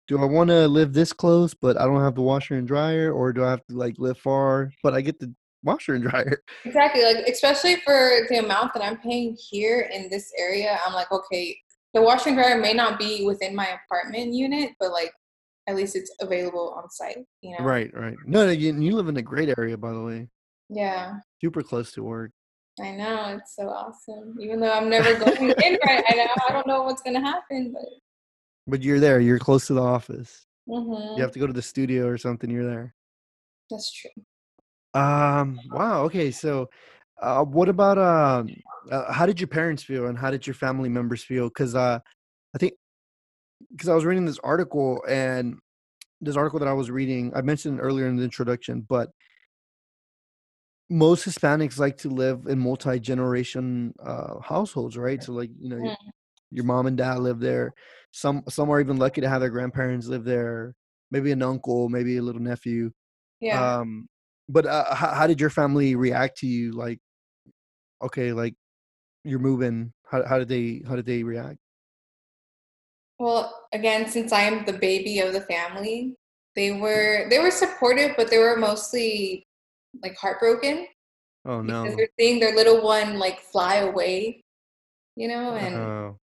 do 0.07 0.21
i 0.21 0.25
want 0.25 0.49
to 0.49 0.69
live 0.69 0.93
this 0.93 1.13
close 1.13 1.53
but 1.53 1.77
i 1.81 1.85
don't 1.85 2.01
have 2.01 2.15
the 2.15 2.23
washer 2.23 2.55
and 2.55 2.69
dryer 2.69 3.13
or 3.13 3.33
do 3.33 3.43
i 3.45 3.51
have 3.51 3.65
to 3.67 3.77
like 3.77 3.95
live 3.99 4.17
far 4.19 4.71
but 4.85 4.95
i 4.95 5.01
get 5.01 5.19
the 5.19 5.33
washer 5.67 5.95
and 5.95 6.05
dryer. 6.09 6.43
Exactly. 6.65 7.03
Like 7.03 7.29
especially 7.29 7.77
for 7.85 8.27
the 8.31 8.39
amount 8.39 8.73
that 8.75 8.83
I'm 8.83 8.97
paying 8.99 9.37
here 9.39 9.91
in 9.93 10.09
this 10.09 10.33
area, 10.39 10.79
I'm 10.87 10.95
like, 10.95 11.13
okay, 11.13 11.59
the 11.93 12.01
washer 12.01 12.31
and 12.31 12.39
dryer 12.39 12.59
may 12.59 12.73
not 12.73 12.99
be 12.99 13.27
within 13.27 13.55
my 13.55 13.69
apartment 13.85 14.33
unit, 14.33 14.71
but 14.81 14.93
like 14.93 15.13
at 15.67 15.77
least 15.77 15.97
it's 15.97 16.15
available 16.21 16.75
on 16.77 16.91
site. 16.91 17.25
You 17.43 17.57
know. 17.59 17.65
Right, 17.65 17.91
right. 17.95 18.17
No, 18.25 18.49
you, 18.51 18.79
you 18.79 18.95
live 18.95 19.09
in 19.09 19.17
a 19.17 19.23
great 19.23 19.53
area, 19.59 19.77
by 19.77 19.93
the 19.93 20.03
way. 20.03 20.29
Yeah. 20.69 21.15
Super 21.43 21.63
close 21.63 21.93
to 21.93 22.03
work. 22.03 22.31
I 22.81 22.91
know 22.91 23.39
it's 23.39 23.57
so 23.57 23.69
awesome. 23.69 24.37
Even 24.41 24.61
though 24.61 24.73
I'm 24.73 24.91
never 24.91 25.15
going 25.19 25.51
in 25.65 25.79
right 25.87 26.05
now, 26.15 26.35
I 26.49 26.53
don't 26.53 26.67
know 26.67 26.83
what's 26.83 27.03
gonna 27.03 27.21
happen, 27.21 27.73
but. 27.73 27.89
But 28.67 28.83
you're 28.83 29.01
there. 29.01 29.21
You're 29.21 29.39
close 29.39 29.67
to 29.69 29.75
the 29.75 29.83
office. 29.83 30.47
Mm-hmm. 30.69 31.17
You 31.17 31.23
have 31.23 31.33
to 31.33 31.39
go 31.39 31.47
to 31.47 31.53
the 31.53 31.63
studio 31.63 32.07
or 32.07 32.19
something. 32.19 32.51
You're 32.51 32.67
there. 32.67 32.95
That's 33.71 33.93
true. 33.93 35.01
Um. 35.01 35.61
Wow. 35.71 36.03
Okay. 36.05 36.31
So, 36.31 36.69
uh, 37.23 37.45
what 37.45 37.69
about 37.69 37.99
um? 37.99 38.49
Uh, 38.91 39.13
how 39.13 39.25
did 39.25 39.41
your 39.41 39.49
parents 39.49 39.83
feel, 39.83 40.07
and 40.07 40.19
how 40.19 40.31
did 40.31 40.47
your 40.47 40.55
family 40.55 40.89
members 40.89 41.23
feel? 41.23 41.49
Because 41.49 41.75
uh, 41.75 41.99
I 42.55 42.59
think 42.59 42.75
because 43.71 43.89
I 43.89 43.95
was 43.95 44.05
reading 44.05 44.25
this 44.27 44.39
article, 44.41 45.03
and 45.09 45.59
this 46.21 46.37
article 46.37 46.59
that 46.61 46.69
I 46.69 46.73
was 46.73 46.91
reading, 46.91 47.33
I 47.35 47.43
mentioned 47.43 47.81
earlier 47.81 48.07
in 48.09 48.17
the 48.17 48.25
introduction, 48.25 48.83
but 48.83 49.11
most 50.89 51.27
Hispanics 51.27 51.79
like 51.79 51.97
to 51.99 52.11
live 52.11 52.47
in 52.47 52.59
multi 52.59 53.01
generation 53.01 53.93
uh, 54.03 54.39
households, 54.41 54.97
right? 54.97 55.23
So, 55.23 55.33
like 55.33 55.51
you 55.59 55.69
know, 55.69 55.77
your, 55.79 55.91
Mm. 55.91 55.97
your 56.53 56.65
mom 56.65 56.87
and 56.87 56.97
dad 56.97 57.19
live 57.19 57.41
there. 57.41 57.75
Some 58.13 58.45
some 58.49 58.71
are 58.71 58.81
even 58.81 58.97
lucky 58.99 59.21
to 59.21 59.29
have 59.29 59.41
their 59.41 59.51
grandparents 59.51 60.07
live 60.07 60.25
there. 60.25 60.75
Maybe 61.11 61.33
an 61.33 61.43
uncle, 61.43 61.89
maybe 61.89 62.17
a 62.19 62.23
little 62.23 62.41
nephew. 62.41 62.93
Yeah. 63.41 63.79
Um, 63.81 64.09
but 64.49 64.67
uh, 64.67 64.95
how, 64.95 65.13
how 65.15 65.27
did 65.27 65.41
your 65.41 65.51
family 65.51 65.97
react 65.97 66.39
to 66.39 66.47
you? 66.47 66.73
Like, 66.73 67.01
okay, 68.03 68.33
like 68.33 68.55
you're 69.25 69.39
moving. 69.41 69.93
How 70.11 70.25
how 70.27 70.39
did 70.39 70.49
they 70.49 70.83
how 70.87 70.97
did 70.97 71.07
they 71.07 71.23
react? 71.25 71.59
Well, 73.19 73.67
again, 73.73 74.09
since 74.09 74.33
I'm 74.33 74.65
the 74.65 74.73
baby 74.75 75.21
of 75.21 75.33
the 75.33 75.41
family, 75.43 76.15
they 76.55 76.73
were 76.73 77.29
they 77.31 77.39
were 77.39 77.51
supportive, 77.51 78.13
but 78.17 78.31
they 78.31 78.39
were 78.39 78.57
mostly 78.57 79.47
like 80.03 80.17
heartbroken 80.17 80.87
Oh 81.45 81.63
no. 81.63 81.83
because 81.83 81.97
they're 81.97 82.09
seeing 82.19 82.41
their 82.41 82.55
little 82.55 82.83
one 82.83 83.19
like 83.19 83.41
fly 83.41 83.77
away, 83.77 84.43
you 85.17 85.29
know, 85.29 85.55
and 85.55 85.75
Oh, 85.77 86.19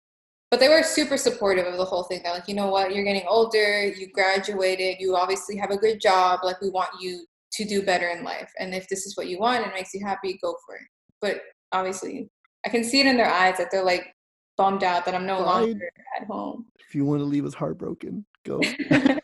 but 0.51 0.61
they 0.61 0.69
were 0.69 0.83
super 0.83 1.17
supportive 1.19 1.67
of 1.67 1.77
the 1.77 1.85
whole 1.85 2.05
thing. 2.05 2.23
They're 2.23 2.33
like, 2.33 2.49
you 2.49 2.55
know 2.55 2.69
what, 2.69 2.95
you're 2.95 3.05
getting 3.05 3.27
older, 3.29 3.87
you 3.87 4.11
graduated, 4.13 4.97
you 4.99 5.17
obviously 5.17 5.57
have 5.57 5.71
a 5.71 5.77
good 5.77 6.01
job, 6.01 6.41
like 6.43 6.61
we 6.63 6.71
want 6.71 6.91
you 7.01 7.27
to 7.53 7.65
do 7.65 7.83
better 7.83 8.09
in 8.09 8.25
life. 8.25 8.51
And 8.59 8.75
if 8.75 8.89
this 8.89 9.07
is 9.07 9.17
what 9.17 9.29
you 9.29 9.39
want 9.39 9.65
and 9.65 9.73
makes 9.75 9.93
you 9.93 10.05
happy, 10.05 10.39
go 10.43 10.55
for 10.65 10.77
it. 10.77 10.83
But 11.21 11.43
obviously 11.73 12.29
I 12.65 12.71
can 12.71 12.85
see 12.85 13.01
it 13.01 13.07
in 13.07 13.17
their 13.17 13.31
eyes 13.31 13.59
that 13.59 13.71
they're 13.71 13.85
like 13.85 14.15
bummed 14.59 14.83
out 14.83 15.07
that 15.07 15.15
I'm 15.15 15.25
no 15.25 15.37
Fine. 15.37 15.63
longer 15.71 15.91
at 16.21 16.27
home. 16.27 16.67
if 16.87 16.95
you 16.95 17.07
want 17.07 17.21
to 17.21 17.25
leave 17.25 17.47
us 17.47 17.55
heartbroken, 17.55 18.27
go. 18.45 18.61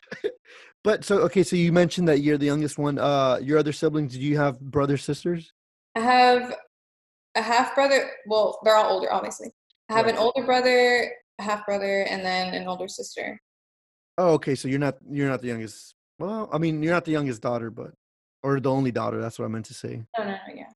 but 0.85 1.05
so 1.05 1.19
okay, 1.23 1.43
so 1.43 1.57
you 1.57 1.73
mentioned 1.73 2.09
that 2.09 2.21
you're 2.21 2.39
the 2.39 2.47
youngest 2.47 2.79
one. 2.79 2.99
Uh, 2.99 3.39
your 3.43 3.59
other 3.59 3.73
siblings, 3.73 4.15
do 4.15 4.21
you 4.21 4.39
have 4.39 4.59
brothers, 4.59 5.03
sisters? 5.03 5.53
I 5.95 6.01
have 6.01 6.57
a 7.35 7.43
half 7.43 7.75
brother. 7.75 8.11
Well, 8.27 8.59
they're 8.65 8.77
all 8.77 8.95
older, 8.95 9.13
obviously. 9.13 9.53
I 9.91 9.95
have 9.95 10.07
an 10.07 10.17
older 10.17 10.45
brother, 10.45 11.11
a 11.39 11.43
half 11.43 11.67
brother, 11.67 12.07
and 12.09 12.25
then 12.25 12.55
an 12.55 12.67
older 12.67 12.89
sister. 12.89 13.39
Oh, 14.17 14.33
okay. 14.35 14.55
So 14.55 14.69
you're 14.69 14.79
not 14.79 14.97
you're 15.11 15.29
not 15.29 15.43
the 15.43 15.49
youngest. 15.49 15.95
Well, 16.19 16.49
I 16.53 16.59
mean, 16.59 16.83
you're 16.83 16.95
not 16.95 17.05
the 17.05 17.13
youngest 17.13 17.43
daughter, 17.43 17.71
but 17.71 17.91
or 18.43 18.61
the 18.61 18.71
only 18.71 18.93
daughter. 18.93 19.21
That's 19.21 19.39
what 19.39 19.47
I 19.47 19.49
meant 19.49 19.67
to 19.67 19.75
say. 19.75 20.05
No, 20.17 20.25
no, 20.25 20.31
no, 20.31 20.55
yeah. 20.55 20.71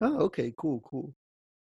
Oh, 0.00 0.18
okay, 0.22 0.52
cool, 0.56 0.80
cool. 0.80 1.14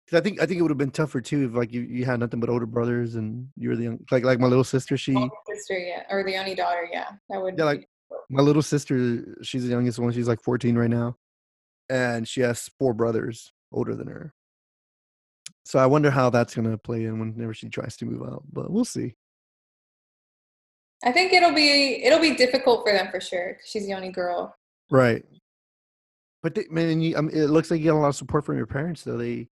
'Cause 0.10 0.20
I 0.20 0.22
think 0.24 0.42
I 0.42 0.46
think 0.46 0.60
it 0.60 0.62
would 0.62 0.72
have 0.72 0.78
been 0.78 0.92
tougher 0.92 1.20
too 1.20 1.46
if 1.50 1.54
like 1.54 1.74
you, 1.74 1.82
you 1.82 2.06
had 2.06 2.20
nothing 2.22 2.40
but 2.40 2.50
older 2.50 2.66
brothers 2.66 3.16
and 3.16 3.50
you 3.58 3.70
were 3.70 3.76
the 3.76 3.84
young 3.84 4.00
like 4.10 4.24
like 4.24 4.40
my 4.40 4.48
little 4.48 4.64
sister. 4.64 4.96
She 4.98 5.14
sister, 5.50 5.78
yeah, 5.78 6.04
or 6.10 6.24
the 6.24 6.38
only 6.38 6.56
daughter, 6.56 6.88
yeah. 6.92 7.12
That 7.30 7.42
would 7.42 7.58
Yeah, 7.58 7.66
like- 7.66 7.90
my 8.30 8.42
little 8.42 8.62
sister. 8.62 9.36
She's 9.44 9.64
the 9.64 9.70
youngest 9.70 10.00
one. 10.00 10.14
She's 10.14 10.28
like 10.30 10.42
14 10.42 10.78
right 10.78 10.90
now, 10.90 11.18
and 11.90 12.26
she 12.28 12.40
has 12.42 12.70
four 12.80 12.94
brothers 12.94 13.52
older 13.74 13.96
than 13.96 14.08
her. 14.08 14.34
So 15.66 15.78
I 15.80 15.86
wonder 15.88 16.10
how 16.10 16.30
that's 16.30 16.56
gonna 16.56 16.78
play 16.78 17.04
in 17.04 17.20
whenever 17.20 17.54
she 17.54 17.68
tries 17.68 17.98
to 17.98 18.06
move 18.06 18.22
out. 18.28 18.44
But 18.52 18.72
we'll 18.72 18.86
see. 18.86 19.16
I 21.04 21.12
think 21.12 21.34
it'll 21.34 21.54
be 21.54 22.04
it'll 22.04 22.20
be 22.22 22.34
difficult 22.36 22.86
for 22.86 22.94
them 22.94 23.12
for 23.12 23.20
sure. 23.20 23.56
'cause 23.56 23.68
she's 23.68 23.86
the 23.86 23.94
only 23.94 24.10
girl. 24.12 24.56
Right. 24.90 25.26
But 26.44 26.56
they, 26.56 26.66
man, 26.70 27.02
you, 27.02 27.18
I 27.18 27.22
mean, 27.22 27.36
it 27.36 27.48
looks 27.50 27.70
like 27.70 27.82
you 27.82 27.88
got 27.88 27.98
a 27.98 28.00
lot 28.00 28.08
of 28.10 28.16
support 28.16 28.46
from 28.46 28.56
your 28.58 28.68
parents, 28.68 29.04
though. 29.04 29.18
They, 29.18 29.50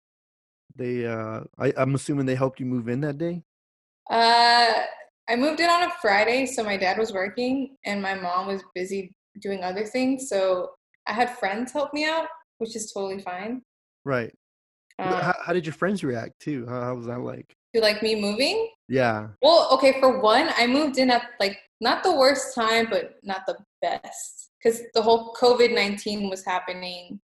they, 0.75 1.05
uh, 1.05 1.41
I, 1.57 1.73
I'm 1.77 1.95
assuming 1.95 2.25
they 2.25 2.35
helped 2.35 2.59
you 2.59 2.65
move 2.65 2.87
in 2.89 3.01
that 3.01 3.17
day. 3.17 3.43
Uh, 4.09 4.73
I 5.27 5.35
moved 5.35 5.59
in 5.59 5.69
on 5.69 5.83
a 5.83 5.91
Friday, 6.01 6.45
so 6.45 6.63
my 6.63 6.77
dad 6.77 6.97
was 6.97 7.13
working 7.13 7.75
and 7.85 8.01
my 8.01 8.15
mom 8.15 8.47
was 8.47 8.63
busy 8.73 9.13
doing 9.41 9.63
other 9.63 9.85
things. 9.85 10.29
So 10.29 10.71
I 11.07 11.13
had 11.13 11.37
friends 11.37 11.71
help 11.71 11.93
me 11.93 12.05
out, 12.05 12.27
which 12.57 12.75
is 12.75 12.91
totally 12.91 13.21
fine. 13.21 13.61
Right. 14.05 14.33
Um, 14.97 15.13
how, 15.13 15.35
how 15.45 15.53
did 15.53 15.65
your 15.65 15.73
friends 15.73 16.03
react 16.03 16.39
too? 16.39 16.65
How, 16.67 16.81
how 16.81 16.95
was 16.95 17.05
that 17.05 17.19
like? 17.19 17.55
to 17.75 17.81
like 17.81 18.01
me 18.01 18.19
moving. 18.19 18.69
Yeah. 18.87 19.27
Well, 19.41 19.69
okay, 19.73 19.99
for 19.99 20.19
one, 20.19 20.49
I 20.57 20.67
moved 20.67 20.97
in 20.97 21.11
at 21.11 21.23
like 21.39 21.57
not 21.81 22.03
the 22.03 22.15
worst 22.15 22.55
time, 22.55 22.87
but 22.89 23.15
not 23.23 23.45
the 23.45 23.57
best 23.81 24.49
because 24.61 24.81
the 24.93 25.01
whole 25.01 25.33
COVID 25.39 25.73
19 25.73 26.29
was 26.29 26.43
happening. 26.43 27.19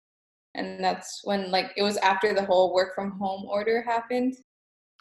And 0.55 0.83
that's 0.83 1.21
when, 1.23 1.49
like, 1.51 1.71
it 1.77 1.83
was 1.83 1.97
after 1.97 2.33
the 2.33 2.45
whole 2.45 2.73
work 2.73 2.93
from 2.93 3.17
home 3.19 3.45
order 3.45 3.81
happened. 3.81 4.35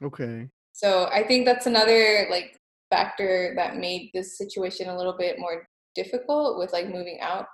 Okay. 0.03 0.49
So 0.73 1.09
I 1.12 1.23
think 1.23 1.45
that's 1.45 1.67
another, 1.67 2.27
like, 2.31 2.57
factor 2.91 3.53
that 3.57 3.77
made 3.77 4.11
this 4.15 4.38
situation 4.38 4.88
a 4.88 4.97
little 4.97 5.17
bit 5.17 5.38
more 5.38 5.67
difficult 5.95 6.59
with, 6.59 6.73
like, 6.73 6.88
moving 6.88 7.19
out. 7.21 7.47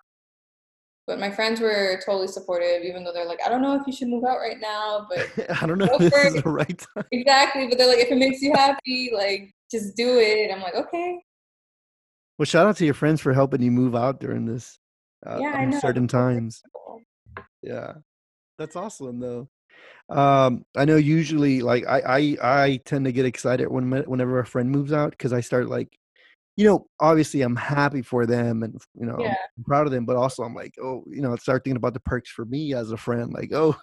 But 1.08 1.18
my 1.18 1.30
friends 1.30 1.58
were 1.60 2.00
totally 2.04 2.28
supportive, 2.28 2.82
even 2.84 3.02
though 3.02 3.12
they're 3.12 3.24
like, 3.26 3.40
I 3.44 3.48
don't 3.48 3.62
know 3.62 3.74
if 3.74 3.82
you 3.86 3.92
should 3.92 4.08
move 4.08 4.24
out 4.24 4.38
right 4.38 4.60
now, 4.60 5.06
but 5.08 5.26
I 5.62 5.66
don't 5.66 5.78
know 5.78 5.88
if 5.90 5.98
this 6.12 6.34
is 6.34 6.42
the 6.42 6.50
right 6.50 6.78
time. 6.94 7.04
exactly. 7.10 7.66
But 7.66 7.78
they're 7.78 7.88
like, 7.88 7.98
if 7.98 8.10
it 8.12 8.18
makes 8.18 8.40
you 8.42 8.52
happy, 8.54 9.10
like, 9.12 9.50
just 9.70 9.96
do 9.96 10.18
it. 10.18 10.52
I'm 10.52 10.60
like, 10.60 10.74
okay. 10.74 11.18
Well, 12.38 12.46
shout 12.46 12.66
out 12.66 12.76
to 12.76 12.84
your 12.84 12.94
friends 12.94 13.20
for 13.20 13.32
helping 13.32 13.62
you 13.62 13.70
move 13.72 13.96
out 13.96 14.20
during 14.20 14.44
this 14.46 14.78
uh, 15.26 15.38
Yeah, 15.40 15.48
I 15.54 15.64
know. 15.64 15.74
uncertain 15.74 16.06
times. 16.06 16.62
Yeah, 17.68 17.92
that's 18.58 18.76
awesome 18.76 19.20
though. 19.20 19.48
Um, 20.08 20.64
I 20.74 20.86
know 20.86 20.96
usually 20.96 21.60
like 21.60 21.86
I 21.86 22.00
I 22.00 22.36
I 22.64 22.80
tend 22.86 23.04
to 23.04 23.12
get 23.12 23.26
excited 23.26 23.68
when 23.68 23.90
whenever 23.90 24.38
a 24.38 24.46
friend 24.46 24.70
moves 24.70 24.90
out 24.90 25.10
because 25.10 25.34
I 25.34 25.42
start 25.42 25.68
like, 25.68 25.90
you 26.56 26.64
know, 26.64 26.86
obviously 26.98 27.42
I'm 27.42 27.56
happy 27.56 28.00
for 28.00 28.24
them 28.24 28.62
and 28.62 28.80
you 28.98 29.04
know 29.04 29.18
Yeah. 29.20 29.34
I'm 29.58 29.64
proud 29.64 29.86
of 29.86 29.92
them, 29.92 30.06
but 30.06 30.16
also 30.16 30.44
I'm 30.44 30.54
like, 30.54 30.72
oh, 30.82 31.04
you 31.08 31.20
know, 31.20 31.34
I 31.34 31.36
start 31.36 31.62
thinking 31.62 31.76
about 31.76 31.92
the 31.92 32.00
perks 32.00 32.30
for 32.30 32.46
me 32.46 32.72
as 32.72 32.90
a 32.90 32.96
friend. 32.96 33.34
Like, 33.34 33.52
oh, 33.52 33.76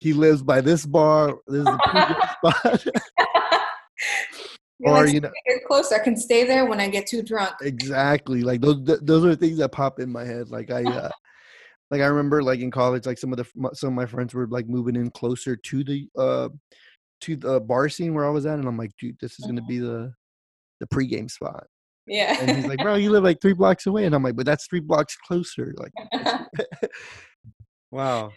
he 0.00 0.14
lives 0.14 0.42
by 0.42 0.62
this 0.62 0.86
bar. 0.86 1.36
This 1.48 1.60
is 1.60 1.74
a 1.74 1.78
pregame 1.90 2.16
spot, 2.32 2.86
You're 4.78 4.94
or 4.94 5.04
like, 5.04 5.12
you 5.14 5.20
know, 5.20 5.30
You're 5.44 5.60
closer. 5.68 5.96
I 5.96 5.98
can 5.98 6.16
stay 6.16 6.44
there 6.46 6.64
when 6.64 6.80
I 6.80 6.88
get 6.88 7.06
too 7.06 7.22
drunk. 7.22 7.56
exactly 7.60 8.40
like 8.40 8.62
those 8.62 8.82
th- 8.86 9.00
those 9.02 9.26
are 9.26 9.34
things 9.36 9.58
that 9.58 9.72
pop 9.72 10.00
in 10.00 10.10
my 10.10 10.24
head. 10.24 10.48
Like 10.48 10.70
I. 10.70 10.82
Uh, 10.88 11.10
like 11.90 12.00
I 12.00 12.06
remember, 12.06 12.42
like 12.42 12.60
in 12.60 12.70
college, 12.70 13.06
like 13.06 13.18
some 13.18 13.32
of 13.32 13.38
the 13.38 13.70
some 13.74 13.88
of 13.88 13.94
my 13.94 14.06
friends 14.06 14.34
were 14.34 14.46
like 14.46 14.68
moving 14.68 14.96
in 14.96 15.10
closer 15.10 15.56
to 15.56 15.84
the 15.84 16.08
uh 16.18 16.48
to 17.22 17.36
the 17.36 17.60
bar 17.60 17.88
scene 17.88 18.14
where 18.14 18.26
I 18.26 18.30
was 18.30 18.46
at, 18.46 18.58
and 18.58 18.68
I'm 18.68 18.76
like, 18.76 18.92
dude, 19.00 19.16
this 19.20 19.38
is 19.38 19.46
gonna 19.46 19.62
be 19.62 19.78
the 19.78 20.12
the 20.80 20.86
pregame 20.86 21.30
spot. 21.30 21.64
Yeah. 22.06 22.36
And 22.40 22.56
he's 22.56 22.66
like, 22.66 22.78
bro, 22.78 22.94
you 22.94 23.10
live 23.10 23.24
like 23.24 23.40
three 23.40 23.52
blocks 23.52 23.86
away, 23.86 24.04
and 24.04 24.14
I'm 24.14 24.22
like, 24.22 24.36
but 24.36 24.46
that's 24.46 24.66
three 24.66 24.80
blocks 24.80 25.16
closer. 25.26 25.74
Like, 25.76 25.92
wow. 27.90 28.32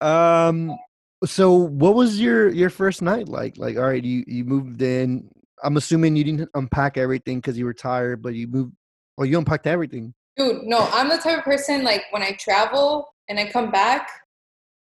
Um. 0.00 0.76
So, 1.24 1.54
what 1.54 1.94
was 1.94 2.20
your 2.20 2.50
your 2.50 2.70
first 2.70 3.02
night 3.02 3.28
like? 3.28 3.56
Like, 3.58 3.76
all 3.76 3.84
right, 3.84 4.04
you 4.04 4.24
you 4.26 4.44
moved 4.44 4.82
in. 4.82 5.28
I'm 5.64 5.76
assuming 5.76 6.16
you 6.16 6.24
didn't 6.24 6.50
unpack 6.54 6.98
everything 6.98 7.38
because 7.38 7.56
you 7.58 7.64
were 7.64 7.74
tired, 7.74 8.22
but 8.22 8.34
you 8.34 8.46
moved. 8.46 8.72
Well, 9.16 9.26
you 9.26 9.38
unpacked 9.38 9.66
everything. 9.66 10.14
Dude, 10.36 10.64
no, 10.64 10.88
I'm 10.92 11.08
the 11.08 11.16
type 11.18 11.38
of 11.38 11.44
person 11.44 11.82
like 11.82 12.04
when 12.10 12.22
I 12.22 12.32
travel 12.32 13.08
and 13.28 13.38
I 13.38 13.46
come 13.50 13.70
back, 13.70 14.08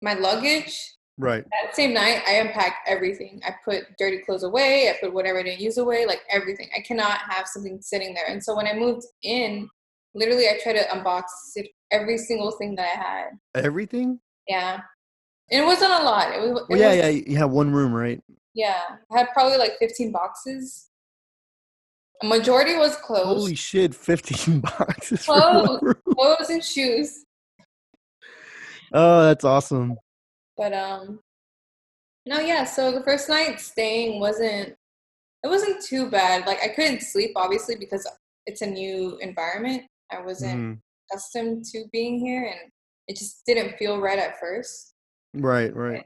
my 0.02 0.14
luggage, 0.14 0.92
Right. 1.18 1.46
that 1.64 1.74
same 1.76 1.94
night, 1.94 2.24
I 2.28 2.34
unpack 2.34 2.80
everything. 2.86 3.42
I 3.46 3.56
put 3.64 3.84
dirty 3.98 4.18
clothes 4.20 4.44
away, 4.44 4.90
I 4.90 4.98
put 5.00 5.14
whatever 5.14 5.40
I 5.40 5.44
didn't 5.44 5.62
use 5.62 5.78
away, 5.78 6.06
like 6.06 6.22
everything. 6.30 6.70
I 6.78 6.82
cannot 6.82 7.20
have 7.30 7.48
something 7.48 7.82
sitting 7.82 8.14
there. 8.14 8.26
And 8.28 8.44
so 8.44 8.54
when 8.56 8.68
I 8.68 8.74
moved 8.74 9.06
in, 9.24 9.70
literally 10.14 10.48
I 10.50 10.60
tried 10.62 10.74
to 10.74 10.84
unbox 10.90 11.24
it, 11.56 11.70
every 11.92 12.18
single 12.18 12.52
thing 12.52 12.76
that 12.76 12.84
I 12.94 13.00
had. 13.02 13.30
Everything. 13.64 14.20
Yeah. 14.50 14.82
And 15.52 15.64
it 15.64 15.66
wasn't 15.66 15.92
a 15.94 16.04
lot. 16.04 16.34
It 16.36 16.40
was, 16.42 16.62
it 16.64 16.70
Well, 16.70 16.80
yeah, 16.80 16.88
was 16.90 16.98
yeah. 16.98 17.08
You 17.32 17.38
have 17.38 17.52
one 17.52 17.72
room, 17.72 17.94
right? 17.94 18.22
yeah. 18.54 18.82
I 19.12 19.18
had 19.20 19.30
probably 19.34 19.58
like 19.58 19.78
15 19.80 20.12
boxes. 20.12 20.90
Majority 22.24 22.76
was 22.76 22.96
clothes. 22.98 23.40
Holy 23.42 23.56
shit, 23.56 23.94
15 23.94 24.60
boxes 24.80 25.26
Clothes. 25.26 25.96
clothes 26.14 26.50
and 26.50 26.64
shoes. 26.64 27.26
Oh, 28.94 29.24
that's 29.24 29.44
awesome. 29.44 29.98
But 30.58 30.74
um, 30.74 31.20
no, 32.26 32.40
yeah. 32.40 32.64
So 32.64 32.92
the 32.92 33.04
first 33.04 33.28
night 33.30 33.60
staying 33.60 34.20
wasn't 34.20 34.76
it 35.44 35.48
wasn't 35.48 35.84
too 35.84 36.10
bad. 36.10 36.48
Like 36.48 36.60
I 36.64 36.70
couldn't 36.70 37.02
sleep 37.02 37.32
obviously 37.36 37.76
because 37.76 38.08
it's 38.46 38.62
a 38.62 38.68
new 38.68 39.18
environment. 39.18 39.84
I 40.12 40.22
wasn't 40.22 40.60
Mhm. 40.78 40.80
accustomed 41.12 41.66
to 41.66 41.86
being 41.92 42.20
here, 42.20 42.46
and 42.46 42.72
it 43.08 43.18
just 43.18 43.46
didn't 43.46 43.78
feel 43.78 44.00
right 44.00 44.18
at 44.20 44.40
first. 44.40 44.94
Right, 45.34 45.76
right. 45.76 46.06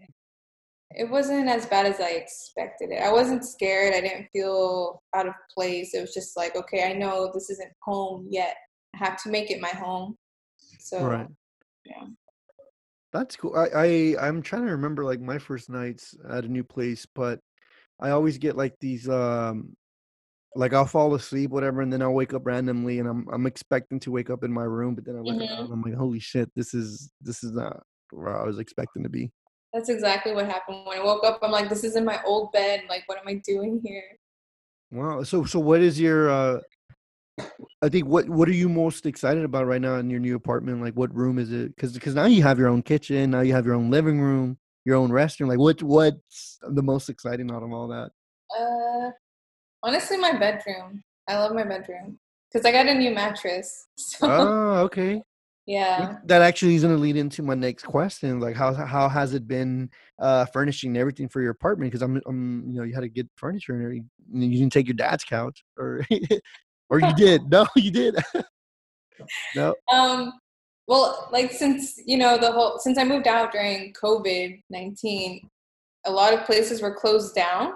It 0.95 1.09
wasn't 1.09 1.47
as 1.47 1.65
bad 1.67 1.85
as 1.85 1.99
I 1.99 2.09
expected 2.11 2.91
it. 2.91 3.01
I 3.01 3.11
wasn't 3.11 3.45
scared. 3.45 3.93
I 3.93 4.01
didn't 4.01 4.27
feel 4.33 5.03
out 5.15 5.27
of 5.27 5.33
place. 5.53 5.93
It 5.93 6.01
was 6.01 6.13
just 6.13 6.35
like, 6.35 6.55
okay, 6.55 6.89
I 6.89 6.93
know 6.93 7.31
this 7.33 7.49
isn't 7.51 7.71
home 7.83 8.27
yet. 8.29 8.55
I 8.95 8.97
have 8.97 9.21
to 9.23 9.29
make 9.29 9.51
it 9.51 9.61
my 9.61 9.69
home. 9.69 10.17
So 10.79 11.05
Right. 11.05 11.27
yeah. 11.85 12.07
That's 13.13 13.35
cool. 13.35 13.55
I, 13.55 13.67
I 13.73 14.27
I'm 14.27 14.41
trying 14.41 14.65
to 14.65 14.71
remember 14.71 15.03
like 15.03 15.19
my 15.19 15.37
first 15.37 15.69
nights 15.69 16.15
at 16.29 16.45
a 16.45 16.47
new 16.47 16.63
place, 16.63 17.05
but 17.15 17.39
I 17.99 18.11
always 18.11 18.37
get 18.37 18.55
like 18.57 18.75
these 18.79 19.07
um 19.09 19.75
like 20.55 20.73
I'll 20.73 20.85
fall 20.85 21.13
asleep, 21.13 21.51
whatever, 21.51 21.81
and 21.81 21.93
then 21.93 22.01
I'll 22.01 22.13
wake 22.13 22.33
up 22.33 22.45
randomly 22.45 22.99
and 22.99 23.07
I'm 23.07 23.27
I'm 23.31 23.45
expecting 23.45 23.99
to 24.01 24.11
wake 24.11 24.29
up 24.29 24.43
in 24.43 24.51
my 24.51 24.63
room, 24.63 24.95
but 24.95 25.05
then 25.05 25.15
I 25.15 25.19
around 25.19 25.39
Mhm. 25.39 25.63
and 25.65 25.73
I'm 25.73 25.81
like, 25.81 25.95
holy 25.95 26.19
shit, 26.19 26.51
this 26.55 26.73
is 26.73 27.11
this 27.21 27.43
is 27.43 27.51
not 27.51 27.83
where 28.11 28.39
I 28.39 28.45
was 28.45 28.59
expecting 28.59 29.03
to 29.03 29.09
be. 29.09 29.31
That's 29.73 29.89
exactly 29.89 30.33
what 30.33 30.45
happened. 30.47 30.85
When 30.85 30.97
I 30.97 31.03
woke 31.03 31.23
up, 31.23 31.39
I'm 31.43 31.51
like, 31.51 31.69
this 31.69 31.83
isn't 31.83 32.05
my 32.05 32.19
old 32.25 32.51
bed. 32.51 32.83
Like, 32.89 33.03
what 33.05 33.19
am 33.19 33.27
I 33.27 33.35
doing 33.45 33.81
here? 33.83 34.17
Wow. 34.91 35.23
So 35.23 35.45
so 35.45 35.59
what 35.59 35.81
is 35.81 35.99
your 35.99 36.29
uh 36.29 36.59
I 37.81 37.89
think 37.89 38.07
what 38.07 38.27
what 38.27 38.49
are 38.49 38.53
you 38.53 38.67
most 38.67 39.05
excited 39.05 39.43
about 39.43 39.67
right 39.67 39.81
now 39.81 39.95
in 39.95 40.09
your 40.09 40.19
new 40.19 40.35
apartment? 40.35 40.81
Like 40.81 40.95
what 40.95 41.13
room 41.13 41.37
is 41.37 41.51
it? 41.51 41.77
Cuz 41.77 41.97
cuz 41.97 42.15
now 42.15 42.25
you 42.25 42.41
have 42.41 42.57
your 42.57 42.67
own 42.67 42.81
kitchen, 42.81 43.31
now 43.31 43.41
you 43.41 43.53
have 43.53 43.65
your 43.65 43.75
own 43.75 43.91
living 43.91 44.19
room, 44.19 44.57
your 44.85 44.95
own 44.95 45.11
restroom. 45.11 45.47
Like 45.47 45.59
what 45.59 45.83
what's 45.83 46.57
the 46.61 46.81
most 46.81 47.09
exciting 47.09 47.51
out 47.51 47.61
of 47.61 47.71
all 47.71 47.87
that? 47.89 48.11
Uh, 48.57 49.11
honestly, 49.83 50.17
my 50.17 50.33
bedroom. 50.37 51.03
I 51.27 51.37
love 51.37 51.53
my 51.53 51.63
bedroom 51.63 52.17
because 52.51 52.65
I 52.65 52.71
got 52.71 52.87
a 52.87 52.93
new 52.93 53.11
mattress. 53.11 53.87
So 53.97 54.27
Oh, 54.27 54.73
okay. 54.85 55.21
Yeah, 55.69 56.15
That 56.25 56.41
actually 56.41 56.73
is 56.73 56.81
going 56.81 56.95
to 56.95 56.99
lead 56.99 57.15
into 57.15 57.43
my 57.43 57.53
next 57.53 57.83
question. 57.83 58.39
Like, 58.39 58.55
how 58.55 58.73
how 58.73 59.07
has 59.07 59.35
it 59.35 59.47
been 59.47 59.91
uh, 60.17 60.45
furnishing 60.45 60.97
everything 60.97 61.29
for 61.29 61.41
your 61.43 61.51
apartment? 61.51 61.91
Because 61.91 62.01
I'm, 62.01 62.19
I'm, 62.25 62.63
you 62.71 62.79
know, 62.79 62.83
you 62.83 62.95
had 62.95 63.01
to 63.01 63.07
get 63.07 63.29
furniture 63.35 63.73
and 63.73 63.83
everything. 63.83 64.09
You 64.33 64.57
didn't 64.57 64.73
take 64.73 64.87
your 64.87 64.95
dad's 64.95 65.23
couch, 65.23 65.63
or 65.77 66.03
or 66.89 66.99
you 66.99 67.13
did? 67.15 67.51
No, 67.51 67.67
you 67.75 67.91
did. 67.91 68.15
no. 69.55 69.75
um, 69.93 70.33
well, 70.87 71.29
like 71.31 71.51
since 71.51 71.99
you 72.03 72.17
know 72.17 72.39
the 72.39 72.51
whole 72.51 72.79
since 72.79 72.97
I 72.97 73.03
moved 73.03 73.27
out 73.27 73.51
during 73.51 73.93
COVID 73.93 74.63
nineteen, 74.71 75.51
a 76.07 76.11
lot 76.11 76.33
of 76.33 76.45
places 76.45 76.81
were 76.81 76.95
closed 76.95 77.35
down. 77.35 77.73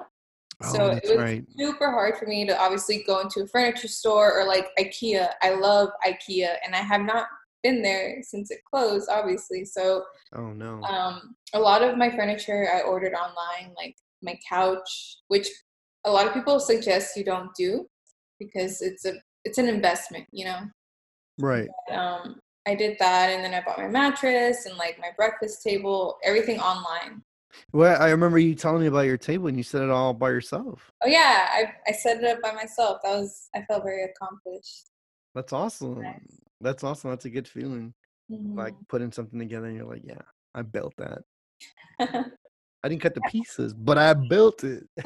Oh, 0.63 0.73
So 0.73 0.87
it 0.87 1.03
was 1.07 1.17
right. 1.17 1.45
super 1.59 1.91
hard 1.91 2.17
for 2.17 2.25
me 2.25 2.47
to 2.47 2.59
obviously 2.59 3.03
go 3.05 3.19
into 3.19 3.41
a 3.41 3.47
furniture 3.47 3.87
store 3.87 4.39
or 4.39 4.47
like 4.47 4.69
IKEA. 4.79 5.29
I 5.43 5.53
love 5.53 5.89
IKEA, 6.03 6.55
and 6.65 6.73
I 6.73 6.81
have 6.81 7.01
not 7.01 7.27
been 7.63 7.81
there 7.81 8.21
since 8.21 8.51
it 8.51 8.59
closed, 8.71 9.09
obviously. 9.09 9.65
So 9.65 10.03
Oh 10.35 10.51
no. 10.53 10.83
um, 10.83 11.35
a 11.53 11.59
lot 11.59 11.81
of 11.81 11.97
my 11.97 12.09
furniture 12.09 12.67
I 12.73 12.81
ordered 12.81 13.13
online, 13.13 13.73
like 13.75 13.95
my 14.21 14.37
couch, 14.47 15.17
which 15.27 15.47
a 16.05 16.11
lot 16.11 16.27
of 16.27 16.33
people 16.33 16.59
suggest 16.59 17.15
you 17.15 17.23
don't 17.23 17.53
do 17.55 17.87
because 18.39 18.81
it's 18.81 19.05
a 19.05 19.13
it's 19.45 19.57
an 19.57 19.67
investment, 19.67 20.25
you 20.31 20.45
know. 20.45 20.59
right. 21.37 21.69
Um, 21.91 22.39
I 22.65 22.75
did 22.75 22.95
that, 22.99 23.29
and 23.29 23.43
then 23.43 23.53
I 23.53 23.61
bought 23.61 23.77
my 23.77 23.87
mattress 23.89 24.65
and 24.65 24.77
like 24.77 24.97
my 24.99 25.09
breakfast 25.17 25.61
table, 25.63 26.17
everything 26.23 26.59
online. 26.59 27.21
Well, 27.71 28.01
I 28.01 28.09
remember 28.09 28.39
you 28.39 28.55
telling 28.55 28.81
me 28.81 28.87
about 28.87 29.01
your 29.05 29.17
table, 29.17 29.47
and 29.47 29.57
you 29.57 29.63
set 29.63 29.83
it 29.83 29.89
all 29.89 30.13
by 30.13 30.29
yourself. 30.29 30.91
Oh 31.03 31.07
yeah, 31.07 31.49
I 31.51 31.73
I 31.87 31.91
set 31.91 32.17
it 32.17 32.25
up 32.25 32.41
by 32.41 32.53
myself. 32.53 32.99
That 33.03 33.19
was 33.19 33.49
I 33.53 33.63
felt 33.63 33.83
very 33.83 34.03
accomplished. 34.03 34.85
That's 35.35 35.51
awesome. 35.51 36.01
Nice. 36.01 36.42
That's 36.63 36.83
awesome. 36.83 37.09
That's 37.11 37.25
a 37.25 37.29
good 37.29 37.47
feeling. 37.47 37.93
Like 38.29 38.73
Mhm. 38.73 38.87
putting 38.89 39.11
something 39.11 39.37
together, 39.37 39.67
and 39.67 39.75
you're 39.75 39.85
like, 39.85 40.03
yeah, 40.05 40.21
I 40.55 40.61
built 40.63 40.93
that. 40.97 41.21
I 42.83 42.89
didn't 42.89 43.01
cut 43.01 43.15
the 43.15 43.21
pieces, 43.21 43.73
but 43.73 43.97
I 43.97 44.13
built 44.13 44.63
it. 44.63 44.87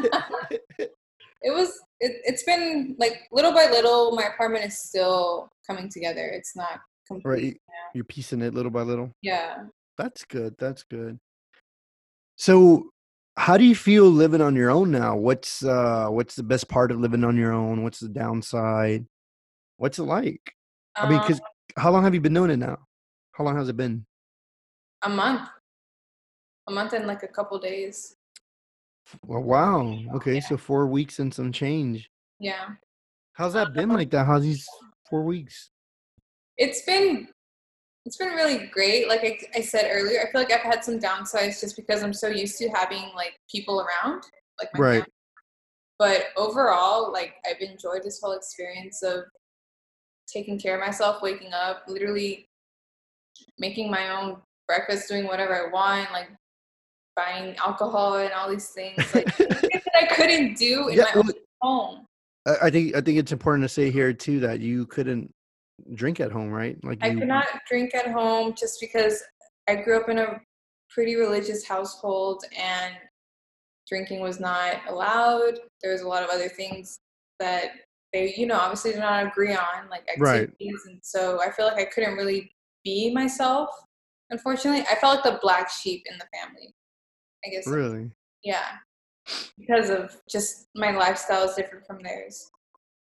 it 1.41 1.51
was 1.51 1.69
it, 1.99 2.21
it's 2.25 2.43
been 2.43 2.95
like 2.97 3.27
little 3.31 3.51
by 3.53 3.69
little 3.69 4.11
my 4.15 4.23
apartment 4.23 4.65
is 4.65 4.79
still 4.79 5.49
coming 5.67 5.87
together 5.89 6.25
it's 6.33 6.55
not 6.55 6.79
complete 7.07 7.25
right. 7.29 7.43
you- 7.43 7.55
You're 7.93 8.03
piecing 8.05 8.41
it 8.41 8.53
little 8.53 8.71
by 8.71 8.81
little. 8.81 9.11
yeah 9.21 9.65
That's 9.97 10.23
good. 10.25 10.55
That's 10.59 10.83
good. 10.83 11.19
So, 12.37 12.89
how 13.35 13.57
do 13.57 13.63
you 13.63 13.75
feel 13.75 14.05
living 14.09 14.41
on 14.41 14.55
your 14.55 14.69
own 14.69 14.91
now? 14.91 15.15
What's 15.15 15.63
uh 15.63 16.07
what's 16.09 16.35
the 16.35 16.43
best 16.43 16.67
part 16.69 16.91
of 16.91 16.99
living 16.99 17.23
on 17.23 17.35
your 17.37 17.51
own? 17.53 17.83
What's 17.83 17.99
the 17.99 18.09
downside? 18.09 19.05
What's 19.77 19.99
it 19.99 20.03
like? 20.03 20.53
I 20.97 21.05
mean, 21.07 21.19
um, 21.21 21.27
cuz 21.27 21.41
how 21.77 21.91
long 21.91 22.03
have 22.03 22.13
you 22.13 22.21
been 22.21 22.33
doing 22.33 22.51
it 22.51 22.57
now? 22.57 22.87
How 23.33 23.43
long 23.43 23.55
has 23.57 23.69
it 23.69 23.77
been? 23.77 24.05
a 25.03 25.09
month 25.09 25.47
a 26.67 26.71
month 26.71 26.93
and 26.93 27.05
like 27.05 27.21
a 27.23 27.27
couple 27.27 27.59
days 27.59 28.15
Well, 29.25 29.43
wow. 29.43 29.99
Okay, 30.15 30.41
so 30.41 30.57
4 30.57 30.87
weeks 30.87 31.19
and 31.19 31.31
some 31.33 31.51
change. 31.51 32.09
yeah 32.39 32.69
How's 33.33 33.53
that 33.53 33.73
been 33.73 33.89
like 33.89 34.09
that? 34.11 34.25
How's 34.25 34.41
these 34.43 34.67
4 35.09 35.23
weeks? 35.23 35.69
it's 36.57 36.81
been 36.81 37.27
it's 38.05 38.17
been 38.17 38.29
really 38.33 38.65
great 38.67 39.07
like 39.07 39.23
I, 39.23 39.37
I 39.59 39.61
said 39.61 39.89
earlier 39.91 40.21
i 40.21 40.31
feel 40.31 40.41
like 40.41 40.51
i've 40.51 40.61
had 40.73 40.83
some 40.83 40.97
downsides 40.99 41.59
just 41.61 41.75
because 41.75 42.01
i'm 42.01 42.13
so 42.13 42.27
used 42.29 42.57
to 42.57 42.67
having 42.69 43.03
like 43.15 43.33
people 43.53 43.79
around 43.85 44.23
like 44.59 44.69
my 44.73 44.79
Right. 44.79 44.93
family. 45.03 45.11
but 45.99 46.19
overall 46.35 47.11
like 47.13 47.35
i've 47.47 47.61
enjoyed 47.61 48.01
this 48.03 48.19
whole 48.21 48.31
experience 48.31 49.03
of 49.03 49.25
taking 50.31 50.59
care 50.59 50.75
of 50.75 50.85
myself 50.85 51.21
waking 51.21 51.53
up 51.53 51.83
literally 51.87 52.47
making 53.59 53.89
my 53.89 54.09
own 54.09 54.37
breakfast 54.67 55.07
doing 55.07 55.25
whatever 55.25 55.67
i 55.67 55.71
want 55.71 56.11
like 56.11 56.29
buying 57.15 57.55
alcohol 57.57 58.15
and 58.17 58.31
all 58.33 58.49
these 58.49 58.69
things 58.69 58.97
like 59.13 59.33
things 59.35 59.49
that 59.61 59.95
i 60.01 60.05
couldn't 60.05 60.55
do 60.57 60.89
in 60.89 60.97
Yeah, 60.97 61.03
my 61.03 61.11
well, 61.15 61.23
own 61.23 61.33
home 61.61 62.05
I 62.47 62.67
I 62.67 62.69
think 62.69 62.95
I 62.95 63.01
think 63.01 63.19
it's 63.19 63.31
important 63.31 63.63
to 63.63 63.69
say 63.69 63.91
here 63.91 64.13
too 64.13 64.39
that 64.41 64.59
you 64.61 64.85
couldn't 64.85 65.31
drink 65.93 66.19
at 66.19 66.31
home, 66.31 66.49
right? 66.49 66.81
Like 66.83 66.99
i 67.01 67.09
you 67.09 67.19
could 67.19 67.27
not 67.27 67.45
drink 67.69 67.93
at 67.93 68.07
home 68.11 68.53
just 68.57 68.79
because 68.79 69.21
i 69.67 69.75
grew 69.75 69.99
up 69.99 70.09
in 70.09 70.17
a 70.19 70.41
pretty 70.89 71.15
religious 71.15 71.67
household 71.67 72.43
and 72.57 72.95
drinking 73.87 74.21
was 74.21 74.39
not 74.39 74.77
allowed 74.87 75.59
there 75.81 75.91
was 75.91 76.01
a 76.01 76.07
lot 76.07 76.23
of 76.23 76.29
other 76.29 76.49
things 76.49 76.99
that 77.39 77.71
they 78.13 78.33
you 78.37 78.45
know 78.47 78.57
obviously 78.57 78.91
did 78.91 78.99
not 78.99 79.25
agree 79.27 79.53
on 79.53 79.89
like 79.89 80.07
Right. 80.17 80.43
activities 80.43 80.81
and 80.87 80.99
so 81.03 81.41
i 81.41 81.51
feel 81.51 81.65
like 81.67 81.77
i 81.77 81.85
couldn't 81.85 82.15
really 82.15 82.51
be 82.83 83.11
myself 83.13 83.69
unfortunately. 84.29 84.81
I 84.91 84.95
felt 84.95 85.15
like 85.15 85.23
the 85.23 85.39
black 85.41 85.69
sheep 85.69 86.03
in 86.09 86.17
the 86.17 86.25
family 86.37 86.73
i 87.45 87.49
guess. 87.49 87.65
Really. 87.67 88.11
yeah. 88.43 88.77
Because 89.57 89.89
of 89.89 90.15
just 90.29 90.67
my 90.75 90.91
lifestyle 90.91 91.43
is 91.47 91.55
different 91.55 91.85
from 91.85 91.99
theirs. 92.01 92.49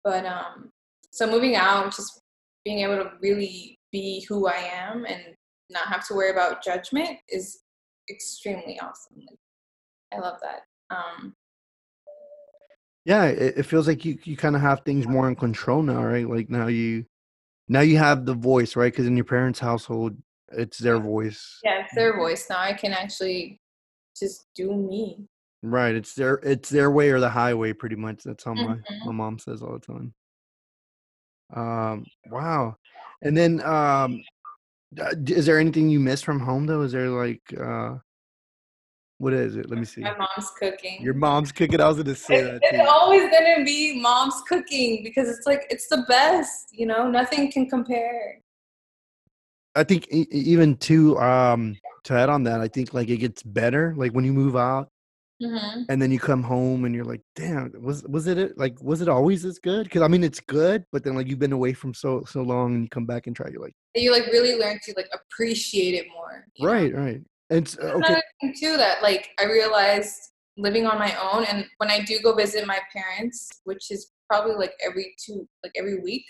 But 0.03 0.25
um 0.25 0.71
so 1.11 1.25
moving 1.29 1.55
out 1.55 1.95
just 1.95 2.21
being 2.65 2.79
able 2.79 2.97
to 2.97 3.11
really 3.21 3.77
be 3.91 4.25
who 4.27 4.47
i 4.47 4.55
am 4.73 5.05
and 5.05 5.21
not 5.69 5.87
have 5.87 6.05
to 6.07 6.13
worry 6.13 6.31
about 6.31 6.63
judgment 6.63 7.17
is 7.29 7.59
extremely 8.09 8.79
awesome. 8.79 9.17
Like, 9.29 9.39
i 10.13 10.19
love 10.19 10.39
that. 10.41 10.61
Um 10.95 11.35
Yeah, 13.05 13.25
it, 13.25 13.57
it 13.59 13.63
feels 13.63 13.87
like 13.87 14.05
you 14.05 14.17
you 14.23 14.37
kind 14.37 14.55
of 14.55 14.61
have 14.61 14.81
things 14.85 15.07
more 15.07 15.27
in 15.27 15.35
control 15.35 15.81
now, 15.83 16.03
right? 16.03 16.27
Like 16.27 16.49
now 16.49 16.67
you 16.67 17.05
now 17.67 17.81
you 17.81 17.97
have 17.97 18.25
the 18.25 18.33
voice, 18.35 18.75
right? 18.75 18.91
Because 18.91 19.07
in 19.07 19.17
your 19.17 19.25
parents' 19.25 19.59
household, 19.59 20.17
it's 20.51 20.77
their 20.77 20.99
voice, 20.99 21.59
yeah 21.63 21.83
it's 21.83 21.95
their 21.95 22.15
voice 22.17 22.47
now 22.49 22.59
i 22.59 22.73
can 22.73 22.93
actually 22.93 23.59
just 24.15 24.47
do 24.53 24.73
me 24.75 25.25
right? 25.63 25.95
It's 25.95 26.13
their 26.13 26.35
it's 26.43 26.69
their 26.69 26.91
way 26.91 27.09
or 27.09 27.19
the 27.19 27.29
highway, 27.29 27.73
pretty 27.73 27.95
much. 27.95 28.23
That's 28.23 28.43
how 28.43 28.53
my 28.53 28.75
Mhm. 28.75 29.05
my 29.05 29.11
mom 29.13 29.39
says 29.39 29.61
all 29.63 29.73
the 29.73 29.79
time. 29.79 30.13
Um, 31.55 32.05
wow. 32.29 32.75
And 33.21 33.35
then, 33.37 33.61
um, 33.61 34.21
uh, 34.99 35.15
is 35.27 35.45
there 35.45 35.59
anything 35.59 35.89
you 35.89 35.99
miss 35.99 36.21
from 36.21 36.39
home 36.39 36.65
though? 36.65 36.81
Is 36.81 36.91
there 36.93 37.09
like, 37.09 37.41
uh, 37.59 37.97
what 39.17 39.33
is 39.33 39.55
it? 39.55 39.69
Let 39.69 39.79
me 39.79 39.85
see. 39.85 40.01
my 40.01 40.15
mom's 40.17 40.49
cooking 40.59 40.97
Your 41.01 41.13
mom's 41.13 41.51
cooking. 41.51 41.79
I 41.79 41.87
was 41.87 41.97
gonna 41.97 42.15
say 42.15 42.35
It's, 42.35 42.59
that 42.71 42.75
it's 42.75 42.89
always 42.89 43.23
gonna 43.31 43.63
be 43.63 43.99
mom's 44.01 44.41
cooking 44.47 45.03
because 45.03 45.29
it's 45.29 45.45
like 45.45 45.65
it's 45.69 45.87
the 45.87 46.03
best 46.07 46.69
you 46.71 46.85
know 46.85 47.09
nothing 47.09 47.51
can 47.51 47.69
compare 47.69 48.39
I 49.75 49.83
think 49.83 50.07
even 50.09 50.77
to 50.77 51.17
um 51.19 51.75
to 52.03 52.13
add 52.13 52.29
on 52.29 52.43
that, 52.43 52.59
I 52.61 52.67
think 52.67 52.93
like 52.93 53.09
it 53.09 53.17
gets 53.17 53.41
better. 53.43 53.93
Like 53.97 54.11
when 54.11 54.25
you 54.25 54.33
move 54.33 54.55
out, 54.55 54.89
Mhm. 55.41 55.85
and 55.89 56.01
then 56.01 56.11
you 56.11 56.19
come 56.19 56.43
home 56.43 56.85
and 56.85 56.93
you're 56.93 57.05
like, 57.05 57.21
"Damn, 57.35 57.71
was 57.81 58.03
was 58.03 58.27
it 58.27 58.57
like, 58.57 58.81
was 58.83 59.01
it 59.01 59.09
always 59.09 59.41
this 59.41 59.57
good 59.59 59.85
because 59.85 60.01
I 60.03 60.07
mean, 60.07 60.23
it's 60.23 60.39
good, 60.39 60.85
but 60.91 61.03
then, 61.03 61.15
like, 61.15 61.27
you've 61.27 61.39
been 61.39 61.53
away 61.53 61.73
from 61.73 61.93
so 61.93 62.23
so 62.25 62.41
long 62.43 62.75
and 62.75 62.83
you 62.83 62.89
come 62.89 63.05
back 63.05 63.25
and 63.27 63.35
try, 63.35 63.49
you're 63.49 63.61
like 63.61 63.73
You, 63.95 64.11
like, 64.11 64.27
really 64.27 64.55
learn 64.55 64.79
to, 64.83 64.93
like, 64.95 65.09
appreciate 65.13 65.95
it 65.95 66.05
more, 66.13 66.45
you 66.55 66.65
know? 66.67 66.71
Right, 66.71 66.93
right. 66.93 67.21
And 67.53 67.65
That's 67.65 67.77
okay 67.77 68.07
another 68.07 68.23
thing 68.41 68.53
too 68.59 68.77
that, 68.77 69.01
like, 69.03 69.29
I 69.39 69.45
realized 69.45 70.17
living 70.57 70.85
on 70.85 70.99
my 70.99 71.15
own 71.19 71.45
and 71.45 71.65
when 71.77 71.89
I 71.89 71.99
do 72.01 72.19
go 72.19 72.33
visit 72.33 72.65
my 72.67 72.79
parents, 72.91 73.49
which 73.63 73.91
is 73.91 74.11
probably, 74.29 74.55
like, 74.55 74.73
every 74.85 75.15
2 75.25 75.47
like, 75.63 75.73
every 75.75 75.99
week, 75.99 76.25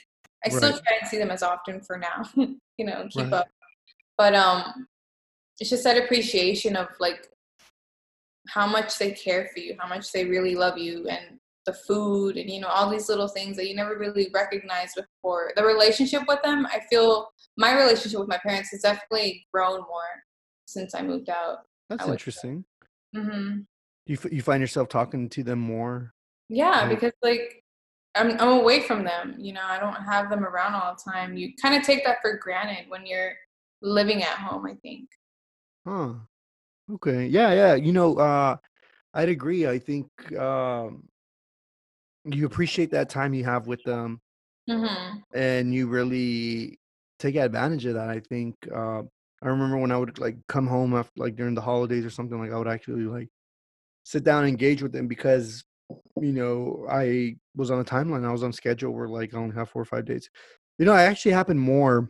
I 0.45 0.49
still 0.49 0.71
try 0.71 0.97
and 0.99 1.09
see 1.09 1.17
them 1.17 1.31
as 1.31 1.43
often 1.43 1.81
for 1.81 1.97
now, 1.97 2.23
you 2.77 2.85
know, 2.85 3.07
keep 3.09 3.31
Right. 3.31 3.33
up. 3.33 3.47
But, 4.17 4.35
um, 4.35 4.87
it's 5.59 5.69
just 5.69 5.83
that 5.85 5.97
appreciation 5.97 6.75
of, 6.75 6.87
like 6.99 7.27
how 8.49 8.67
much 8.67 8.97
they 8.97 9.11
care 9.11 9.49
for 9.53 9.59
you, 9.59 9.75
how 9.79 9.87
much 9.87 10.11
they 10.11 10.25
really 10.25 10.55
love 10.55 10.77
you, 10.77 11.07
and 11.07 11.39
the 11.65 11.73
food 11.73 12.35
and, 12.35 12.49
you 12.49 12.59
know, 12.59 12.67
all 12.67 12.89
these 12.89 13.07
little 13.07 13.29
things 13.29 13.55
that 13.55 13.67
you 13.69 13.75
never 13.75 13.97
really 13.97 14.29
recognized 14.33 14.95
before. 14.95 15.53
The 15.55 15.63
relationship 15.63 16.23
with 16.27 16.41
them, 16.43 16.65
I 16.65 16.81
feel 16.89 17.29
my 17.57 17.73
relationship 17.73 18.19
with 18.19 18.27
my 18.27 18.39
parents 18.39 18.71
has 18.71 18.81
definitely 18.81 19.45
grown 19.53 19.79
more 19.79 20.22
since 20.73 20.95
I 20.95 21.01
moved 21.03 21.29
out, 21.29 21.59
That's 21.89 22.03
I 22.03 22.07
would 22.07 22.19
say. 22.35 22.41
interesting. 22.41 22.65
Mhm. 23.15 23.67
You 24.05 24.15
f 24.15 24.25
you 24.31 24.41
find 24.41 24.61
yourself 24.61 24.89
talking 24.89 25.29
to 25.29 25.43
them 25.43 25.59
more? 25.59 26.13
Yeah, 26.49 26.87
because, 26.89 27.13
like, 27.21 27.63
I'm 28.15 28.31
I'm 28.39 28.59
away 28.61 28.81
from 28.81 29.03
them, 29.03 29.35
you 29.39 29.53
know, 29.53 29.63
I 29.63 29.79
don't 29.79 29.95
have 30.03 30.29
them 30.29 30.45
around 30.45 30.75
all 30.75 30.95
the 30.95 31.11
time. 31.11 31.37
You 31.37 31.53
kinda 31.61 31.81
take 31.83 32.05
that 32.05 32.19
for 32.21 32.37
granted 32.37 32.89
when 32.89 33.05
you're 33.05 33.35
living 33.81 34.23
at 34.23 34.37
home, 34.37 34.65
I 34.67 34.75
think. 34.75 35.09
Huh. 35.85 36.13
Okay. 36.91 37.27
Yeah, 37.27 37.53
yeah. 37.53 37.75
You 37.75 37.93
know, 37.93 38.17
uh, 38.17 38.57
I'd 39.13 39.29
agree. 39.29 39.67
I 39.67 39.79
think, 39.79 40.09
um 40.37 41.09
you 42.25 42.45
appreciate 42.45 42.91
that 42.91 43.09
time 43.09 43.33
you 43.33 43.43
have 43.43 43.67
with 43.67 43.83
them 43.83 44.21
Mhm. 44.67 45.23
and 45.33 45.73
you 45.73 45.87
really 45.87 46.79
take 47.19 47.35
advantage 47.35 47.85
of 47.85 47.95
that, 47.95 48.09
I 48.09 48.19
think, 48.19 48.55
uh, 48.73 49.03
I 49.43 49.47
remember 49.49 49.77
when 49.77 49.91
I 49.91 49.97
would, 49.97 50.17
like, 50.19 50.37
come 50.47 50.67
home 50.67 50.93
af 50.93 51.11
like, 51.17 51.35
during 51.35 51.53
the 51.55 51.61
holidays 51.61 52.05
or 52.05 52.09
something, 52.09 52.39
like, 52.39 52.51
I 52.51 52.57
would 52.57 52.67
actually, 52.67 53.03
like, 53.03 53.29
sit 54.03 54.23
down 54.23 54.43
and 54.43 54.49
engage 54.49 54.81
with 54.83 54.93
them 54.93 55.07
because, 55.07 55.65
you 56.21 56.31
know, 56.33 56.85
I 56.89 57.35
was 57.55 57.71
on 57.71 57.79
a 57.79 57.83
timeline, 57.85 58.25
I 58.25 58.31
was 58.31 58.43
on 58.43 58.53
schedule 58.53 58.93
where, 58.93 59.07
like, 59.09 59.33
I 59.33 59.37
only 59.37 59.55
have 59.55 59.69
4 59.69 59.81
or 59.83 59.85
5 59.85 60.05
days. 60.05 60.29
You 60.79 60.85
know, 60.85 60.93
it 60.95 60.99
actually 60.99 61.33
happened 61.33 61.59
more 61.61 62.09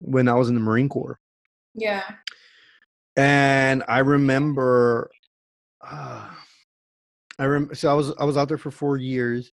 when 0.00 0.28
I 0.28 0.34
was 0.34 0.48
in 0.48 0.54
the 0.56 0.60
Marine 0.60 0.88
Corps. 0.88 1.20
Yeah. 1.74 2.04
And 3.16 3.84
I 3.88 4.00
remember, 4.00 5.10
uh 5.82 6.30
I 7.38 7.44
rem 7.46 7.74
so 7.74 7.90
I 7.90 7.94
was 7.94 8.12
I 8.18 8.24
was 8.24 8.36
out 8.36 8.48
there 8.48 8.58
for 8.58 8.70
4 8.72 8.96
years, 8.98 9.52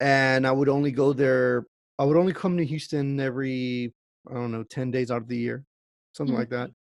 and 0.00 0.46
I 0.46 0.52
would 0.52 0.68
only 0.68 0.92
go 0.92 1.12
there 1.12 1.66
I 1.98 2.04
would 2.04 2.16
only 2.16 2.32
come 2.32 2.56
to 2.58 2.64
Houston 2.64 3.18
every, 3.20 3.94
I 4.30 4.34
don't 4.34 4.52
know, 4.52 4.64
10 4.64 4.90
days 4.92 5.10
out 5.10 5.22
of 5.22 5.28
the 5.28 5.36
year, 5.38 5.64
something 6.18 6.34
like 6.36 6.48
Mhm. 6.48 6.52
that. 6.52 6.72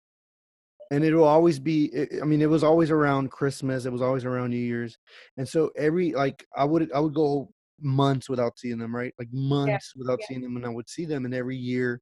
And 0.92 1.04
it'll 1.06 1.26
always 1.26 1.60
be 1.60 1.92
i 1.98 2.22
I 2.24 2.26
mean, 2.26 2.42
it 2.42 2.48
was 2.50 2.64
always 2.66 2.92
around 2.92 3.32
Christmas, 3.32 3.86
it 3.86 3.92
was 3.94 4.02
always 4.04 4.26
around 4.26 4.52
New 4.52 4.58
Year's, 4.58 4.98
and 5.38 5.48
so 5.50 5.72
every 5.78 6.14
like, 6.14 6.46
I 6.56 6.66
would 6.66 6.92
I 6.94 7.00
would 7.02 7.16
go 7.16 7.52
months 7.82 8.30
without 8.30 8.60
seeing 8.60 8.80
them, 8.80 8.96
right? 8.96 9.14
Like, 9.20 9.30
Yeah, 9.66 9.78
months 9.78 9.94
without 9.98 10.22
yeah. 10.22 10.26
seeing 10.26 10.42
them, 10.42 10.58
and 10.58 10.66
I 10.66 10.70
would 10.70 10.90
see 10.90 11.06
them, 11.06 11.26
and 11.26 11.34
every 11.36 11.58
year 11.58 12.02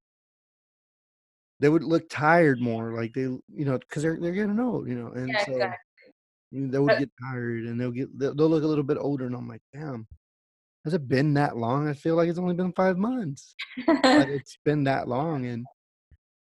they 1.60 1.70
would 1.70 1.84
look 1.84 2.10
tired 2.10 2.60
more, 2.62 2.94
like, 2.94 3.14
they 3.14 3.22
you 3.22 3.42
know, 3.66 3.80
'cause 3.90 4.04
they're 4.04 4.20
they're 4.20 4.34
getting 4.34 4.60
old, 4.60 4.88
you 4.88 4.96
know, 4.96 5.08
and 5.12 5.40
Yeah, 5.40 5.42
so, 5.42 5.78
exactly. 5.78 6.14
they 6.52 6.80
would 6.80 6.98
get 6.98 7.12
tired, 7.22 7.66
and 7.66 7.80
they'll 7.82 7.92
get 7.92 8.18
they'll 8.20 8.36
they'll 8.36 8.50
look 8.50 8.64
a 8.64 8.68
little 8.68 8.84
bit 8.86 8.98
older, 9.00 9.26
and 9.28 9.36
I'm 9.36 9.48
like, 9.50 9.64
"Damn, 9.74 10.08
has 10.86 10.94
it 10.96 11.08
been 11.08 11.34
that 11.36 11.58
long? 11.58 11.88
I 11.90 11.94
feel 11.94 12.16
like 12.18 12.30
it's 12.30 12.40
only 12.40 12.56
been 12.56 12.74
5 12.74 12.98
months." 12.98 13.58
But 14.12 14.30
it's 14.32 14.58
been 14.66 14.86
that 14.86 15.08
long, 15.10 15.46
and 15.48 15.70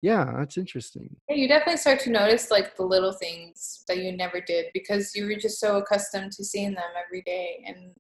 yeah, 0.03 0.25
that's 0.37 0.59
interesting. 0.59 1.17
Yeah, 1.29 1.37
you 1.37 1.49
definitely 1.49 1.79
start 1.79 2.01
to 2.01 2.11
notice, 2.11 2.51
like, 2.51 2.77
the 2.77 2.85
little 2.85 3.13
things 3.13 3.85
that 3.89 3.99
you 3.99 4.13
never 4.13 4.41
did 4.41 4.67
because 4.73 5.15
you 5.15 5.27
were 5.27 5.35
just 5.37 5.59
so 5.59 5.79
accustomed 5.79 6.33
to 6.33 6.45
seeing 6.45 6.75
them 6.75 6.91
every 7.05 7.23
day, 7.23 7.65
and 7.67 7.95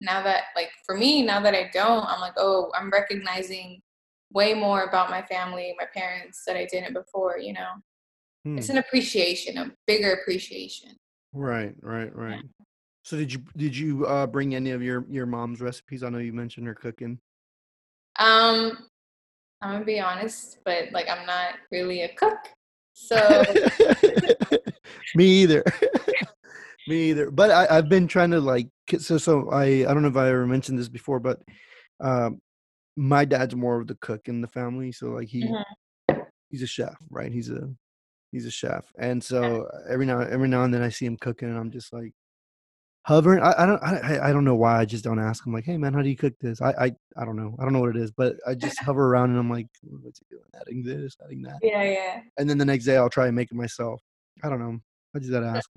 now 0.00 0.22
that 0.22 0.44
like, 0.56 0.70
for 0.86 0.96
me, 0.96 1.22
now 1.22 1.40
that 1.40 1.54
I 1.54 1.70
don't, 1.72 2.04
I'm 2.06 2.20
like, 2.20 2.34
"Oh, 2.36 2.70
I'm 2.74 2.90
recognizing 2.90 3.80
way 4.32 4.52
more 4.54 4.84
about 4.84 5.10
my 5.10 5.22
family, 5.22 5.74
my 5.78 5.86
parents 5.94 6.44
that 6.46 6.56
I 6.56 6.66
didn't 6.66 6.92
before," 6.94 7.38
you 7.38 7.54
know? 7.54 7.70
It's 8.56 8.68
Hmm. 8.68 8.70
an 8.70 8.78
appreciation, 8.78 9.58
a 9.58 9.74
bigger 9.86 10.12
appreciation. 10.14 10.96
Right, 11.32 11.74
right, 11.82 12.14
Yeah. 12.26 12.36
right. 12.36 12.44
So 13.04 13.16
did 13.16 13.32
you 13.32 13.40
did 13.56 13.76
you, 13.76 14.06
uh, 14.06 14.26
bring 14.26 14.54
any 14.54 14.70
of 14.72 14.82
your 14.82 15.06
your 15.10 15.26
mom's 15.26 15.60
recipes? 15.60 16.02
I 16.02 16.10
know 16.10 16.18
you 16.18 16.32
mentioned 16.32 16.66
her 16.66 16.74
cooking. 16.76 17.20
Um, 18.18 18.88
Imma 19.64 19.84
be 19.84 20.00
honest, 20.00 20.58
but, 20.64 20.92
like, 20.92 21.08
I'm 21.08 21.26
not 21.26 21.54
really 21.70 22.02
a 22.02 22.14
cook, 22.14 22.38
so 22.92 23.44
Me 25.14 25.24
either. 25.42 25.62
Me 26.88 27.10
either, 27.10 27.30
but 27.32 27.50
I 27.50 27.66
I've 27.78 27.88
been 27.88 28.06
trying 28.06 28.30
to, 28.30 28.38
like 28.40 28.68
so 28.98 29.18
so 29.18 29.50
I 29.50 29.64
I 29.64 29.92
don't 29.94 30.02
know 30.02 30.08
if 30.08 30.16
I 30.16 30.28
ever 30.28 30.46
mentioned 30.46 30.78
this 30.78 30.88
before, 30.88 31.18
but, 31.18 31.40
um, 32.00 32.40
my 32.96 33.24
dad's 33.24 33.56
more 33.56 33.80
of 33.80 33.88
the 33.88 33.96
cook 33.96 34.28
in 34.28 34.40
the 34.40 34.46
family, 34.48 34.92
so, 34.92 35.08
like, 35.10 35.28
he 35.28 35.42
Mhm. 35.44 35.64
he's 36.50 36.62
a 36.62 36.66
chef, 36.66 36.96
right? 37.10 37.32
He's 37.32 37.50
a 37.50 37.68
he's 38.32 38.46
a 38.46 38.50
chef, 38.50 38.92
and 38.98 39.22
so 39.24 39.68
every 39.88 40.06
now 40.06 40.20
every 40.20 40.48
now 40.48 40.62
and 40.64 40.72
then 40.72 40.82
I 40.82 40.90
see 40.90 41.06
him 41.06 41.16
cooking, 41.16 41.48
and 41.48 41.58
I'm 41.58 41.70
just, 41.72 41.92
like, 41.92 42.12
hovering 43.06 43.40
I 43.40 43.54
I 43.62 43.66
don't 43.66 43.82
I 43.82 44.28
I 44.28 44.32
don't 44.32 44.44
know 44.44 44.56
why 44.56 44.80
I 44.80 44.84
just 44.84 45.04
don't 45.04 45.20
ask 45.20 45.46
him, 45.46 45.52
like, 45.52 45.64
"Hey, 45.64 45.76
man, 45.76 45.94
how 45.94 46.02
do 46.02 46.08
you 46.08 46.16
cook 46.16 46.34
this?" 46.40 46.60
I 46.60 46.70
I 46.72 46.92
I 47.16 47.24
don't 47.24 47.36
know. 47.36 47.56
I 47.58 47.62
don't 47.62 47.72
know 47.72 47.80
what 47.80 47.90
it 47.90 47.96
is, 47.96 48.10
but 48.10 48.36
I 48.46 48.54
just 48.54 48.78
hover 48.82 49.06
around, 49.06 49.30
and 49.30 49.38
I'm 49.38 49.50
like, 49.50 49.68
"What's 49.82 50.18
he 50.18 50.26
doing? 50.28 50.42
Adding 50.60 50.82
this, 50.82 51.16
adding 51.24 51.42
that." 51.42 51.58
Yeah, 51.62 51.82
yeah. 51.84 52.20
And 52.38 52.50
then 52.50 52.58
the 52.58 52.64
next 52.64 52.84
day, 52.84 52.96
I'll 52.96 53.08
try 53.08 53.26
and 53.28 53.36
make 53.36 53.50
it 53.50 53.54
myself. 53.54 54.02
I 54.42 54.48
don't 54.48 54.58
know. 54.58 54.78
I 55.14 55.18
just 55.20 55.30
gotta 55.30 55.46
ask. 55.46 55.70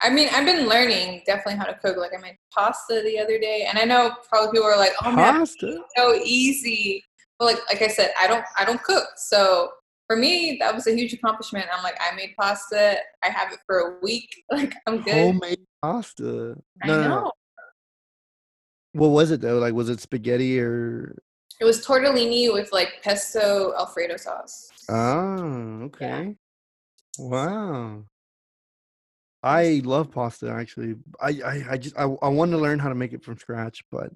I 0.00 0.10
mean, 0.10 0.28
I've 0.32 0.46
been 0.46 0.66
learning 0.66 1.22
definitely 1.26 1.54
how 1.54 1.64
to 1.64 1.74
cook, 1.74 1.96
like, 1.96 2.10
I 2.12 2.20
made 2.20 2.36
pasta 2.52 3.02
the 3.04 3.20
other 3.20 3.38
day, 3.38 3.66
and 3.68 3.78
I 3.78 3.84
know 3.84 4.12
probably 4.28 4.50
people 4.52 4.66
are 4.66 4.76
like, 4.76 4.92
"Oh, 5.04 5.12
man, 5.12 5.34
Pasta? 5.40 5.78
so 5.96 6.14
easy." 6.24 7.04
But, 7.38 7.44
like 7.46 7.58
like 7.68 7.82
I 7.82 7.88
said, 7.88 8.12
I 8.18 8.26
don't 8.26 8.44
I 8.56 8.64
don't 8.64 8.82
cook, 8.82 9.06
so 9.16 9.70
for 10.12 10.16
me, 10.18 10.56
that 10.60 10.74
was 10.74 10.86
a 10.86 10.94
huge 10.94 11.14
accomplishment. 11.14 11.66
I'm 11.72 11.82
like, 11.82 11.98
"I 12.00 12.14
made 12.14 12.34
pasta, 12.38 12.98
I 13.24 13.28
have 13.30 13.50
it 13.52 13.60
for 13.66 13.78
a 13.78 13.98
week, 14.02 14.44
like, 14.50 14.74
I'm 14.86 15.00
good." 15.02 15.14
Homemade 15.14 15.64
pasta. 15.80 16.56
I 16.82 16.86
No, 16.86 16.96
no, 16.96 17.02
no. 17.02 17.08
know. 17.08 17.32
What 18.92 19.08
was 19.08 19.30
it, 19.30 19.40
though? 19.40 19.58
Like, 19.58 19.72
was 19.72 19.88
it 19.88 20.00
spaghetti 20.00 20.60
or 20.60 21.16
It 21.60 21.64
was 21.64 21.84
tortellini 21.86 22.52
with, 22.52 22.72
like, 22.72 23.00
pesto 23.02 23.72
Alfredo 23.78 24.18
sauce. 24.18 24.68
Oh, 24.90 25.78
Yeah. 25.78 25.84
okay. 25.86 26.36
Wow. 27.18 28.04
I 29.42 29.80
love 29.84 30.10
pasta, 30.12 30.50
actually. 30.50 30.96
I 31.20 31.30
I 31.44 31.64
I 31.70 31.76
just 31.78 31.96
I 31.98 32.02
I 32.02 32.28
wanted 32.28 32.52
to 32.52 32.58
learn 32.58 32.78
how 32.78 32.90
to 32.90 32.94
make 32.94 33.12
it 33.12 33.24
from 33.24 33.38
scratch, 33.38 33.82
but 33.90 34.10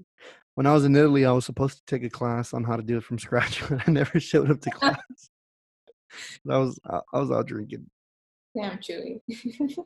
when 0.54 0.66
I 0.66 0.72
was 0.74 0.84
in 0.84 0.94
Italy, 0.94 1.24
I 1.24 1.32
was 1.32 1.44
supposed 1.46 1.78
to 1.78 1.84
take 1.86 2.04
a 2.04 2.10
class 2.10 2.54
on 2.54 2.64
how 2.64 2.76
to 2.76 2.82
do 2.82 2.96
it 2.98 3.02
from 3.04 3.18
scratch, 3.18 3.62
but 3.68 3.88
I 3.88 3.90
never 3.90 4.20
showed 4.20 4.50
up 4.50 4.60
to 4.60 4.70
class. 4.80 5.30
I 6.50 6.58
was 6.58 6.78
I 6.84 7.18
was 7.18 7.30
out 7.30 7.46
drinking. 7.46 7.86
Damn, 8.56 8.78
Chewy. 8.78 9.20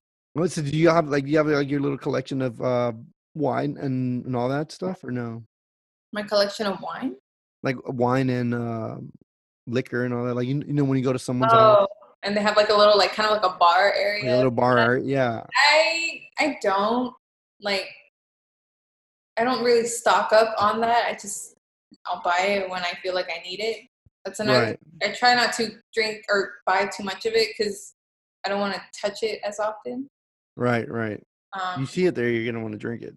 So 0.46 0.62
do 0.62 0.70
you 0.70 0.88
have, 0.90 1.08
like 1.08 1.24
do 1.24 1.30
you 1.32 1.38
have, 1.38 1.48
like, 1.48 1.68
your 1.68 1.80
little 1.80 1.98
collection 1.98 2.40
of, 2.40 2.60
uh, 2.62 2.92
wine 3.34 3.76
and 3.80 4.24
and 4.24 4.36
all 4.36 4.48
that 4.48 4.70
stuff, 4.70 5.02
or 5.02 5.10
no? 5.10 5.42
My 6.12 6.22
collection 6.22 6.66
of 6.68 6.80
wine? 6.80 7.16
Like, 7.64 7.76
wine 7.88 8.30
and, 8.30 8.54
um, 8.54 9.10
liquor 9.66 10.04
and 10.04 10.14
all 10.14 10.24
that, 10.24 10.34
like, 10.34 10.46
you 10.46 10.62
you 10.64 10.72
know, 10.72 10.84
when 10.84 10.98
you 10.98 11.04
go 11.04 11.12
to 11.12 11.18
someone's 11.18 11.52
house? 11.52 11.78
Oh, 11.80 11.88
and 12.22 12.36
they 12.36 12.42
have, 12.42 12.56
like, 12.56 12.68
a 12.70 12.74
little, 12.74 12.96
like, 12.96 13.12
kinda 13.12 13.30
like 13.32 13.42
a 13.44 13.56
bar 13.58 13.86
Like 13.86 13.96
a 13.96 14.00
area 14.00 14.36
little 14.36 14.50
bar 14.52 14.98
yeah. 14.98 15.42
I 15.72 16.22
I 16.38 16.56
don't, 16.62 17.12
like 17.60 17.88
I 19.36 19.42
don't 19.42 19.64
really 19.64 19.86
stock 19.86 20.32
up 20.32 20.54
on 20.62 20.80
that, 20.82 21.06
I 21.08 21.12
just 21.14 21.56
I'll 22.06 22.22
buy 22.22 22.38
it 22.40 22.70
when 22.70 22.82
I 22.82 22.92
feel 23.02 23.14
like 23.14 23.28
I 23.36 23.42
need 23.42 23.58
it. 23.60 23.89
That's 24.24 24.40
another 24.40 24.62
Right. 24.62 24.78
I 25.02 25.12
try 25.12 25.34
not 25.34 25.52
to 25.54 25.70
drink 25.94 26.24
or 26.28 26.52
buy 26.66 26.86
too 26.94 27.04
much 27.04 27.24
of 27.26 27.34
it 27.34 27.48
because 27.56 27.94
I 28.44 28.48
don't 28.48 28.60
wanna 28.60 28.82
touch 29.00 29.22
it 29.22 29.40
as 29.44 29.58
often. 29.58 30.08
Right, 30.56 30.88
right. 30.90 31.22
You 31.54 31.62
Um 31.62 31.86
see 31.86 32.06
it 32.06 32.14
there, 32.14 32.28
you're 32.28 32.50
gonna 32.50 32.62
wanna 32.62 32.78
drink 32.78 33.02
it. 33.02 33.16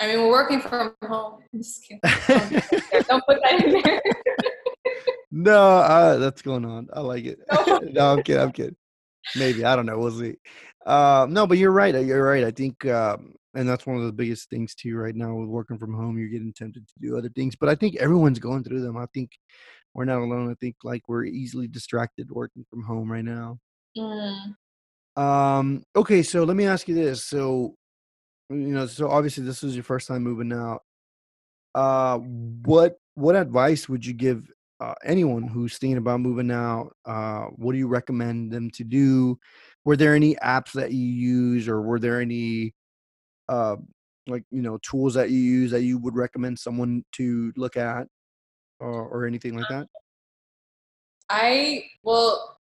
I 0.00 0.08
mean, 0.08 0.18
we're 0.18 0.30
working 0.30 0.60
from 0.60 0.94
home. 1.04 1.42
I'm 1.54 1.62
just 1.62 1.84
kidding. 1.84 2.00
Don't 2.02 2.22
put 2.28 2.28
that 2.28 2.82
there, 2.92 3.02
don't 3.02 3.24
put 3.26 3.38
that 3.42 3.64
in 3.64 3.82
there. 3.82 4.02
No, 5.30 5.78
uh, 5.78 6.16
that's 6.18 6.42
going 6.42 6.64
on. 6.64 6.88
I 6.92 7.00
like 7.00 7.24
it. 7.24 7.38
No. 7.50 7.80
No, 7.92 8.12
I'm 8.12 8.22
kidding, 8.22 8.42
I'm 8.42 8.52
kidding. 8.52 8.76
Maybe, 9.36 9.64
I 9.64 9.76
don't 9.76 9.86
know, 9.86 9.98
we'll 9.98 10.10
see. 10.10 10.34
Uh, 10.84 11.26
no, 11.28 11.46
but 11.46 11.58
you're 11.58 11.70
right, 11.72 11.94
uh, 11.94 12.00
you're 12.00 12.24
right, 12.24 12.44
I 12.44 12.50
think, 12.50 12.84
um 12.86 13.34
and 13.54 13.68
that's 13.68 13.86
one 13.86 13.98
of 13.98 14.04
the 14.04 14.12
biggest 14.12 14.48
things 14.48 14.74
too 14.74 14.96
right 14.96 15.14
now 15.14 15.34
with 15.34 15.48
working 15.48 15.78
from 15.78 15.94
home, 15.94 16.18
you're 16.18 16.28
getting 16.28 16.52
tempted 16.54 16.86
to 16.88 16.94
do 17.00 17.16
other 17.18 17.28
things, 17.28 17.54
but 17.54 17.68
I 17.68 17.74
think 17.74 17.96
everyone's 17.96 18.38
going 18.38 18.64
through 18.64 18.80
them. 18.80 18.96
I 18.96 19.06
think 19.12 19.30
we're 19.94 20.04
not 20.04 20.20
alone, 20.20 20.50
I 20.50 20.54
think, 20.60 20.76
like, 20.84 21.02
we're 21.08 21.24
easily 21.24 21.68
distracted 21.68 22.30
working 22.30 22.64
from 22.70 22.82
home 22.82 23.10
right 23.10 23.24
now. 23.24 23.58
Mm. 23.96 24.54
Um. 25.16 25.84
Okay. 25.94 26.22
So 26.22 26.44
let 26.44 26.56
me 26.56 26.64
ask 26.64 26.88
you 26.88 26.94
this. 26.94 27.24
So, 27.24 27.74
you 28.48 28.56
know, 28.56 28.86
so 28.86 29.10
obviously 29.10 29.44
this 29.44 29.62
was 29.62 29.74
your 29.74 29.84
first 29.84 30.08
time 30.08 30.22
moving 30.22 30.52
out. 30.52 30.80
Uh, 31.74 32.18
what 32.18 32.96
what 33.14 33.36
advice 33.36 33.88
would 33.88 34.04
you 34.04 34.14
give 34.14 34.50
uh, 34.80 34.94
anyone 35.04 35.42
who's 35.42 35.78
thinking 35.78 35.98
about 35.98 36.20
moving 36.20 36.50
out? 36.50 36.96
Uh, 37.04 37.44
what 37.56 37.72
do 37.72 37.78
you 37.78 37.88
recommend 37.88 38.50
them 38.50 38.70
to 38.70 38.84
do? 38.84 39.38
Were 39.84 39.96
there 39.96 40.14
any 40.14 40.34
apps 40.36 40.72
that 40.72 40.92
you 40.92 41.06
use, 41.06 41.68
or 41.68 41.82
were 41.82 41.98
there 41.98 42.20
any 42.20 42.74
uh, 43.48 43.76
like 44.26 44.44
you 44.50 44.62
know 44.62 44.78
tools 44.78 45.14
that 45.14 45.30
you 45.30 45.38
use 45.38 45.70
that 45.72 45.82
you 45.82 45.98
would 45.98 46.16
recommend 46.16 46.58
someone 46.58 47.04
to 47.12 47.52
look 47.56 47.76
at, 47.76 48.06
or, 48.82 49.08
or 49.08 49.26
anything 49.26 49.56
like 49.56 49.68
that? 49.68 49.88
I 51.30 51.84
well, 52.02 52.58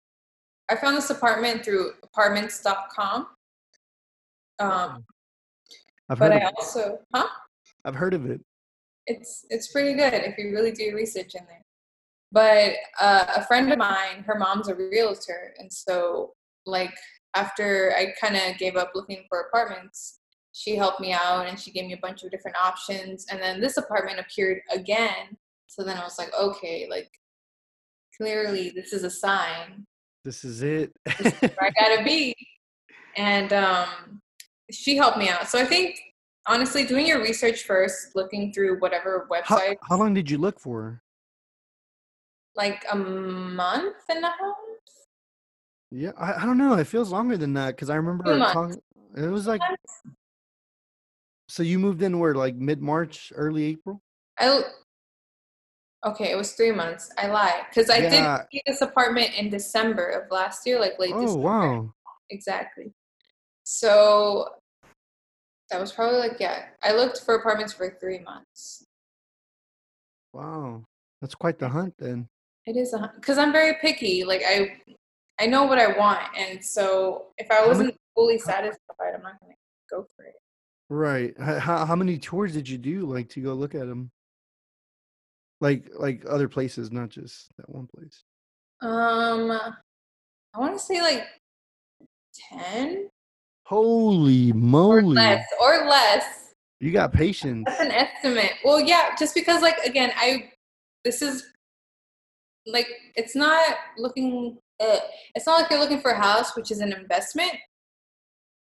I 0.71 0.77
found 0.77 0.97
this 0.97 1.11
apartment 1.11 1.65
through 1.65 1.93
apartments.com. 2.03 3.29
Um, 4.59 5.05
I've 6.11 6.19
but 6.19 6.33
heard. 6.33 6.43
I 6.43 6.49
Of, 6.49 6.55
also, 6.59 6.99
huh? 7.15 7.29
I've 7.85 7.95
heard 7.95 8.15
of 8.15 8.27
it. 8.27 8.41
It's 9.07 9.47
it's 9.49 9.73
pretty 9.73 9.95
good 9.95 10.15
if 10.15 10.37
you 10.37 10.51
really 10.51 10.73
do 10.73 10.85
your 10.85 10.97
research 10.97 11.35
in 11.35 11.47
there. 11.47 11.63
But 12.31 12.75
uh, 13.01 13.27
a 13.37 13.47
friend 13.47 13.73
of 13.73 13.79
mine, 13.79 14.25
her 14.27 14.39
mom's 14.39 14.69
a 14.69 14.75
realtor, 14.75 15.55
and 15.59 15.73
so 15.73 16.35
like 16.67 16.95
after 17.35 17.95
I 17.97 18.13
kind 18.21 18.37
of 18.37 18.59
gave 18.59 18.77
up 18.77 18.91
looking 18.95 19.25
for 19.29 19.41
apartments, 19.41 20.19
she 20.53 20.77
helped 20.77 21.01
me 21.01 21.13
out 21.13 21.47
and 21.47 21.59
she 21.59 21.71
gave 21.71 21.87
me 21.87 21.93
a 21.93 21.99
bunch 21.99 22.25
of 22.25 22.31
different 22.31 22.57
options. 22.61 23.27
And 23.31 23.41
then 23.41 23.61
this 23.61 23.77
apartment 23.77 24.19
appeared 24.19 24.61
again. 24.73 25.37
So 25.69 25.85
then 25.85 25.97
I 25.97 26.03
was 26.03 26.19
like, 26.19 26.33
okay, 26.39 26.89
like 26.91 27.11
clearly 28.17 28.71
this 28.71 28.93
is 28.93 29.05
a 29.05 29.11
sign. 29.11 29.87
This 30.25 30.45
is 30.45 30.63
it. 30.63 30.93
This 31.19 31.33
is 31.33 31.41
where 31.41 31.71
I 31.71 31.71
gotta 31.71 32.03
be. 32.03 32.35
And 33.17 33.53
um, 33.53 34.21
she 34.71 34.97
helped 34.97 35.19
me 35.19 35.29
out. 35.29 35.49
So 35.49 35.59
I 35.59 35.65
think 35.65 36.01
honestly, 36.47 36.85
doing 36.85 37.07
your 37.07 37.23
research 37.23 37.63
first, 37.63 38.17
looking 38.17 38.53
through 38.53 38.81
whatever 38.81 39.29
website, 39.31 39.77
how 39.89 39.97
long 39.97 40.15
did 40.15 40.31
you 40.31 40.39
look 40.39 40.59
for? 40.59 41.03
like 42.59 42.85
a 42.91 42.97
month 42.97 43.97
and 44.11 44.25
a 44.25 44.29
half. 44.29 44.57
Yeah, 45.91 46.11
I, 46.19 46.43
I 46.43 46.45
don't 46.45 46.59
know. 46.59 46.75
It 46.75 46.87
feels 46.87 47.11
longer 47.11 47.39
than 47.39 47.55
that 47.55 47.69
because 47.69 47.89
I 47.89 47.95
remember 47.95 48.39
talking. 48.39 48.77
It 49.17 49.29
was 49.29 49.47
like 49.47 49.63
so 51.49 51.63
you 51.63 51.79
moved 51.79 52.03
in 52.03 52.19
where 52.19 52.35
like 52.35 52.57
mid 52.57 52.83
March, 52.83 53.33
early 53.35 53.65
April. 53.65 54.03
I 54.39 54.63
okay, 56.07 56.31
it 56.31 56.37
was 56.37 56.53
three 56.53 56.73
months. 56.73 57.11
I 57.19 57.27
lied 57.29 57.67
because 57.69 57.91
I 57.91 57.99
Yeah. 58.01 58.39
did 58.39 58.47
see 58.53 58.63
this 58.67 58.81
apartment 58.81 59.35
in 59.35 59.51
December 59.51 60.07
of 60.09 60.31
last 60.31 60.67
year, 60.67 60.79
like 60.81 60.99
late 60.99 61.15
Oh 61.15 61.21
December. 61.21 61.43
wow, 61.43 61.95
Exactly. 62.31 62.93
So 63.65 64.49
that 65.71 65.81
was 65.81 65.93
probably 65.93 66.19
like 66.19 66.39
yeah. 66.41 66.67
I 66.83 66.93
looked 66.93 67.21
for 67.25 67.35
apartments 67.35 67.73
for 67.73 67.97
three 68.01 68.21
months. 68.21 68.85
wow, 70.33 70.85
that's 71.21 71.35
quite 71.35 71.59
the 71.59 71.69
hunt 71.69 71.95
then. 71.99 72.29
It 72.67 72.77
is 72.77 72.93
a 72.93 73.13
because 73.17 73.39
I'm 73.39 73.53
very 73.53 73.75
picky. 73.81 74.25
Like 74.25 74.43
I, 74.47 74.77
I 75.41 75.47
know 75.47 75.65
what 75.65 75.79
I 75.79 75.97
want, 75.99 76.21
and 76.37 76.65
so 76.65 77.29
if 77.39 77.51
I 77.51 77.67
wasn't 77.67 77.95
fully 78.15 78.39
satisfied, 78.39 79.15
I'm 79.15 79.23
not 79.23 79.41
gonna 79.41 79.55
go 79.91 80.07
for 80.17 80.25
it. 80.25 80.35
Right. 80.91 81.39
How 81.39 81.85
how 81.85 81.97
many 81.97 82.19
tours 82.19 82.53
did 82.55 82.69
you 82.69 82.79
do 82.79 83.07
like 83.07 83.29
to 83.31 83.41
go 83.41 83.55
look 83.55 83.75
at 83.75 83.87
them? 83.87 84.11
Like 85.61 85.91
like 85.99 86.25
other 86.29 86.49
places, 86.49 86.93
not 86.93 87.09
just 87.09 87.49
that 87.57 87.69
one 87.69 87.89
place. 87.97 88.23
Um, 88.81 89.51
I 89.51 90.59
want 90.59 90.75
to 90.75 90.79
say 90.79 91.01
like 91.01 91.25
ten 92.51 93.09
Holy 93.65 94.53
moly 94.53 94.97
or 94.97 95.03
less, 95.03 95.47
or 95.61 95.87
less. 95.87 96.55
You 96.81 96.91
got 96.93 97.13
patience. 97.13 97.65
That's 97.67 97.81
an 97.81 97.91
estimate. 97.91 98.53
Well, 98.65 98.81
yeah, 98.81 99.15
just 99.19 99.35
because 99.35 99.61
like 99.61 99.79
again, 99.85 100.13
I 100.17 100.51
this 101.05 101.21
is 101.21 101.45
like 102.67 102.89
it's 103.17 103.35
not 103.37 103.77
looking. 103.99 104.59
Uh, 104.81 105.01
it's 105.35 105.47
not 105.47 105.61
like 105.61 105.71
you're 105.71 105.81
looking 105.81 106.01
for 106.01 106.13
a 106.13 106.17
house, 106.17 106.57
which 106.57 106.71
is 106.71 106.79
an 106.79 106.93
investment, 106.93 107.53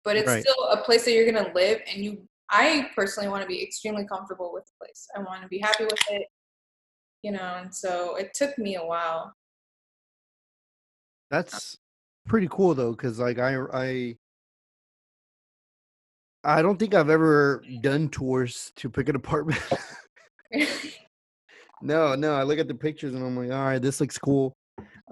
but 0.04 0.18
it's 0.18 0.28
Right. 0.28 0.42
still 0.42 0.64
a 0.72 0.78
place 0.78 1.06
that 1.06 1.14
you're 1.14 1.32
gonna 1.32 1.54
live, 1.54 1.80
and 1.88 2.04
you. 2.04 2.28
I 2.54 2.90
personally 2.98 3.30
want 3.30 3.44
to 3.44 3.48
be 3.48 3.64
extremely 3.64 4.06
comfortable 4.06 4.52
with 4.52 4.66
the 4.66 4.72
place. 4.78 5.08
I 5.16 5.20
want 5.22 5.42
to 5.42 5.48
be 5.48 5.60
happy 5.60 5.86
with 5.86 6.02
it, 6.10 6.28
you 7.24 7.32
know. 7.32 7.58
And 7.62 7.74
so 7.74 8.16
it 8.16 8.34
took 8.34 8.58
me 8.58 8.76
a 8.76 8.86
while. 8.86 9.34
That's 11.30 11.78
pretty 12.28 12.48
cool 12.52 12.76
though, 12.76 12.92
because 12.92 13.20
like 13.20 13.40
I 13.40 13.58
I 13.74 14.16
I 16.44 16.62
don't 16.62 16.78
think 16.78 16.94
I've 16.94 17.10
ever 17.10 17.64
done 17.82 18.10
tours 18.10 18.72
to 18.78 18.90
pick 18.90 19.10
an 19.10 19.16
apartment. 19.16 19.62
no, 21.82 22.16
no. 22.16 22.34
I 22.34 22.44
look 22.44 22.60
at 22.60 22.68
the 22.68 22.76
pictures 22.76 23.14
and 23.14 23.24
I'm 23.24 23.38
like, 23.38 23.52
all 23.52 23.66
right, 23.66 23.82
this 23.82 24.02
looks 24.02 24.18
cool. 24.18 24.54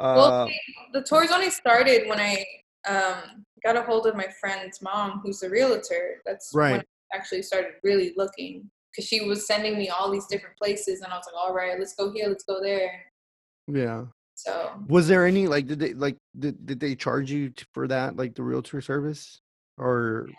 well, 0.03 0.26
Uh, 0.26 0.47
see, 0.47 0.60
the 0.93 1.03
tours 1.03 1.32
only 1.32 1.51
started 1.51 2.07
when 2.07 2.20
I 2.20 2.43
um, 2.88 3.45
got 3.64 3.76
a 3.76 3.84
hold 3.84 4.07
of 4.07 4.16
my 4.16 4.28
friend's 4.41 4.82
mom, 4.82 5.22
who's 5.24 5.43
a 5.43 5.49
realtor. 5.49 6.22
That's 6.26 6.51
when 6.53 6.62
Right. 6.62 6.86
I 7.14 7.16
actually 7.16 7.43
started 7.43 7.74
really 7.84 8.14
looking 8.18 8.70
because 8.91 9.07
she 9.07 9.21
was 9.25 9.45
sending 9.47 9.77
me 9.77 9.89
all 9.89 10.11
these 10.11 10.25
different 10.27 10.57
places, 10.57 11.01
and 11.01 11.11
I 11.11 11.15
was 11.17 11.25
like, 11.31 11.35
all 11.41 11.53
right, 11.53 11.77
let's 11.79 11.95
go 11.95 12.11
here, 12.11 12.27
let's 12.27 12.43
go 12.43 12.61
there. 12.61 13.01
yeah. 13.67 14.05
So 14.35 14.71
Was 14.87 15.07
there 15.09 15.25
any 15.25 15.47
like 15.47 15.67
did 15.67 15.79
they 15.79 15.93
like 15.93 16.15
did, 16.39 16.65
did 16.65 16.79
they 16.79 16.95
charge 16.95 17.29
you 17.29 17.51
for 17.73 17.89
that 17.89 18.15
like 18.15 18.35
the 18.35 18.41
realtor 18.43 18.79
service 18.79 19.41
or 19.77 20.29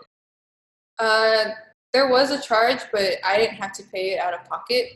uh, 0.99 1.51
there 1.93 2.09
was 2.09 2.31
a 2.31 2.41
charge, 2.41 2.81
but 2.93 3.15
I 3.25 3.37
didn't 3.37 3.57
have 3.57 3.73
to 3.75 3.83
pay 3.93 4.13
it 4.13 4.19
out 4.19 4.33
of 4.33 4.43
pocket. 4.45 4.87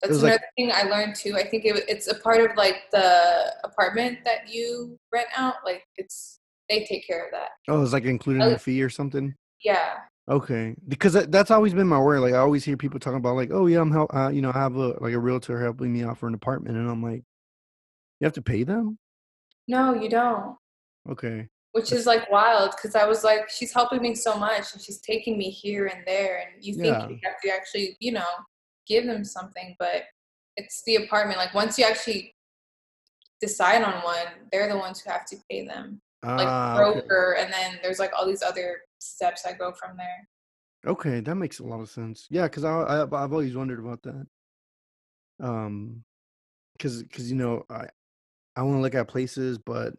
That's 0.00 0.12
was 0.14 0.22
like- 0.22 0.32
another 0.34 0.44
thing 0.56 0.70
I 0.72 0.82
learned 0.84 1.16
too. 1.16 1.34
I 1.36 1.44
think 1.48 1.64
it, 1.64 1.84
it's 1.88 2.06
a 2.08 2.14
part 2.20 2.48
of 2.48 2.56
like 2.56 2.90
the 2.92 3.52
apartment 3.64 4.18
that 4.24 4.48
you 4.52 4.96
rent 5.12 5.28
out. 5.36 5.54
Like 5.64 5.82
it's 5.96 6.38
they 6.68 6.84
take 6.84 7.04
care 7.06 7.24
of 7.24 7.32
that. 7.32 7.48
oh 7.68 7.82
it's 7.82 7.92
like 7.92 8.04
included 8.04 8.42
in 8.44 8.52
the 8.52 8.58
fee 8.58 8.82
or 8.82 8.88
something? 8.90 9.34
Yeah. 9.64 9.94
Okay, 10.30 10.76
because 10.86 11.14
that's 11.14 11.50
always 11.50 11.74
been 11.74 11.88
my 11.88 11.98
worry. 11.98 12.20
Like 12.20 12.34
I 12.34 12.38
always 12.38 12.64
hear 12.64 12.76
people 12.76 13.00
talking 13.00 13.18
about 13.18 13.34
like, 13.34 13.50
oh 13.52 13.66
yeah, 13.66 13.80
I'm 13.80 13.90
help, 13.90 14.14
uh, 14.14 14.28
you 14.28 14.40
know, 14.40 14.52
I 14.54 14.58
have 14.58 14.76
a 14.76 14.96
like 15.00 15.14
a 15.14 15.18
realtor 15.18 15.60
helping 15.60 15.92
me 15.92 16.04
out 16.04 16.18
for 16.18 16.28
an 16.28 16.34
apartment, 16.34 16.76
and 16.76 16.88
I'm 16.88 17.02
like, 17.02 17.24
you 18.20 18.24
have 18.24 18.32
to 18.34 18.42
pay 18.42 18.62
them? 18.62 18.98
No, 19.66 19.94
you 19.94 20.08
don't. 20.08 20.56
Okay, 21.10 21.48
which 21.72 21.90
is 21.90 22.06
like 22.06 22.30
wild 22.30 22.70
because 22.70 22.94
I 22.94 23.04
was 23.04 23.24
like, 23.24 23.50
she's 23.50 23.72
helping 23.72 24.00
me 24.00 24.14
so 24.14 24.36
much 24.36 24.72
and 24.72 24.80
she's 24.80 25.00
taking 25.00 25.36
me 25.36 25.50
here 25.50 25.86
and 25.86 26.06
there, 26.06 26.38
and 26.46 26.64
you 26.64 26.74
think 26.74 26.98
Yeah. 26.98 27.08
you 27.08 27.18
have 27.24 27.40
to 27.42 27.50
actually, 27.50 27.96
you 27.98 28.12
know, 28.12 28.28
give 28.86 29.06
them 29.06 29.24
something, 29.24 29.74
but 29.80 30.04
it's 30.56 30.82
the 30.86 30.96
apartment. 30.96 31.38
Like 31.38 31.52
once 31.52 31.78
you 31.78 31.84
actually 31.84 32.32
decide 33.40 33.82
on 33.82 34.04
one, 34.04 34.26
they're 34.52 34.68
the 34.68 34.78
ones 34.78 35.00
who 35.00 35.10
have 35.10 35.26
to 35.26 35.36
pay 35.50 35.66
them, 35.66 36.00
like 36.22 36.46
ah, 36.46 36.74
okay. 36.78 37.00
broker, 37.00 37.36
and 37.40 37.52
then 37.52 37.80
there's 37.82 37.98
like 37.98 38.12
all 38.16 38.24
these 38.24 38.42
other 38.42 38.82
steps 39.02 39.44
I 39.46 39.52
go 39.52 39.72
from 39.72 39.96
there. 39.96 40.28
Okay, 40.86 41.20
that 41.20 41.34
makes 41.36 41.60
a 41.60 41.64
lot 41.64 41.80
of 41.80 41.88
sense. 41.88 42.26
Yeah, 42.30 42.44
because 42.44 42.64
I, 42.64 42.72
I 42.72 43.02
I've 43.02 43.32
always 43.32 43.54
wondered 43.54 43.78
about 43.78 44.02
that. 44.02 44.26
Um, 45.40 46.04
because 46.72 47.02
because 47.02 47.30
you 47.30 47.36
know 47.36 47.64
I 47.70 47.86
I 48.56 48.62
want 48.62 48.76
to 48.78 48.80
look 48.80 48.94
at 48.94 49.08
places, 49.08 49.58
but 49.58 49.94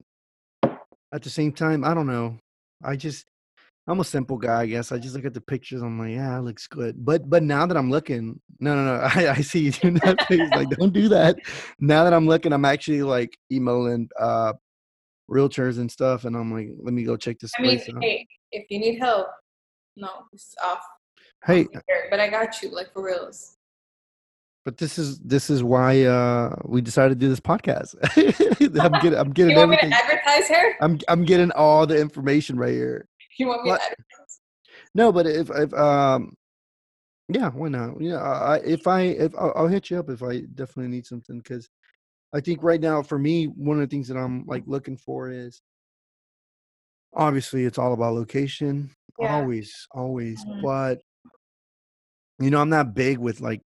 at 1.13 1.21
the 1.21 1.29
same 1.29 1.51
time, 1.53 1.83
I 1.83 1.93
don't 1.93 2.07
know. 2.07 2.37
I 2.83 2.95
just 2.95 3.25
I'm 3.87 3.99
a 3.99 4.05
simple 4.05 4.37
guy, 4.37 4.61
I 4.61 4.65
guess. 4.65 4.91
I 4.91 4.97
just 4.97 5.15
look 5.15 5.25
at 5.25 5.33
the 5.33 5.41
pictures. 5.41 5.81
I'm 5.81 5.99
like, 5.99 6.11
yeah, 6.11 6.37
it 6.37 6.41
looks 6.41 6.67
good. 6.67 7.03
But 7.03 7.29
but 7.29 7.43
now 7.43 7.65
that 7.65 7.77
I'm 7.77 7.91
looking, 7.91 8.39
no, 8.59 8.75
no, 8.75 8.85
no. 8.85 9.01
I, 9.03 9.31
I 9.31 9.41
see 9.41 9.59
you 9.59 9.71
doing 9.71 9.95
that 9.95 10.25
face. 10.27 10.49
Like, 10.51 10.69
don't 10.69 10.93
do 10.93 11.09
that. 11.09 11.37
Now 11.79 12.03
that 12.03 12.13
I'm 12.13 12.27
looking, 12.27 12.53
I'm 12.53 12.65
actually 12.65 13.03
like 13.03 13.37
emailing 13.51 14.09
uh 14.19 14.53
realtors 15.29 15.77
and 15.77 15.91
stuff, 15.91 16.25
and 16.25 16.35
I'm 16.35 16.51
like, 16.51 16.69
let 16.81 16.93
me 16.93 17.03
go 17.03 17.15
check 17.15 17.39
this 17.39 17.51
I 17.57 17.61
mean, 17.61 17.79
hey, 18.01 18.27
if 18.51 18.65
you 18.69 18.79
need 18.79 18.99
help, 18.99 19.27
no, 19.95 20.09
it's 20.31 20.55
off. 20.63 20.81
Hey, 21.45 21.67
But 22.09 22.19
I 22.19 22.29
got 22.29 22.61
you, 22.61 22.69
like 22.69 22.91
for 22.93 23.03
reals. 23.03 23.57
But 24.65 24.77
this 24.77 24.97
is 24.97 25.19
this 25.19 25.49
is 25.49 25.61
why 25.61 26.03
uh 26.03 26.55
we 26.63 26.79
decided 26.79 27.19
to 27.19 27.25
do 27.25 27.27
this 27.27 27.41
podcast. 27.41 27.95
I'm 28.79 28.91
getting 29.01 29.19
I'm 29.19 29.31
getting 29.31 29.51
You 29.51 29.57
want 29.57 29.71
me 29.71 29.77
to 29.77 29.87
advertise 29.87 30.47
her? 30.47 30.75
I'm 30.79 30.99
I'm 31.09 31.25
getting 31.25 31.51
all 31.51 31.85
the 31.85 31.99
information 31.99 32.57
right 32.57 32.71
here. 32.71 33.07
You 33.37 33.47
want 33.47 33.63
me 33.63 33.71
What? 33.71 33.79
to 33.79 33.83
advertise? 33.83 34.39
No, 34.95 35.11
but 35.11 35.27
if 35.27 35.49
if 35.49 35.73
um 35.73 36.33
yeah, 37.29 37.49
why 37.49 37.69
not? 37.69 37.99
Yeah, 37.99 38.21
I, 38.21 38.57
if 38.57 38.87
I 38.87 39.01
if 39.01 39.35
I'll, 39.35 39.53
I'll 39.55 39.67
hit 39.67 39.89
you 39.89 39.99
up 39.99 40.09
if 40.09 40.23
I 40.23 40.41
definitely 40.55 40.89
need 40.89 41.05
something 41.05 41.39
because 41.39 41.69
I 42.33 42.39
think 42.39 42.63
right 42.63 42.81
now 42.81 43.03
for 43.03 43.19
me 43.19 43.45
one 43.45 43.79
of 43.79 43.87
the 43.87 43.93
things 43.95 44.07
that 44.07 44.17
I'm 44.17 44.45
like 44.45 44.63
looking 44.65 44.97
for 44.97 45.29
is 45.29 45.61
obviously 47.13 47.65
it's 47.65 47.77
all 47.77 47.93
about 47.93 48.15
location, 48.15 48.89
Yeah. 49.19 49.27
always, 49.35 49.87
always. 49.91 50.43
Mhm. 50.45 50.61
But 50.61 51.01
you 52.39 52.49
know, 52.49 52.59
I'm 52.61 52.69
not 52.69 52.93
big 52.95 53.17
with 53.19 53.41
like. 53.41 53.61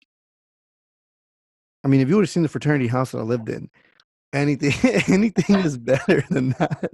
I 1.84 1.88
mean, 1.88 2.01
if 2.01 2.09
you 2.09 2.16
would 2.16 2.24
have 2.24 2.30
seen 2.30 2.43
the 2.43 2.49
fraternity 2.49 2.88
house 2.88 3.11
that 3.11 3.20
I 3.20 3.22
lived 3.22 3.49
in, 3.49 3.70
anything 4.34 4.74
anything 5.07 5.59
is 5.59 5.78
better 5.78 6.24
than 6.30 6.49
that. 6.59 6.91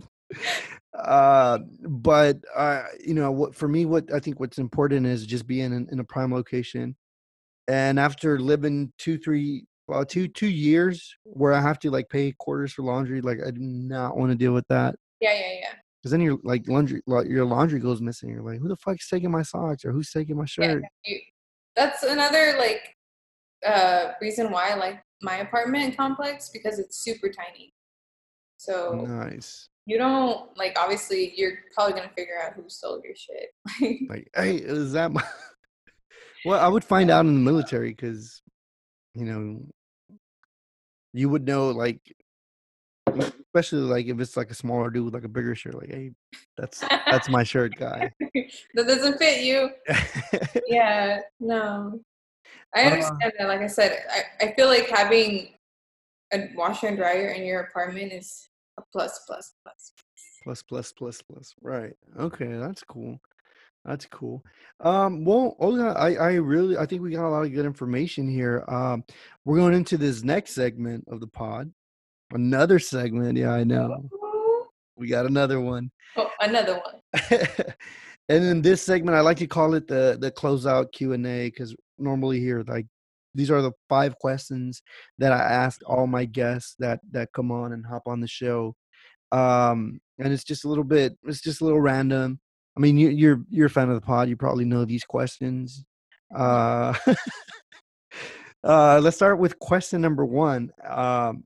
uh, 0.97 1.59
but 1.81 2.39
uh, 2.55 2.83
you 3.05 3.13
know, 3.13 3.31
what 3.31 3.55
for 3.55 3.67
me, 3.67 3.85
what 3.85 4.13
I 4.13 4.19
think 4.19 4.39
what's 4.39 4.57
important 4.57 5.05
is 5.05 5.25
just 5.25 5.47
being 5.47 5.73
in, 5.73 5.87
in 5.91 5.99
a 5.99 6.03
prime 6.03 6.33
location. 6.33 6.95
And 7.67 7.99
after 7.99 8.39
living 8.39 8.91
two, 8.97 9.17
three, 9.17 9.65
well, 9.91 10.05
two, 10.05 10.29
two 10.29 10.47
years 10.47 11.13
where 11.23 11.51
I 11.51 11.59
have 11.59 11.77
to 11.79 11.91
like 11.91 12.07
pay 12.07 12.31
quarters 12.31 12.71
for 12.71 12.83
laundry, 12.83 13.19
like 13.19 13.39
I 13.45 13.51
do 13.51 13.59
not 13.59 14.15
want 14.15 14.31
to 14.31 14.37
deal 14.37 14.53
with 14.53 14.65
that. 14.69 14.95
Yeah, 15.19 15.33
yeah, 15.33 15.53
yeah. 15.59 15.73
Because 16.01 16.11
then 16.11 16.21
your 16.21 16.39
like 16.43 16.65
laundry, 16.69 17.01
like, 17.07 17.27
your 17.27 17.43
laundry 17.43 17.79
goes 17.79 18.01
missing. 18.01 18.29
You're 18.29 18.41
like, 18.41 18.59
who 18.59 18.69
the 18.69 18.77
fuck's 18.77 19.09
taking 19.09 19.29
my 19.29 19.41
socks 19.41 19.83
or 19.83 19.91
who's 19.91 20.09
taking 20.09 20.37
my 20.37 20.45
shirt? 20.45 20.81
Yeah, 21.05 21.17
that's 21.75 22.03
another 22.03 22.55
like 22.57 22.95
uh 23.67 24.13
reason 24.21 24.49
why 24.49 24.69
I 24.69 24.75
like 24.75 25.03
my 25.21 25.37
apartment 25.39 25.97
complex 25.97 26.49
because 26.49 26.79
it's 26.79 27.03
super 27.03 27.27
tiny. 27.27 27.73
So 28.55 29.05
Nice. 29.05 29.67
you 29.85 29.97
don't 29.97 30.57
like 30.57 30.79
obviously 30.79 31.33
you're 31.35 31.59
probably 31.75 31.95
gonna 31.95 32.13
figure 32.15 32.41
out 32.41 32.53
who 32.53 32.63
stole 32.69 33.01
your 33.03 33.15
shit. 33.15 34.07
Like, 34.09 34.29
hey, 34.37 34.55
is 34.55 34.93
that 34.93 35.11
my? 35.11 35.23
well, 36.45 36.61
I 36.61 36.69
would 36.69 36.85
find 36.85 37.11
out 37.11 37.25
in 37.25 37.33
the 37.33 37.51
military 37.51 37.89
because, 37.89 38.41
you 39.13 39.25
know, 39.25 39.65
you 41.13 41.29
would 41.29 41.45
know 41.45 41.69
like, 41.71 41.99
especially 43.17 43.81
like 43.81 44.05
if 44.07 44.19
it's 44.19 44.37
like 44.37 44.51
a 44.51 44.55
smaller 44.55 44.89
dude 44.89 45.05
with 45.05 45.13
like 45.13 45.23
a 45.23 45.29
bigger 45.29 45.55
shirt. 45.55 45.75
Like, 45.75 45.89
hey, 45.89 46.11
that's 46.57 46.81
that's 47.09 47.29
my 47.29 47.43
shirt, 47.43 47.75
guy. 47.75 48.13
that 48.75 48.87
doesn't 48.87 49.17
fit 49.17 49.43
you. 49.43 49.69
Yeah, 50.67 51.19
no. 51.39 51.99
I 52.73 52.83
Uh, 52.83 52.85
understand 52.91 53.33
that. 53.37 53.47
Like 53.47 53.61
I 53.61 53.67
said, 53.67 54.03
I, 54.09 54.45
I 54.45 54.53
feel 54.53 54.67
like 54.67 54.87
having 54.89 55.49
a 56.33 56.49
washer 56.55 56.87
and 56.87 56.97
dryer 56.97 57.29
in 57.29 57.43
your 57.43 57.61
apartment 57.61 58.13
is 58.13 58.47
a 58.77 58.83
plus, 58.93 59.19
plus, 59.27 59.53
plus. 59.63 59.91
plus 60.43 60.61
plus 60.63 60.91
plus 60.93 61.21
plus 61.21 61.53
right 61.61 61.93
okay 62.17 62.53
that's 62.53 62.83
cool 62.83 63.19
that's 63.85 64.05
cool. 64.05 64.43
Um 64.79 65.25
well 65.25 65.55
olga 65.59 65.93
i 65.97 66.13
i 66.13 66.33
really 66.33 66.77
i 66.77 66.85
think 66.85 67.01
we 67.01 67.11
got 67.11 67.27
a 67.27 67.29
lot 67.29 67.45
of 67.45 67.53
good 67.53 67.65
information 67.65 68.29
here. 68.29 68.63
Um 68.67 69.03
we're 69.45 69.57
going 69.57 69.73
into 69.73 69.97
this 69.97 70.23
next 70.23 70.53
segment 70.53 71.05
of 71.07 71.19
the 71.19 71.27
pod. 71.27 71.71
Another 72.31 72.79
segment 72.79 73.37
yeah 73.37 73.51
i 73.51 73.63
know. 73.63 74.09
We 74.95 75.07
got 75.07 75.25
another 75.25 75.59
one. 75.59 75.91
Oh, 76.15 76.29
another 76.41 76.79
one. 76.79 77.19
and 78.29 78.43
in 78.43 78.61
this 78.61 78.83
segment 78.83 79.17
i 79.17 79.21
like 79.21 79.37
to 79.37 79.47
call 79.47 79.73
it 79.73 79.87
the 79.87 80.17
the 80.21 80.31
closeout 80.31 80.91
q&a 80.91 81.49
because 81.49 81.75
normally 81.97 82.39
here 82.39 82.63
like 82.67 82.85
these 83.33 83.49
are 83.49 83.61
the 83.61 83.71
five 83.89 84.17
questions 84.19 84.83
that 85.17 85.31
i 85.31 85.39
ask 85.39 85.79
all 85.87 86.05
my 86.05 86.25
guests 86.25 86.75
that 86.79 86.99
that 87.11 87.31
come 87.33 87.51
on 87.51 87.73
and 87.73 87.85
hop 87.85 88.03
on 88.05 88.21
the 88.21 88.27
show. 88.27 88.75
Um 89.31 89.99
and 90.19 90.31
it's 90.31 90.43
just 90.43 90.65
a 90.65 90.67
little 90.67 90.83
bit 90.83 91.17
it's 91.23 91.41
just 91.41 91.61
a 91.61 91.65
little 91.65 91.81
random 91.81 92.39
i 92.77 92.79
mean 92.79 92.97
you, 92.97 93.09
you're 93.09 93.41
you're 93.49 93.67
a 93.67 93.69
fan 93.69 93.89
of 93.89 93.95
the 93.95 94.01
pod 94.01 94.29
you 94.29 94.35
probably 94.37 94.65
know 94.65 94.85
these 94.85 95.03
questions 95.03 95.83
uh 96.35 96.93
uh 98.63 98.99
let's 99.01 99.15
start 99.15 99.39
with 99.39 99.57
question 99.59 100.01
number 100.01 100.25
one 100.25 100.71
um 100.87 101.43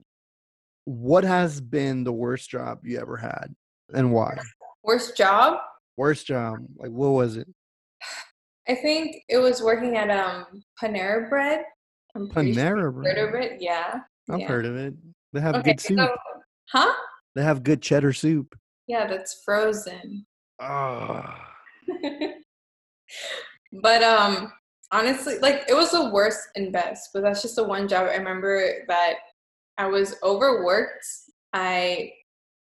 what 0.85 1.23
has 1.23 1.59
been 1.61 2.03
the 2.03 2.13
worst 2.13 2.49
job 2.49 2.79
you 2.83 2.99
ever 2.99 3.17
had 3.17 3.47
and 3.93 4.11
why 4.11 4.37
Worst 4.83 5.17
job? 5.17 5.57
worst 5.97 6.27
job 6.27 6.59
like 6.77 6.91
what 6.91 7.09
was 7.09 7.37
it 7.37 7.47
I 8.67 8.73
think 8.75 9.17
it 9.29 9.37
was 9.37 9.61
working 9.61 9.95
at 9.95 10.09
um 10.09 10.45
Panera 10.81 11.29
Bread. 11.29 11.63
I'm 12.15 12.29
pretty 12.29 12.53
sure 12.53 12.63
panera 12.63 12.85
you've 12.95 13.05
Heard 13.05 13.17
of 13.17 13.31
bread 13.31 13.51
it? 13.53 13.61
Yeah. 13.61 13.99
i've 14.29 14.39
yeah. 14.39 14.47
heard 14.47 14.65
of 14.65 14.75
it 14.75 14.93
they 15.33 15.41
have 15.41 15.55
Okay, 15.55 15.71
good 15.73 15.81
soup 15.81 15.97
so, 15.99 16.15
huh? 16.71 16.93
they 17.35 17.43
have 17.43 17.63
good 17.63 17.81
cheddar 17.81 18.13
soup 18.13 18.55
Yeah, 18.87 19.07
that's 19.07 19.41
frozen. 19.43 20.25
Ah, 20.59 21.53
but 23.81 24.03
um 24.03 24.51
honestly 24.91 25.37
like 25.39 25.63
it 25.67 25.73
was 25.73 25.91
the 25.91 26.09
worst 26.09 26.39
and 26.55 26.71
best 26.71 27.09
but 27.13 27.21
that's 27.21 27.41
just 27.41 27.55
the 27.55 27.63
one 27.63 27.87
job. 27.87 28.07
I 28.09 28.15
remember 28.15 28.85
that 28.87 29.15
i 29.77 29.85
was 29.85 30.15
overworked 30.23 31.05
i 31.53 32.11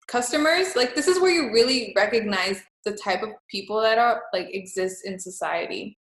customers. 0.06 0.76
Like 0.76 0.94
this 0.94 1.08
is 1.08 1.20
where 1.20 1.30
you 1.30 1.52
really 1.52 1.92
recognize 1.96 2.62
the 2.84 2.92
type 2.92 3.22
of 3.22 3.30
people 3.50 3.80
that 3.80 3.98
are 3.98 4.22
like 4.32 4.48
exist 4.54 5.04
in 5.04 5.18
society. 5.18 5.98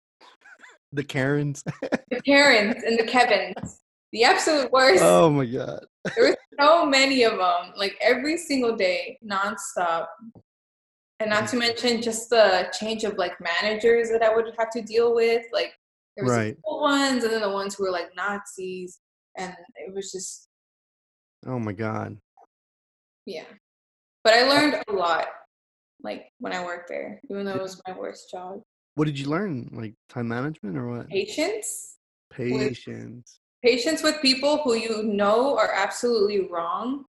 The 0.93 1.05
karens. 1.05 1.62
The 2.11 2.20
karens 2.24 2.83
and 2.85 2.99
the 2.99 3.05
kevins. 3.05 3.80
The 4.12 4.24
absolute 4.24 4.70
worst. 4.72 5.03
Oh 5.03 5.30
my 5.30 5.47
god. 5.47 5.87
There 6.14 6.28
were 6.28 6.37
so 6.61 6.85
many 6.85 7.22
of 7.22 7.39
them 7.39 7.72
like 7.76 7.97
every 8.01 8.37
single 8.37 8.76
day 8.76 9.18
nonstop 9.24 10.07
and 11.23 11.31
not 11.31 11.49
to 11.49 11.57
mention 11.57 12.03
just 12.03 12.29
the 12.31 12.68
change 12.79 13.05
of 13.05 13.16
like 13.16 13.33
managers 13.41 14.11
that 14.11 14.23
i 14.23 14.35
would 14.35 14.53
have 14.59 14.70
to 14.70 14.83
deal 14.83 15.14
with 15.14 15.45
like 15.53 15.73
there 16.16 16.25
was 16.25 16.35
Right. 16.35 16.57
the 16.57 16.62
cool 16.66 16.81
ones 16.83 17.25
and 17.25 17.33
then 17.33 17.41
the 17.41 17.51
ones 17.51 17.75
who 17.75 17.85
were 17.85 17.91
like 17.91 18.11
nazis 18.16 18.99
and 19.39 19.55
it 19.77 19.95
was 19.95 20.12
just 20.12 20.49
oh 21.47 21.59
my 21.59 21.73
god. 21.73 22.18
Yeah. 23.25 23.45
But 24.25 24.35
i 24.35 24.43
uh, 24.43 24.49
learned 24.49 24.83
a 24.89 24.93
lot 24.93 25.29
like 26.03 26.27
when 26.39 26.53
i 26.53 26.64
worked 26.64 26.89
there 26.89 27.20
even 27.31 27.47
though 27.47 27.55
it 27.55 27.62
was 27.62 27.81
my 27.87 27.97
worst 27.97 28.31
job. 28.31 28.61
What 28.95 29.07
did 29.07 29.18
you 29.18 29.27
learn? 29.31 29.70
Like 29.73 29.95
time 30.11 30.29
management 30.29 30.77
or 30.77 30.87
what? 30.89 31.09
Patience 31.09 31.97
patience. 32.33 33.41
patience 33.62 34.03
with 34.03 34.20
people 34.23 34.59
who 34.59 34.75
you 34.75 35.03
know 35.03 35.57
are 35.57 35.70
absolutely 35.75 36.49
wrong 36.51 37.05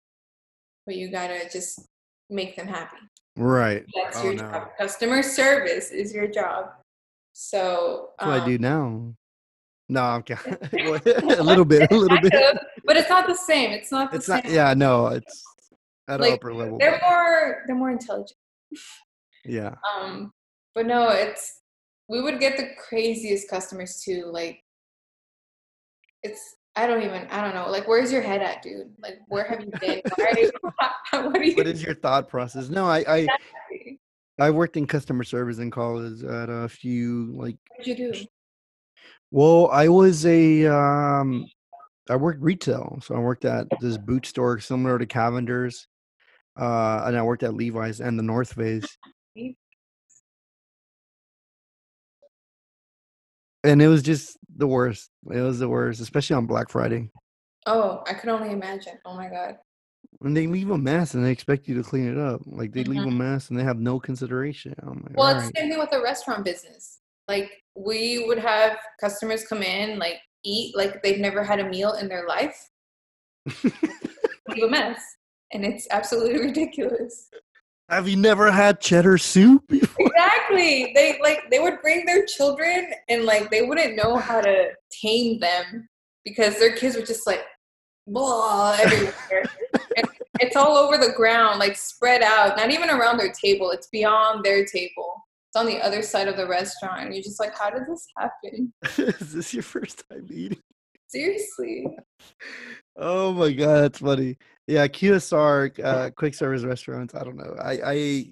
but 0.86 0.95
you 0.95 1.12
gotta 1.12 1.49
just 1.51 1.88
make 2.30 2.55
them 2.55 2.68
happy 2.68 2.97
right 3.41 3.85
That's 3.95 4.17
Oh, 4.19 4.23
your 4.25 4.33
no. 4.35 4.51
job. 4.51 4.67
Customer 4.77 5.23
service 5.23 5.91
is 5.91 6.13
your 6.13 6.27
job. 6.27 6.69
So 7.33 8.09
That's 8.19 8.27
what 8.27 8.41
I 8.41 8.43
um, 8.43 8.51
do 8.51 8.57
now. 8.59 9.13
No, 9.89 10.01
I'm 10.03 10.23
a 10.29 11.43
little 11.43 11.65
bit, 11.65 11.91
a 11.91 11.95
little 11.95 12.17
bit. 12.19 12.33
but 12.85 12.95
it's 12.95 13.09
not 13.09 13.27
the 13.27 13.35
same. 13.35 13.71
It's 13.71 13.91
not 13.91 14.11
the 14.11 14.17
It's 14.17 14.27
same. 14.27 14.35
not. 14.43 14.49
Yeah, 14.49 14.73
no, 14.73 15.07
it's 15.07 15.43
at 16.07 16.15
an 16.15 16.21
Like, 16.21 16.33
upper 16.35 16.53
level. 16.53 16.77
They're 16.77 16.99
more 17.01 17.63
they're 17.67 17.75
more 17.75 17.89
intelligent. 17.91 18.37
Yeah, 19.43 19.75
Um, 19.99 20.31
but 20.75 20.85
no, 20.85 21.09
it's 21.09 21.61
we 22.07 22.21
would 22.21 22.39
get 22.39 22.57
the 22.57 22.69
craziest 22.87 23.49
customers 23.49 24.01
too. 24.03 24.29
Like 24.31 24.61
it's 26.23 26.55
I 26.76 26.88
don't 26.88 27.03
even 27.03 27.28
I 27.30 27.41
don't 27.41 27.53
know. 27.53 27.69
Like 27.69 27.88
where's 27.88 28.11
your 28.11 28.22
head 28.22 28.41
at, 28.41 28.61
dude? 28.61 28.91
Like 29.01 29.19
where 29.28 29.45
have 29.45 29.61
you 29.61 29.72
been? 29.80 30.01
You, 30.38 30.51
what 31.11 31.38
are 31.38 31.43
you 31.43 31.55
what 31.55 31.67
is 31.67 31.84
your 31.84 31.95
thought 31.95 32.30
process? 32.30 32.69
No, 32.69 32.88
I, 32.88 33.03
I? 33.07 33.28
I 34.39 34.49
worked 34.49 34.78
in 34.78 34.88
customer 34.88 35.24
service 35.24 35.59
in 35.59 35.69
college 35.69 36.24
at 36.24 36.49
a 36.49 36.67
few 36.67 37.34
like. 37.36 37.57
What'd 37.78 37.88
you 37.88 38.11
do? 38.11 38.26
Well, 39.30 39.69
I 39.72 39.88
was 39.88 40.26
a 40.26 40.65
um, 40.65 41.45
I 42.09 42.15
worked 42.15 42.41
retail, 42.41 42.99
so 43.01 43.15
I 43.15 43.19
worked 43.19 43.45
at 43.45 43.67
this 43.80 43.97
boot 43.97 44.26
store 44.26 44.59
similar 44.59 44.97
to 44.97 45.05
Cavender's, 45.05 45.88
uh, 46.59 47.03
and 47.05 47.17
I 47.17 47.22
worked 47.22 47.43
at 47.43 47.53
Levi's 47.53 48.01
and 48.01 48.17
the 48.17 48.24
North 48.24 48.53
Face. 48.53 48.97
and 53.64 53.82
it 53.82 53.88
was 53.88 54.01
just 54.01 54.38
the 54.57 54.68
worst. 54.68 55.09
It 55.32 55.41
was 55.41 55.59
the 55.59 55.70
worst, 55.70 56.01
especially 56.01 56.36
on 56.36 56.45
Black 56.45 56.70
Friday. 56.70 57.09
Oh, 57.66 58.03
I 58.07 58.14
could 58.14 58.30
only 58.30 58.51
imagine. 58.51 58.93
Oh 59.05 59.16
my 59.16 59.30
god. 59.30 59.57
And 60.22 60.36
they 60.36 60.47
leave 60.47 60.70
a 60.72 60.78
mess 60.78 61.14
and 61.14 61.26
they 61.26 61.32
expect 61.32 61.68
you 61.68 61.76
to 61.76 61.84
clean 61.84 62.07
it 62.07 62.18
up. 62.18 62.41
Like 62.45 62.74
they 62.74 62.84
leave 62.84 63.03
a 63.03 63.05
mm-hmm. 63.05 63.18
mess 63.18 63.49
and 63.49 63.57
they 63.57 63.64
have 63.64 63.80
no 63.80 63.99
consideration. 63.99 64.74
Like, 64.84 65.18
Well, 65.18 65.28
it's 65.30 65.45
right. 65.45 65.53
the 65.53 65.59
same 65.59 65.70
thing 65.70 65.80
with 65.80 65.91
the 65.91 66.01
restaurant 66.01 66.43
business. 66.43 66.99
Like 67.28 67.51
we 67.76 68.26
would 68.26 68.39
have 68.39 68.78
customers 68.99 69.45
come 69.47 69.64
in, 69.64 69.99
like 69.99 70.18
eat 70.43 70.76
like 70.76 71.01
they've 71.03 71.20
never 71.20 71.43
had 71.43 71.59
a 71.59 71.70
meal 71.70 71.93
in 71.93 72.09
their 72.09 72.28
life, 72.28 72.70
leave 73.64 74.64
a 74.64 74.68
mess, 74.68 74.99
and 75.53 75.64
it's 75.64 75.88
absolutely 75.91 76.39
ridiculous. 76.47 77.30
Have 77.91 78.07
you 78.07 78.15
never 78.15 78.51
had 78.51 78.79
cheddar 78.79 79.17
soup? 79.17 79.67
before? 79.67 80.07
Exactly. 80.07 80.91
They 80.95 81.19
like 81.21 81.49
they 81.51 81.59
would 81.59 81.81
bring 81.81 82.05
their 82.05 82.25
children, 82.25 82.91
and 83.09 83.25
like 83.25 83.51
they 83.51 83.61
wouldn't 83.61 83.95
know 83.95 84.17
how 84.17 84.41
to 84.41 84.69
tame 85.01 85.39
them 85.39 85.87
because 86.23 86.57
their 86.59 86.75
kids 86.75 86.95
were 86.95 87.03
just 87.03 87.27
like 87.27 87.41
blah 88.07 88.77
everywhere. 88.79 89.45
it's 90.39 90.55
all 90.55 90.77
over 90.77 90.97
the 90.97 91.13
ground, 91.15 91.59
like 91.59 91.77
spread 91.77 92.21
out, 92.21 92.57
not 92.57 92.71
even 92.71 92.89
around 92.89 93.17
their 93.17 93.31
table. 93.31 93.71
It's 93.71 93.87
beyond 93.87 94.43
their 94.43 94.65
table. 94.65 95.15
It's 95.49 95.59
on 95.59 95.65
the 95.65 95.81
other 95.81 96.01
side 96.01 96.27
of 96.27 96.37
the 96.37 96.47
restaurant. 96.47 97.05
And 97.05 97.13
you're 97.13 97.23
just 97.23 97.39
like, 97.39 97.57
how 97.57 97.69
did 97.69 97.83
this 97.87 98.07
happen? 98.17 98.73
Is 98.97 99.33
this 99.33 99.53
your 99.53 99.63
first 99.63 100.03
time 100.09 100.27
eating? 100.31 100.59
Seriously. 101.07 101.85
Oh 102.95 103.33
my 103.33 103.51
god, 103.51 103.81
that's 103.81 103.99
funny. 103.99 104.37
Yeah, 104.72 104.88
QSR, 104.88 105.84
uh, 105.84 106.11
quick 106.11 106.34
service 106.34 106.63
restaurants. 106.63 107.13
I 107.13 107.26
don't 107.26 107.36
know. 107.36 107.57
I, 107.61 107.80
I, 107.84 108.26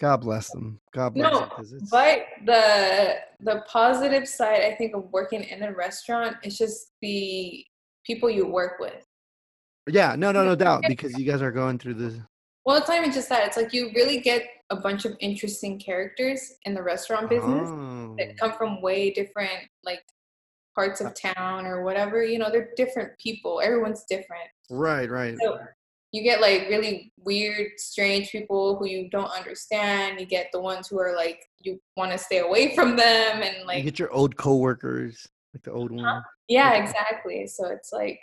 God 0.00 0.16
bless 0.16 0.50
them. 0.50 0.80
God 0.92 1.14
bless 1.14 1.32
No, 1.32 1.48
them 1.56 1.88
But 1.92 2.26
the 2.44 3.18
the 3.38 3.62
positive 3.68 4.26
side, 4.26 4.62
I 4.62 4.74
think, 4.74 4.96
of 4.96 5.04
working 5.12 5.44
in 5.44 5.62
a 5.62 5.72
restaurant 5.72 6.38
is 6.42 6.58
just 6.58 6.88
the 7.00 7.64
people 8.04 8.28
you 8.28 8.48
work 8.48 8.80
with. 8.80 9.06
Yeah, 9.88 10.16
no, 10.16 10.32
no, 10.32 10.44
no 10.44 10.56
doubt 10.56 10.82
because 10.88 11.16
you 11.16 11.24
guys 11.24 11.40
are 11.40 11.52
going 11.52 11.78
through 11.78 11.94
the 11.94 12.26
Well, 12.64 12.78
it's 12.78 12.88
not 12.88 12.98
even 12.98 13.12
just 13.12 13.28
that. 13.28 13.46
It's 13.46 13.56
like 13.56 13.72
you 13.72 13.92
really 13.94 14.18
get 14.18 14.42
a 14.70 14.76
bunch 14.76 15.04
of 15.04 15.16
interesting 15.20 15.78
characters 15.78 16.54
in 16.64 16.74
the 16.74 16.82
restaurant 16.82 17.30
business 17.30 17.68
Oh, 17.68 18.16
that 18.18 18.36
come 18.38 18.54
from 18.54 18.82
way 18.82 19.12
different 19.12 19.68
like 19.84 20.02
parts 20.80 21.00
of 21.00 21.14
town 21.34 21.66
or 21.66 21.82
whatever. 21.82 22.24
You 22.24 22.38
know, 22.38 22.50
they're 22.50 22.70
different 22.76 23.10
people. 23.18 23.60
Everyone's 23.62 24.04
different. 24.08 24.48
right, 24.70 25.10
right. 25.10 25.36
So 25.42 25.58
you 26.12 26.22
get 26.22 26.40
like 26.40 26.62
really 26.68 27.12
weird, 27.18 27.68
strange 27.76 28.30
people 28.30 28.76
who 28.76 28.86
you 28.86 29.08
don't 29.10 29.30
understand. 29.30 30.18
You 30.20 30.26
get 30.26 30.46
the 30.52 30.60
ones 30.60 30.88
who 30.88 30.98
are 30.98 31.14
like 31.14 31.44
you 31.60 31.78
want 31.96 32.12
to 32.12 32.18
stay 32.18 32.38
away 32.38 32.74
from 32.74 32.96
them 32.96 33.42
and 33.42 33.66
like 33.66 33.78
you 33.78 33.84
get 33.84 33.98
your 33.98 34.12
old 34.12 34.36
coworkers, 34.36 35.28
like 35.54 35.62
the 35.62 35.72
old 35.72 35.90
one. 35.92 36.04
yeah, 36.04 36.22
Yeah. 36.48 36.82
exactly. 36.82 37.46
So 37.46 37.66
it's 37.66 37.92
like 37.92 38.18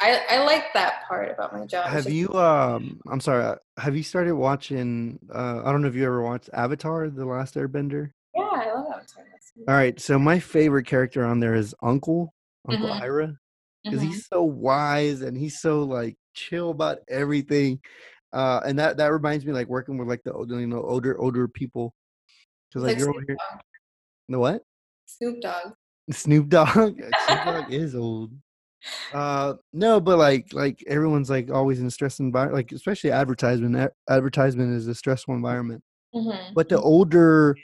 I 0.00 0.20
I 0.30 0.44
like 0.44 0.66
that 0.74 0.94
part 1.08 1.30
about 1.30 1.52
my 1.52 1.64
job. 1.66 1.86
Have 1.86 2.10
you 2.10 2.28
um 2.34 3.00
I'm 3.10 3.20
sorry, 3.20 3.44
uh, 3.44 3.56
have 3.78 3.96
you 3.96 4.02
started 4.02 4.34
watching 4.34 5.18
uh 5.34 5.62
I 5.64 5.72
don't 5.72 5.82
know 5.82 5.88
if 5.88 5.94
you 5.94 6.04
ever 6.06 6.22
watched 6.22 6.50
Avatar, 6.52 7.08
The 7.08 7.24
Last 7.24 7.54
Airbender? 7.54 8.10
Yeah, 8.34 8.42
I 8.52 8.72
love 8.72 8.86
that 8.88 8.96
Avatar. 8.98 9.24
All 9.68 9.74
right, 9.74 10.00
so 10.00 10.18
my 10.18 10.38
favorite 10.38 10.86
character 10.86 11.24
on 11.24 11.40
there 11.40 11.54
is 11.54 11.74
Uncle, 11.82 12.32
Uncle 12.68 12.88
Mhm. 12.88 13.00
Iroh, 13.02 13.36
because 13.84 14.00
Mhm. 14.00 14.06
he's 14.06 14.26
so 14.26 14.42
wise 14.42 15.22
and 15.22 15.36
he's 15.36 15.60
so 15.60 15.82
like 15.82 16.16
chill 16.34 16.70
about 16.70 16.98
everything. 17.08 17.80
Uh 18.32 18.60
and 18.64 18.78
that 18.78 18.96
that 18.98 19.12
reminds 19.12 19.44
me 19.46 19.52
like 19.52 19.68
working 19.68 19.98
with 19.98 20.08
like 20.08 20.22
the 20.24 20.32
older, 20.32 20.58
you 20.60 20.66
know, 20.66 20.82
older 20.82 21.18
older 21.20 21.48
people. 21.48 21.94
Cuz 22.72 22.82
like 22.82 22.90
Like 22.92 22.98
you're 22.98 23.10
over 23.10 23.20
here. 23.26 23.36
Dogg. 23.36 23.60
The 24.30 24.38
what? 24.38 24.64
Snoop 25.06 25.40
Dogg. 25.42 25.74
Snoop 26.12 26.48
Dogg. 26.48 27.00
Snoop 27.18 27.44
Dogg 27.44 27.64
is 27.70 27.94
old. 27.94 28.32
Uh 29.12 29.54
no, 29.72 30.00
but 30.00 30.18
like 30.18 30.52
like 30.54 30.82
everyone's 30.86 31.30
like 31.30 31.50
always 31.50 31.80
in 31.80 31.86
a 31.86 31.90
stress 31.90 32.20
environment, 32.20 32.56
like 32.56 32.72
especially 32.72 33.12
advertisement. 33.12 33.92
Advertisement 34.10 34.72
is 34.74 34.88
a 34.88 34.94
stressful 34.94 35.34
environment. 35.34 35.82
Mhm. 36.14 36.54
But 36.54 36.68
the 36.70 36.80
older 36.80 37.56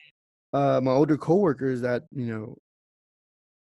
uh 0.53 0.81
my 0.83 0.93
older 0.93 1.17
coworkers 1.17 1.81
that, 1.83 2.05
you 2.13 2.27
know, 2.27 2.57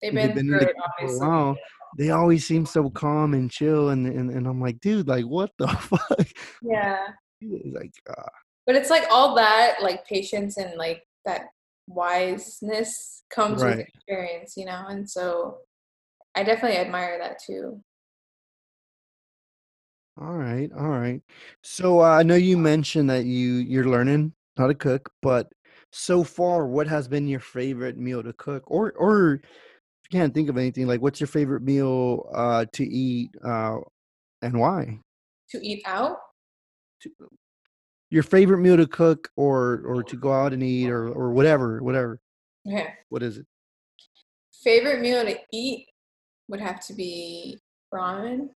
They've 0.02 0.12
they've 0.12 0.34
been, 0.34 0.34
been 0.34 0.48
in 0.50 0.58
through 0.58 0.60
the 0.60 0.66
it, 0.66 0.76
game 0.76 1.08
for 1.08 1.14
a 1.14 1.18
while, 1.18 1.56
they 1.98 2.10
always 2.10 2.46
seem 2.46 2.66
so 2.66 2.90
calm 2.90 3.34
and 3.34 3.50
chill 3.50 3.90
and 3.90 4.06
and, 4.06 4.30
and 4.30 4.46
I'm 4.46 4.60
like, 4.60 4.80
dude, 4.80 5.08
like 5.08 5.24
what 5.24 5.50
the 5.58 5.68
fuck? 5.68 6.28
Yeah. 6.62 7.06
Like 7.42 7.92
uh, 8.08 8.28
But 8.66 8.76
it's 8.76 8.90
like 8.90 9.04
all 9.10 9.34
that, 9.36 9.82
like 9.82 10.06
patience 10.06 10.56
and 10.56 10.76
like 10.76 11.02
that 11.24 11.46
wiseness 11.88 13.22
comes 13.30 13.62
with 13.62 13.78
experience, 13.80 14.54
you 14.56 14.64
know? 14.64 14.86
And 14.88 15.08
so 15.08 15.58
I 16.34 16.42
definitely 16.42 16.78
admire 16.78 17.18
that 17.18 17.38
too. 17.44 17.82
all 20.20 20.34
right, 20.34 20.70
all 20.72 20.88
right. 20.88 21.20
So 21.62 22.00
uh, 22.00 22.04
I 22.04 22.22
know 22.22 22.36
you 22.36 22.56
mentioned 22.56 23.10
that 23.10 23.24
you 23.26 23.54
you're 23.56 23.88
learning 23.88 24.32
how 24.56 24.66
to 24.66 24.74
cook, 24.74 25.10
but 25.22 25.52
so 25.96 26.22
far, 26.22 26.66
what 26.66 26.86
has 26.86 27.08
been 27.08 27.26
your 27.26 27.40
favorite 27.40 27.96
meal 27.96 28.22
to 28.22 28.32
cook? 28.34 28.64
Or 28.66 28.92
or 28.92 29.34
if 29.34 29.42
you 30.10 30.18
can't 30.18 30.34
think 30.34 30.50
of 30.50 30.58
anything, 30.58 30.86
like 30.86 31.00
what's 31.00 31.20
your 31.20 31.26
favorite 31.26 31.62
meal 31.62 32.28
uh 32.34 32.66
to 32.74 32.84
eat 32.84 33.30
uh 33.44 33.78
and 34.42 34.60
why? 34.60 35.00
To 35.50 35.66
eat 35.66 35.82
out? 35.86 36.18
To, 37.02 37.10
your 38.10 38.22
favorite 38.22 38.58
meal 38.58 38.76
to 38.76 38.86
cook 38.86 39.30
or 39.36 39.82
or 39.86 40.02
to 40.02 40.16
go 40.16 40.32
out 40.32 40.52
and 40.52 40.62
eat 40.62 40.90
or 40.90 41.08
or 41.08 41.32
whatever, 41.32 41.82
whatever. 41.82 42.20
Okay. 42.68 42.88
What 43.08 43.22
is 43.22 43.38
it? 43.38 43.46
Favorite 44.62 45.00
meal 45.00 45.24
to 45.24 45.38
eat 45.52 45.86
would 46.48 46.60
have 46.60 46.84
to 46.86 46.94
be 46.94 47.58
ramen. 47.92 48.50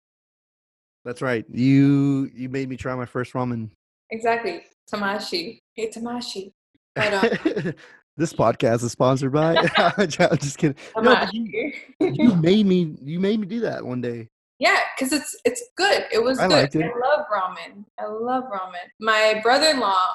That's 1.05 1.21
right. 1.21 1.45
You 1.51 2.31
you 2.33 2.49
made 2.49 2.67
me 2.67 2.77
try 2.77 2.95
my 2.95 3.05
first 3.05 3.33
ramen. 3.33 3.69
Exactly. 4.09 4.63
Tamashi. 4.91 5.59
Hey, 5.75 5.89
Tamashi. 5.89 6.51
But, 6.97 7.75
this 8.17 8.33
podcast 8.33 8.83
is 8.83 8.91
sponsored 8.91 9.31
by. 9.31 9.57
I'm 9.77 10.07
just 10.09 10.57
kidding. 10.57 10.75
No, 10.97 11.21
you, 11.31 11.73
you 11.99 12.35
made 12.35 12.65
me. 12.65 12.95
You 13.03 13.19
made 13.19 13.39
me 13.39 13.47
do 13.47 13.59
that 13.61 13.85
one 13.85 14.01
day. 14.01 14.29
Yeah, 14.59 14.79
because 14.95 15.13
it's 15.13 15.35
it's 15.45 15.63
good. 15.77 16.05
It 16.11 16.23
was 16.23 16.39
I 16.39 16.47
good. 16.47 16.53
liked 16.53 16.75
it. 16.75 16.83
I 16.83 17.15
love 17.15 17.25
ramen. 17.31 17.85
I 17.99 18.05
love 18.05 18.45
ramen. 18.45 18.89
My 18.99 19.39
brother-in-law, 19.43 20.07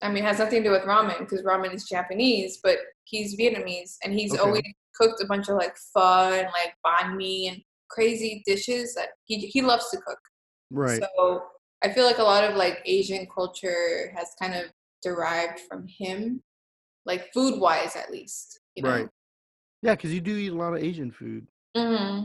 I 0.00 0.10
mean, 0.10 0.24
has 0.24 0.38
nothing 0.38 0.62
to 0.62 0.68
do 0.70 0.72
with 0.72 0.82
ramen 0.82 1.18
because 1.18 1.42
ramen 1.42 1.74
is 1.74 1.84
Japanese, 1.84 2.60
but 2.62 2.78
he's 3.04 3.36
Vietnamese 3.36 3.96
and 4.02 4.14
he's 4.14 4.32
Okay. 4.32 4.40
always 4.40 4.62
cooked 4.98 5.22
a 5.22 5.26
bunch 5.26 5.48
of 5.48 5.56
like 5.56 5.74
pho 5.94 6.32
and 6.32 6.48
like 6.52 6.74
banh 6.86 7.16
mi 7.16 7.48
and 7.48 7.60
crazy 7.90 8.42
dishes 8.46 8.94
that 8.94 9.08
he 9.24 9.36
he 9.38 9.60
loves 9.60 9.90
to 9.90 9.98
cook. 9.98 10.18
Right. 10.70 11.02
So 11.02 11.44
I 11.84 11.90
feel 11.90 12.06
like 12.06 12.18
a 12.18 12.22
lot 12.22 12.44
of 12.44 12.56
like 12.56 12.78
Asian 12.86 13.26
culture 13.34 14.12
has 14.16 14.28
kind 14.40 14.54
of 14.54 14.70
derived 15.02 15.60
from 15.60 15.86
him, 15.86 16.42
like 17.04 17.32
food-wise 17.32 17.96
at 17.96 18.10
least. 18.10 18.60
You 18.74 18.84
know? 18.84 18.90
Right. 18.90 19.08
Yeah, 19.82 19.94
because 19.94 20.14
you 20.14 20.20
do 20.20 20.36
eat 20.36 20.52
a 20.52 20.54
lot 20.54 20.74
of 20.74 20.82
Asian 20.82 21.10
food. 21.10 21.46
hmm 21.76 22.22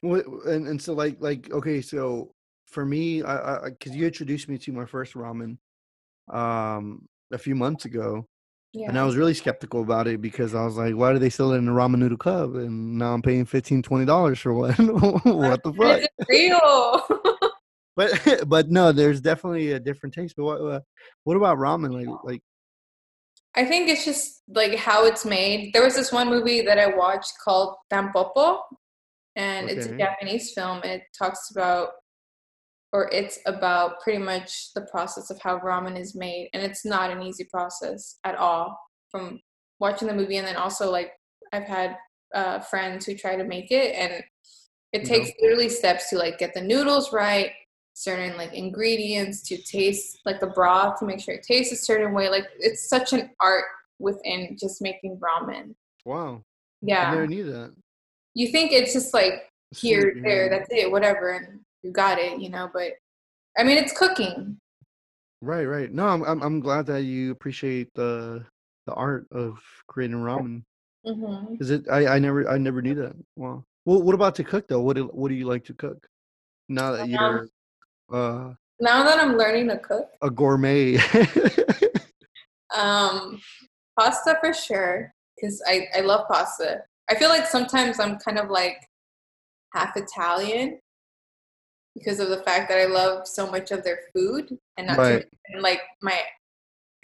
What 0.00 0.26
and, 0.46 0.66
and 0.66 0.80
so 0.82 0.92
like 0.94 1.16
like 1.20 1.50
okay, 1.52 1.80
so 1.80 2.34
for 2.66 2.84
me, 2.84 3.22
I 3.22 3.56
I 3.56 3.70
because 3.70 3.94
you 3.94 4.06
introduced 4.06 4.48
me 4.48 4.58
to 4.58 4.72
my 4.72 4.84
first 4.86 5.14
ramen, 5.14 5.58
um, 6.32 7.08
a 7.32 7.38
few 7.38 7.54
months 7.54 7.84
ago, 7.84 8.26
Yeah. 8.72 8.88
and 8.88 8.98
I 8.98 9.04
was 9.04 9.16
really 9.16 9.34
skeptical 9.34 9.82
about 9.82 10.06
it 10.06 10.20
because 10.20 10.54
I 10.54 10.64
was 10.64 10.76
like, 10.76 10.94
why 10.94 11.12
do 11.12 11.18
they 11.18 11.30
sell 11.30 11.52
it 11.52 11.58
in 11.58 11.68
a 11.68 11.72
ramen 11.72 11.98
noodle 11.98 12.18
cup? 12.18 12.54
And 12.54 12.98
now 12.98 13.12
I'm 13.12 13.22
paying 13.22 13.44
15 13.44 13.82
dollars 14.06 14.38
for 14.40 14.54
one. 14.54 14.74
what 15.24 15.62
the 15.62 15.72
fuck? 15.72 16.00
Real? 16.28 17.49
But 18.00 18.48
but 18.48 18.70
no, 18.70 18.92
there's 18.92 19.20
definitely 19.20 19.72
a 19.72 19.80
different 19.80 20.14
taste. 20.14 20.34
But 20.36 20.44
what 20.44 20.60
uh, 20.60 20.80
what 21.24 21.36
about 21.36 21.58
ramen? 21.58 21.92
Like 21.92 22.08
like 22.24 22.42
I 23.56 23.64
think 23.64 23.88
it's 23.88 24.04
just 24.04 24.42
like 24.48 24.74
how 24.76 25.04
it's 25.04 25.24
made. 25.24 25.72
There 25.72 25.84
was 25.84 25.96
this 25.96 26.12
one 26.12 26.28
movie 26.28 26.62
that 26.62 26.78
I 26.78 26.86
watched 26.96 27.32
called 27.44 27.76
Tampopo, 27.92 28.60
and 29.36 29.68
it's 29.68 29.86
a 29.86 29.96
Japanese 29.98 30.52
film. 30.52 30.80
It 30.84 31.02
talks 31.18 31.50
about, 31.50 31.88
or 32.92 33.08
it's 33.12 33.38
about 33.46 34.00
pretty 34.00 34.22
much 34.22 34.72
the 34.74 34.86
process 34.90 35.30
of 35.30 35.40
how 35.42 35.58
ramen 35.58 35.98
is 35.98 36.14
made, 36.14 36.48
and 36.54 36.62
it's 36.62 36.84
not 36.84 37.10
an 37.10 37.22
easy 37.22 37.44
process 37.44 38.18
at 38.24 38.36
all. 38.36 38.78
From 39.10 39.40
watching 39.80 40.08
the 40.08 40.14
movie, 40.14 40.36
and 40.36 40.46
then 40.46 40.56
also 40.56 40.90
like 40.90 41.12
I've 41.52 41.64
had 41.64 41.96
uh, 42.34 42.60
friends 42.60 43.04
who 43.04 43.14
try 43.14 43.36
to 43.36 43.44
make 43.44 43.70
it, 43.70 43.94
and 43.94 44.22
it 44.92 45.02
No. 45.02 45.08
takes 45.08 45.30
literally 45.40 45.68
steps 45.68 46.08
to 46.10 46.18
like 46.18 46.38
get 46.38 46.54
the 46.54 46.62
noodles 46.62 47.12
right, 47.12 47.50
certain 47.94 48.36
like 48.36 48.52
ingredients 48.54 49.42
to 49.42 49.60
taste 49.62 50.20
like 50.24 50.40
the 50.40 50.46
broth 50.48 50.98
to 50.98 51.04
make 51.04 51.20
sure 51.20 51.34
it 51.34 51.42
tastes 51.46 51.72
a 51.72 51.76
certain 51.76 52.12
way. 52.12 52.28
Like 52.28 52.46
it's 52.58 52.88
such 52.88 53.12
an 53.12 53.30
art 53.40 53.64
within 53.98 54.56
just 54.58 54.80
making 54.80 55.18
ramen. 55.18 55.74
wow, 56.04 56.42
yeah 56.82 57.08
I 57.08 57.14
never 57.14 57.26
knew 57.26 57.44
that. 57.52 57.74
You 58.34 58.48
think 58.48 58.72
it's 58.72 58.92
just 58.92 59.12
like 59.12 59.50
here, 59.76 60.14
there, 60.22 60.48
that's 60.48 60.68
it, 60.70 60.90
whatever, 60.90 61.32
and 61.32 61.60
you 61.82 61.90
got 61.92 62.18
it, 62.18 62.40
you 62.40 62.48
know, 62.48 62.70
but 62.72 62.92
I 63.58 63.64
mean 63.64 63.76
it's 63.76 63.96
cooking. 63.96 64.58
Right, 65.42 65.64
right. 65.64 65.90
No, 65.92 66.06
I'm 66.06 66.22
I'm 66.22 66.42
I'm 66.42 66.60
glad 66.60 66.86
that 66.86 67.02
you 67.02 67.30
appreciate 67.30 67.92
the 67.94 68.44
the 68.86 68.94
art 68.94 69.26
of 69.32 69.60
creating 69.86 70.16
ramen. 70.16 70.62
hmm 71.04 71.54
Is 71.60 71.70
it? 71.70 71.88
I 71.90 72.16
I 72.16 72.18
never 72.18 72.48
I 72.48 72.58
never 72.58 72.82
knew 72.82 72.94
that. 72.96 73.14
Wow. 73.36 73.64
Well, 73.86 74.02
what 74.02 74.14
about 74.14 74.34
to 74.36 74.44
cook 74.44 74.68
though? 74.68 74.80
What 74.80 74.96
do 74.96 75.06
what 75.06 75.28
do 75.28 75.34
you 75.34 75.46
like 75.46 75.64
to 75.64 75.74
cook? 75.74 76.06
Now 76.68 76.92
that 76.92 77.02
Um, 77.02 77.10
you're 77.10 77.48
uh 78.12 78.52
Now 78.80 79.02
that 79.04 79.18
I'm 79.18 79.36
learning 79.36 79.68
to 79.68 79.78
cook, 79.78 80.08
a 80.22 80.30
gourmet. 80.30 80.96
um, 82.76 83.40
pasta 83.98 84.38
for 84.40 84.52
sure, 84.52 85.12
because 85.36 85.62
I, 85.66 85.86
I 85.96 86.00
love 86.00 86.26
pasta. 86.30 86.82
I 87.10 87.14
feel 87.16 87.28
like 87.28 87.46
sometimes 87.46 87.98
I'm 87.98 88.18
kind 88.18 88.38
of 88.38 88.50
like 88.50 88.78
half 89.74 89.96
Italian 89.96 90.78
because 91.94 92.20
of 92.20 92.28
the 92.28 92.42
fact 92.42 92.68
that 92.68 92.78
I 92.78 92.86
love 92.86 93.26
so 93.26 93.50
much 93.50 93.70
of 93.70 93.82
their 93.82 94.00
food 94.14 94.56
and 94.76 94.86
not 94.86 94.96
too 94.96 95.22
and 95.48 95.62
like 95.62 95.80
my 96.02 96.18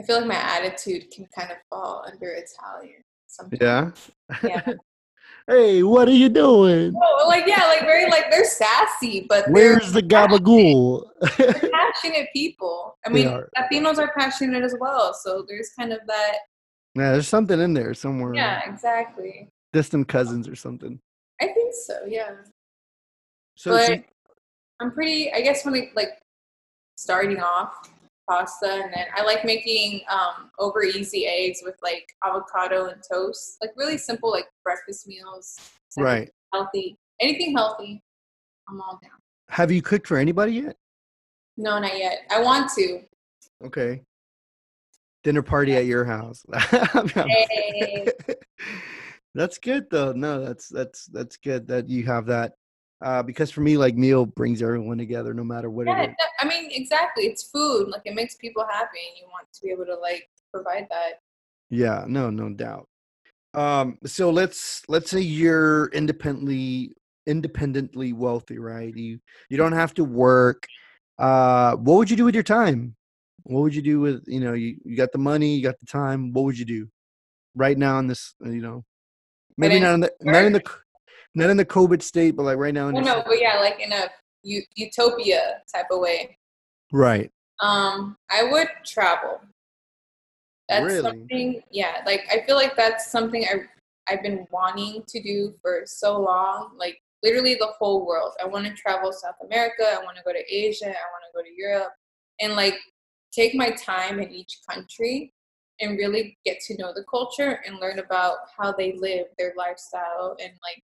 I 0.01 0.05
feel 0.05 0.19
like 0.19 0.29
my 0.29 0.35
attitude 0.35 1.11
can 1.11 1.27
kind 1.37 1.51
of 1.51 1.57
fall 1.71 2.05
under 2.07 2.35
Italian 2.35 3.03
sometimes. 3.27 4.11
yeah. 4.43 4.63
Yeah. 4.67 4.75
hey, 5.49 5.83
what 5.83 6.09
are 6.09 6.13
you 6.13 6.29
doing? 6.29 6.95
Oh, 6.97 7.25
like 7.29 7.47
yeah, 7.47 7.65
like 7.67 7.81
very 7.81 8.07
like 8.11 8.31
they're 8.31 8.45
sassy, 8.45 9.27
but 9.29 9.49
Where's 9.51 9.93
the 9.93 10.03
gabagool? 10.03 11.05
they're 11.39 11.71
passionate 11.73 12.29
people. 12.33 12.99
I 13.07 13.11
mean, 13.11 13.29
are. 13.29 13.49
Latinos 13.59 13.99
are 13.99 14.13
passionate 14.19 14.63
as 14.63 14.75
well, 14.81 15.15
so 15.15 15.45
there's 15.49 15.71
kind 15.79 15.93
of 15.93 16.01
that. 16.07 16.39
yeah, 16.95 17.13
there's 17.13 17.29
something 17.29 17.61
in 17.61 17.75
there 17.75 17.95
somewhere. 17.95 18.35
Yeah, 18.35 18.61
exactly. 18.69 19.49
Distant 19.73 20.09
cousins 20.09 20.49
or 20.49 20.57
something. 20.57 20.99
I 21.41 21.47
think 21.49 21.75
so. 21.75 21.99
Yeah, 22.09 22.31
So, 23.57 23.71
but 23.73 23.87
so 23.87 23.97
I'm 24.81 24.91
pretty. 24.93 25.33
I 25.33 25.41
guess 25.43 25.65
when 25.65 25.75
it 25.75 25.95
like 25.95 26.19
starting 26.97 27.41
off 27.41 27.91
pasta, 28.29 28.69
and 28.85 28.93
then 28.93 29.07
I 29.17 29.23
like 29.23 29.45
making 29.45 30.03
um 30.11 30.51
over 30.59 30.83
easy 30.83 31.27
eggs 31.27 31.61
with 31.65 31.77
like 31.83 32.07
avocado 32.25 32.87
and 32.87 33.03
toast, 33.11 33.59
like 33.61 33.71
really 33.77 33.99
simple 33.99 34.31
like 34.31 34.47
breakfast 34.65 35.07
meals. 35.07 35.57
right. 35.97 36.31
Healthy. 36.53 36.97
Anything 37.21 37.55
healthy. 37.55 38.03
I'm 38.69 38.81
all 38.81 38.99
down. 39.03 39.13
Have 39.49 39.71
you 39.71 39.83
cooked 39.83 40.07
for 40.07 40.17
anybody 40.17 40.53
yet? 40.53 40.77
No, 41.57 41.79
not 41.79 41.97
yet. 41.97 42.21
I 42.31 42.43
want 42.43 42.71
to. 42.75 43.01
Okay. 43.65 44.03
Dinner 45.25 45.43
party 45.43 45.75
at 45.75 45.87
your 45.87 46.05
house. 46.05 46.45
Hey. 47.15 48.07
that's 49.35 49.59
good 49.59 49.87
though. 49.91 50.13
No, 50.13 50.45
that's 50.45 50.69
that's 50.69 51.07
that's 51.07 51.37
good 51.37 51.67
that 51.69 51.89
you 51.89 52.05
have 52.05 52.27
that. 52.27 52.53
Uh, 53.03 53.23
because 53.23 53.51
for 53.51 53.61
me, 53.61 53.77
like 53.77 53.95
meal 53.95 54.25
brings 54.25 54.63
everyone 54.63 54.97
together, 54.97 55.35
no 55.35 55.45
matter 55.45 55.69
what 55.69 55.87
Yeah, 55.87 56.03
it 56.03 56.11
is. 56.11 56.17
I 56.41 56.47
mean, 56.47 56.71
exactly. 56.73 57.25
It's 57.25 57.43
food. 57.43 57.89
Like 57.89 58.03
it 58.05 58.15
makes 58.15 58.37
people 58.37 58.65
happy, 58.69 58.99
and 59.11 59.19
you 59.19 59.27
want 59.31 59.47
to 59.53 59.63
be 59.63 59.71
able 59.71 59.85
to 59.87 59.97
like 59.97 60.29
provide 60.53 60.87
that. 60.91 61.21
Yeah, 61.69 62.05
no, 62.07 62.31
no 62.31 62.49
doubt. 62.51 62.89
Um, 63.53 63.99
so 64.05 64.31
let's 64.31 64.83
let's 64.89 65.11
say 65.11 65.21
you're 65.21 65.89
independently 65.89 66.93
independently 67.27 68.13
wealthy, 68.13 68.59
right? 68.59 68.95
You 68.97 69.19
you 69.51 69.57
don't 69.57 69.73
have 69.73 69.93
to 69.95 70.05
work. 70.05 70.67
Uh, 71.19 71.77
what 71.77 71.97
would 71.97 72.11
you 72.11 72.17
do 72.17 72.25
with 72.25 72.35
your 72.35 72.45
time? 72.45 72.97
What 73.43 73.63
would 73.63 73.75
you 73.75 73.83
do 73.83 74.01
with 74.01 74.25
you 74.27 74.41
know 74.41 74.55
you, 74.55 74.77
you 74.85 74.97
got 74.97 75.13
the 75.13 75.19
money, 75.19 75.55
you 75.55 75.63
got 75.63 75.79
the 75.81 75.87
time. 75.87 76.33
What 76.33 76.45
would 76.45 76.59
you 76.59 76.65
do 76.65 76.89
right 77.55 77.77
now 77.77 77.99
in 77.99 78.07
this 78.07 78.35
you 78.41 78.61
know 78.61 78.85
maybe 79.57 79.75
didn't 79.75 79.95
in 79.95 80.01
the 80.01 80.13
not 80.23 80.45
in 80.45 80.53
the 80.53 80.63
not 81.37 81.51
in 81.51 81.57
the 81.57 81.65
COVID 81.65 82.03
state, 82.03 82.35
but 82.35 82.45
like 82.45 82.57
right 82.59 82.75
now 82.75 82.89
in 82.89 82.95
Well, 82.95 83.05
no, 83.05 83.23
but 83.27 83.41
yeah, 83.41 83.59
like 83.61 83.79
in 83.81 83.93
a 83.93 84.09
u- 84.43 84.65
utopia 84.75 85.61
type 85.73 85.87
of 85.91 86.01
way. 86.01 86.37
right? 86.93 87.31
Um, 87.61 88.17
I 88.31 88.43
would 88.45 88.69
travel. 88.85 89.41
That's 90.69 90.85
Really? 90.85 91.03
something. 91.03 91.63
Yeah, 91.71 92.03
like 92.07 92.23
I 92.31 92.41
feel 92.47 92.57
like 92.57 92.77
that's 92.77 93.11
something 93.11 93.45
I 93.45 93.63
I've 94.09 94.23
been 94.23 94.47
wanting 94.51 95.03
to 95.09 95.23
do 95.23 95.55
for 95.63 95.83
so 95.85 96.21
long. 96.21 96.73
Like 96.79 96.99
literally 97.23 97.55
the 97.55 97.69
whole 97.79 98.07
world. 98.07 98.33
I 98.43 98.47
want 98.47 98.67
to 98.67 98.73
travel 98.75 99.13
South 99.13 99.35
America. 99.45 99.85
I 99.89 100.03
want 100.05 100.17
to 100.17 100.23
go 100.25 100.33
to 100.33 100.43
Asia. 100.53 100.87
I 100.87 100.89
want 100.89 101.25
to 101.27 101.33
go 101.37 101.43
to 101.43 101.51
Europe, 101.57 101.93
and 102.41 102.55
like 102.55 102.75
take 103.33 103.55
my 103.55 103.71
time 103.71 104.21
in 104.21 104.31
each 104.31 104.59
country 104.69 105.33
and 105.81 105.99
really 105.99 106.39
get 106.47 106.59
to 106.61 106.77
know 106.79 106.93
the 106.95 107.05
culture 107.11 107.61
and 107.67 107.79
learn 107.79 107.99
about 107.99 108.37
how 108.59 108.73
they 108.73 108.95
live, 108.97 109.27
their 109.39 109.53
lifestyle, 109.59 110.35
and 110.41 110.51
like 110.63 110.83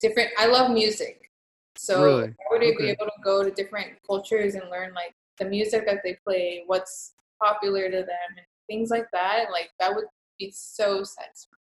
different. 0.00 0.30
I 0.38 0.46
love 0.46 0.70
music, 0.70 1.30
so 1.76 2.02
Really? 2.02 2.28
I 2.28 2.44
would 2.50 2.60
be 2.60 2.88
able 2.88 3.06
to 3.06 3.12
go 3.22 3.44
to 3.44 3.50
different 3.50 3.92
cultures 4.06 4.54
and 4.54 4.68
learn 4.70 4.92
like 4.94 5.14
the 5.38 5.44
music 5.44 5.86
that 5.86 6.00
they 6.04 6.16
play, 6.24 6.64
what's 6.66 7.14
popular 7.42 7.90
to 7.90 7.98
them, 7.98 8.30
and 8.36 8.46
things 8.68 8.90
like 8.90 9.06
that. 9.12 9.50
Like 9.50 9.70
that 9.78 9.94
would 9.94 10.06
be 10.38 10.52
so 10.54 11.04
satisfying. 11.04 11.60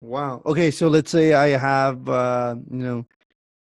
Wow. 0.00 0.42
Okay, 0.46 0.70
so 0.70 0.88
let's 0.88 1.10
say 1.10 1.34
I 1.34 1.48
have 1.48 2.08
uh, 2.08 2.56
you 2.70 2.78
know, 2.78 3.06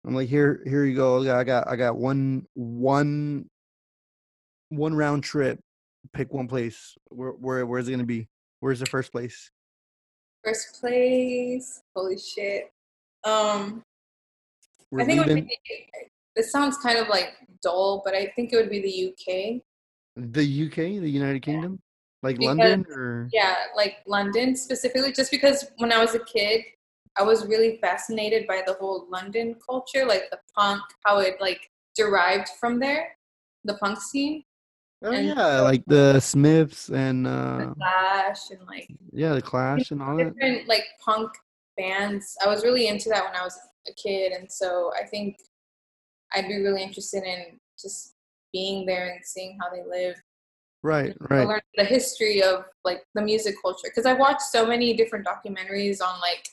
I'm 0.04 0.14
like 0.14 0.28
here 0.28 0.62
here 0.66 0.84
you 0.84 0.96
go. 0.96 1.20
I 1.36 1.44
got 1.44 1.68
I 1.68 1.76
got 1.76 1.96
one 1.96 2.46
one 2.54 3.48
one 4.70 4.94
round 4.94 5.24
trip. 5.24 5.60
Pick 6.12 6.32
one 6.32 6.48
place. 6.48 6.96
Where 7.08 7.30
where 7.30 7.66
where's 7.66 7.88
it 7.88 7.92
gonna 7.92 8.04
be? 8.04 8.28
Where's 8.60 8.80
the 8.80 8.86
first 8.86 9.12
place? 9.12 9.50
First 10.44 10.80
place, 10.80 11.82
holy 11.94 12.18
shit. 12.18 12.72
Um, 13.26 13.82
We're 14.90 15.00
I 15.00 15.04
think 15.04 15.26
it 15.26 15.34
would 15.34 15.34
be. 15.46 15.58
This 16.36 16.52
sounds 16.52 16.76
kind 16.78 16.98
of 16.98 17.08
like 17.08 17.30
dull, 17.62 18.02
but 18.04 18.14
I 18.14 18.32
think 18.36 18.52
it 18.52 18.56
would 18.56 18.70
be 18.70 18.80
the 18.80 18.96
UK. 19.10 19.62
the 20.16 20.66
UK, 20.66 20.76
the 21.02 21.10
United 21.10 21.42
Kingdom, 21.42 21.80
like 22.22 22.38
Because- 22.38 22.56
London 22.56 22.86
or 22.90 23.28
Yeah, 23.32 23.56
like 23.76 23.96
London 24.06 24.54
specifically, 24.56 25.12
just 25.12 25.30
because 25.30 25.66
when 25.78 25.92
I 25.92 25.98
was 25.98 26.14
a 26.14 26.20
kid, 26.24 26.62
I 27.18 27.22
was 27.22 27.46
really 27.46 27.78
fascinated 27.82 28.46
by 28.46 28.62
the 28.66 28.74
whole 28.74 29.06
London 29.10 29.56
culture, 29.68 30.04
like 30.06 30.24
the 30.30 30.38
punk, 30.56 30.82
how 31.04 31.18
it 31.18 31.34
like 31.40 31.60
derived 31.96 32.48
from 32.60 32.78
there, 32.78 33.16
the 33.64 33.74
punk 33.78 33.98
scene, 34.00 34.44
oh 35.02 35.10
and 35.12 35.26
yeah, 35.28 35.60
like 35.60 35.82
the 35.86 36.20
Smiths 36.20 36.90
and 36.90 37.24
the 37.26 37.30
uh, 37.30 37.74
Clash, 37.74 38.50
and 38.50 38.60
like 38.66 38.88
yeah, 39.12 39.32
the 39.34 39.42
Clash 39.42 39.90
and 39.90 40.02
all 40.02 40.16
that. 40.18 40.34
different 40.34 40.68
like 40.68 40.84
punk 41.04 41.30
bands. 41.76 42.36
I 42.44 42.48
was 42.48 42.64
really 42.64 42.88
into 42.88 43.08
that 43.10 43.24
when 43.24 43.34
I 43.34 43.42
was 43.42 43.58
a 43.88 43.92
kid, 43.94 44.32
and 44.32 44.50
so 44.50 44.92
I 45.00 45.06
think 45.06 45.36
I'd 46.34 46.48
be 46.48 46.56
really 46.62 46.82
interested 46.82 47.22
in 47.24 47.58
just 47.80 48.14
being 48.52 48.86
there 48.86 49.08
and 49.08 49.24
seeing 49.24 49.58
how 49.60 49.70
they 49.70 49.82
live. 49.88 50.16
Right, 50.82 51.16
right. 51.30 51.48
learn 51.48 51.60
the 51.76 51.84
history 51.84 52.42
of 52.42 52.64
like 52.84 53.02
the 53.14 53.22
music 53.22 53.56
culture 53.60 53.88
because 53.88 54.06
I've 54.06 54.20
watched 54.20 54.42
so 54.42 54.64
many 54.64 54.94
different 54.94 55.26
documentaries 55.26 56.00
on 56.00 56.20
like 56.20 56.48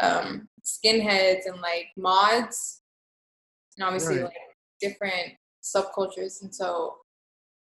um, 0.00 0.48
skinheads 0.64 1.46
and 1.46 1.60
like 1.60 1.88
mods, 1.96 2.80
and 3.76 3.86
obviously 3.86 4.16
Right. 4.16 4.24
like 4.24 4.34
different 4.80 5.34
subcultures. 5.62 6.42
And 6.42 6.54
so 6.54 6.96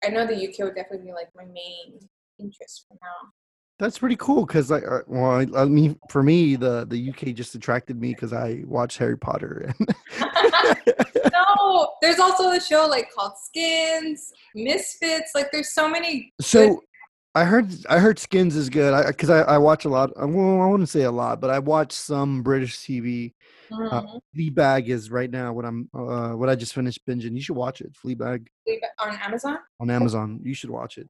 I 0.04 0.08
know 0.08 0.26
the 0.26 0.34
UK 0.34 0.58
would 0.60 0.74
definitely 0.74 1.06
be 1.06 1.12
like 1.12 1.28
my 1.34 1.44
main 1.44 1.98
interest 2.38 2.84
for 2.88 2.98
now. 3.02 3.30
That's 3.78 3.98
pretty 3.98 4.16
cool 4.16 4.46
because 4.46 4.70
like, 4.70 4.84
uh, 4.90 5.00
well, 5.06 5.32
I, 5.32 5.46
I 5.54 5.64
mean, 5.66 5.98
for 6.08 6.22
me, 6.22 6.56
the 6.56 6.86
the 6.86 7.10
UK 7.10 7.34
just 7.34 7.54
attracted 7.54 8.00
me 8.00 8.14
because 8.14 8.32
I 8.32 8.62
watched 8.66 8.96
Harry 8.98 9.18
Potter. 9.18 9.74
no, 11.32 11.88
there's 12.00 12.18
also 12.18 12.50
a 12.52 12.60
show 12.60 12.86
like 12.88 13.12
called 13.12 13.32
Skins, 13.42 14.32
Misfits. 14.54 15.32
Like 15.34 15.52
there's 15.52 15.74
so 15.74 15.88
many. 15.88 16.32
So 16.40 16.82
I 17.34 17.44
heard 17.44 17.70
I 17.90 17.98
heard 17.98 18.18
Skins 18.18 18.56
is 18.56 18.70
good. 18.70 19.06
Because 19.08 19.28
I, 19.28 19.40
I 19.40 19.58
watch 19.58 19.84
a 19.84 19.90
lot. 19.90 20.10
uh, 20.20 20.26
Well, 20.26 20.62
I 20.62 20.66
wouldn't 20.66 20.88
say 20.88 21.02
a 21.02 21.10
lot, 21.10 21.40
but 21.40 21.50
I 21.50 21.58
watch 21.58 21.92
some 21.92 22.42
British 22.42 22.78
TV. 22.78 23.34
Uh, 23.70 24.00
Mhm. 24.02 24.20
Fleabag 24.34 24.86
is 24.88 25.10
right 25.10 25.30
now 25.30 25.52
what 25.52 25.64
I'm 25.64 25.88
uh 25.92 26.30
what 26.32 26.48
I 26.48 26.54
just 26.54 26.72
finished 26.74 27.04
binging. 27.06 27.34
You 27.34 27.40
should 27.42 27.56
watch 27.56 27.80
it. 27.80 27.92
Fleabag 27.94 28.46
on 28.98 29.16
Amazon. 29.16 29.58
on 29.80 29.90
Amazon. 29.90 30.40
You 30.42 30.54
should 30.54 30.70
watch 30.70 30.98
it. 30.98 31.08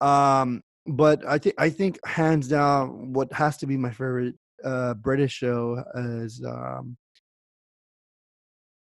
Um, 0.00 0.62
but 0.86 1.26
I 1.26 1.38
think 1.38 1.54
I 1.58 1.70
think 1.70 2.04
hands 2.06 2.48
down, 2.48 3.12
what 3.12 3.32
has 3.32 3.56
to 3.58 3.66
be 3.66 3.76
my 3.76 3.90
favorite 3.90 4.34
uh 4.64 4.94
British 4.94 5.32
show 5.32 5.82
is 5.96 6.42
um 6.46 6.96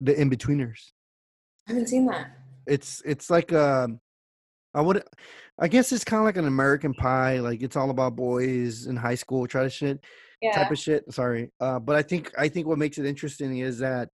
the 0.00 0.14
Inbetweeners. 0.14 0.90
I 1.68 1.72
haven't 1.72 1.88
seen 1.88 2.06
that. 2.06 2.30
It's 2.66 3.02
it's 3.04 3.30
like 3.30 3.52
um 3.52 4.00
I 4.74 4.80
would 4.80 5.02
I 5.58 5.68
guess 5.68 5.92
it's 5.92 6.04
kind 6.04 6.20
of 6.20 6.24
like 6.24 6.36
an 6.36 6.46
American 6.46 6.94
Pie. 6.94 7.38
Like 7.40 7.62
it's 7.62 7.76
all 7.76 7.90
about 7.90 8.16
boys 8.16 8.86
in 8.86 8.96
high 8.96 9.14
school 9.14 9.46
try 9.46 9.62
to 9.62 9.70
shit 9.70 10.04
Yeah. 10.42 10.52
type 10.52 10.70
of 10.70 10.78
shit. 10.78 11.12
Sorry, 11.12 11.50
uh, 11.60 11.78
but 11.78 11.96
I 11.96 12.02
think 12.02 12.32
I 12.36 12.48
think 12.48 12.66
what 12.66 12.78
makes 12.78 12.98
it 12.98 13.06
interesting 13.06 13.58
is 13.58 13.78
that 13.78 14.08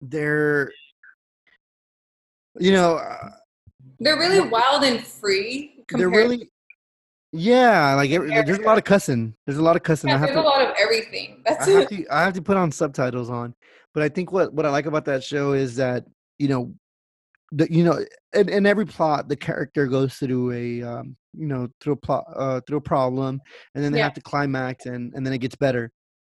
they're, 0.00 0.72
you 2.58 2.72
know, 2.72 2.96
uh, 2.96 3.30
They're 4.00 4.18
really 4.18 4.40
wild 4.40 4.82
and 4.82 5.06
free. 5.06 5.71
They're 5.90 6.08
really, 6.08 6.50
yeah. 7.32 7.94
Like 7.94 8.10
every, 8.10 8.30
there's 8.30 8.58
a 8.58 8.62
lot 8.62 8.78
of 8.78 8.84
cussing. 8.84 9.34
There's 9.46 9.58
a 9.58 9.62
lot 9.62 9.76
of 9.76 9.82
cussing. 9.82 10.08
Yeah, 10.10 10.16
I 10.16 10.18
have 10.18 10.28
there's 10.28 10.38
a 10.38 10.42
to 10.42 10.48
lot 10.48 10.62
of 10.68 10.74
everything. 10.78 11.42
That's 11.46 11.66
I 11.66 11.70
have 11.70 11.88
to 11.88 12.06
I 12.10 12.22
have 12.22 12.34
to 12.34 12.42
put 12.42 12.56
on 12.56 12.70
subtitles 12.72 13.30
on. 13.30 13.54
But 13.94 14.02
I 14.02 14.08
think 14.08 14.32
what 14.32 14.52
what 14.52 14.66
I 14.66 14.70
like 14.70 14.86
about 14.86 15.04
that 15.06 15.22
show 15.24 15.52
is 15.52 15.76
that 15.76 16.04
you 16.38 16.48
know 16.48 16.74
the 17.52 17.70
you 17.72 17.84
know 17.84 18.04
in, 18.34 18.48
in 18.48 18.66
every 18.66 18.86
plot 18.86 19.28
the 19.28 19.36
character 19.36 19.86
goes 19.86 20.14
through 20.14 20.52
a 20.52 20.82
um 20.82 21.16
you 21.34 21.46
know 21.46 21.68
through 21.80 21.94
a 21.94 21.96
plot 21.96 22.24
uh 22.34 22.60
through 22.66 22.78
a 22.78 22.82
problem 22.82 23.40
and 23.74 23.84
then 23.84 23.92
they 23.92 23.98
Yeah. 23.98 24.04
have 24.04 24.14
to 24.14 24.20
climax 24.22 24.86
and 24.86 25.12
and 25.14 25.24
then 25.26 25.32
it 25.32 25.38
gets 25.38 25.56
better. 25.56 25.90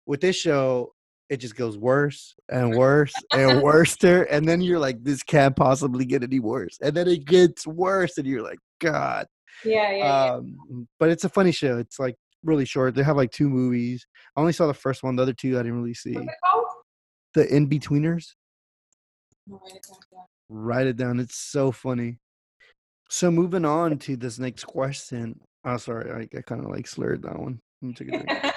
With 0.06 0.22
this 0.22 0.36
show 0.36 0.94
it 1.30 1.38
just 1.38 1.56
goes 1.58 1.78
worse 1.78 2.36
and 2.50 2.76
worse 2.78 3.14
and 3.34 3.62
worse 3.62 3.98
and 4.04 4.48
then 4.48 4.62
you're 4.62 4.80
like 4.80 5.04
this 5.04 5.24
can't 5.24 5.56
possibly 5.56 6.06
get 6.06 6.24
any 6.24 6.40
worse 6.40 6.78
and 6.82 6.96
then 6.96 7.08
it 7.08 7.26
gets 7.26 7.68
worse 7.68 8.18
and 8.18 8.26
you're 8.26 8.42
like 8.44 8.60
god 8.80 9.26
Yeah, 9.64 9.92
yeah, 9.92 9.98
yeah. 9.98 10.34
um, 10.34 10.88
but 11.00 11.10
it's 11.10 11.24
a 11.24 11.30
funny 11.30 11.52
show. 11.52 11.78
It's 11.78 12.00
like 12.00 12.16
really 12.44 12.66
short. 12.66 12.96
They 12.96 13.04
have 13.04 13.18
like 13.18 13.32
two 13.32 13.50
movies. 13.50 14.06
I 14.36 14.42
only 14.42 14.54
saw 14.54 14.68
the 14.68 14.74
first 14.74 15.04
one. 15.04 15.16
The 15.16 15.24
other 15.24 15.34
two 15.34 15.58
I 15.58 15.64
didn't 15.64 15.78
really 15.78 15.94
see. 15.94 16.14
What's 16.14 16.28
it 16.28 16.36
called? 16.52 16.66
The 17.34 17.46
Inbetweeners. 17.46 18.34
Write 20.50 20.88
it 20.88 20.98
down. 20.98 21.20
It's 21.20 21.38
so 21.38 21.72
funny. 21.72 22.20
So 23.10 23.32
moving 23.32 23.66
on 23.66 23.98
to 24.00 24.16
this 24.18 24.40
next 24.40 24.66
question. 24.66 25.40
Oh, 25.66 25.78
sorry, 25.78 26.12
I, 26.12 26.38
I 26.38 26.42
kind 26.42 26.64
of 26.64 26.70
like 26.72 26.88
slurred 26.88 27.24
that 27.24 27.40
one. 27.40 27.60
Let 27.82 27.88
me 27.88 27.94
take 27.94 28.14
a 28.14 28.24
drink. 28.24 28.54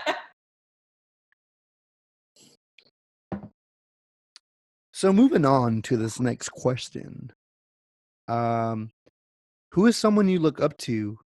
so 4.93 5.13
moving 5.13 5.45
on 5.45 5.83
to 5.83 5.97
this 5.97 6.21
next 6.21 6.51
question. 6.51 7.33
Um, 8.29 8.91
who 9.73 9.87
is 9.87 9.97
someone 9.97 10.29
you 10.29 10.39
look 10.41 10.61
up 10.61 10.77
to, 10.79 11.19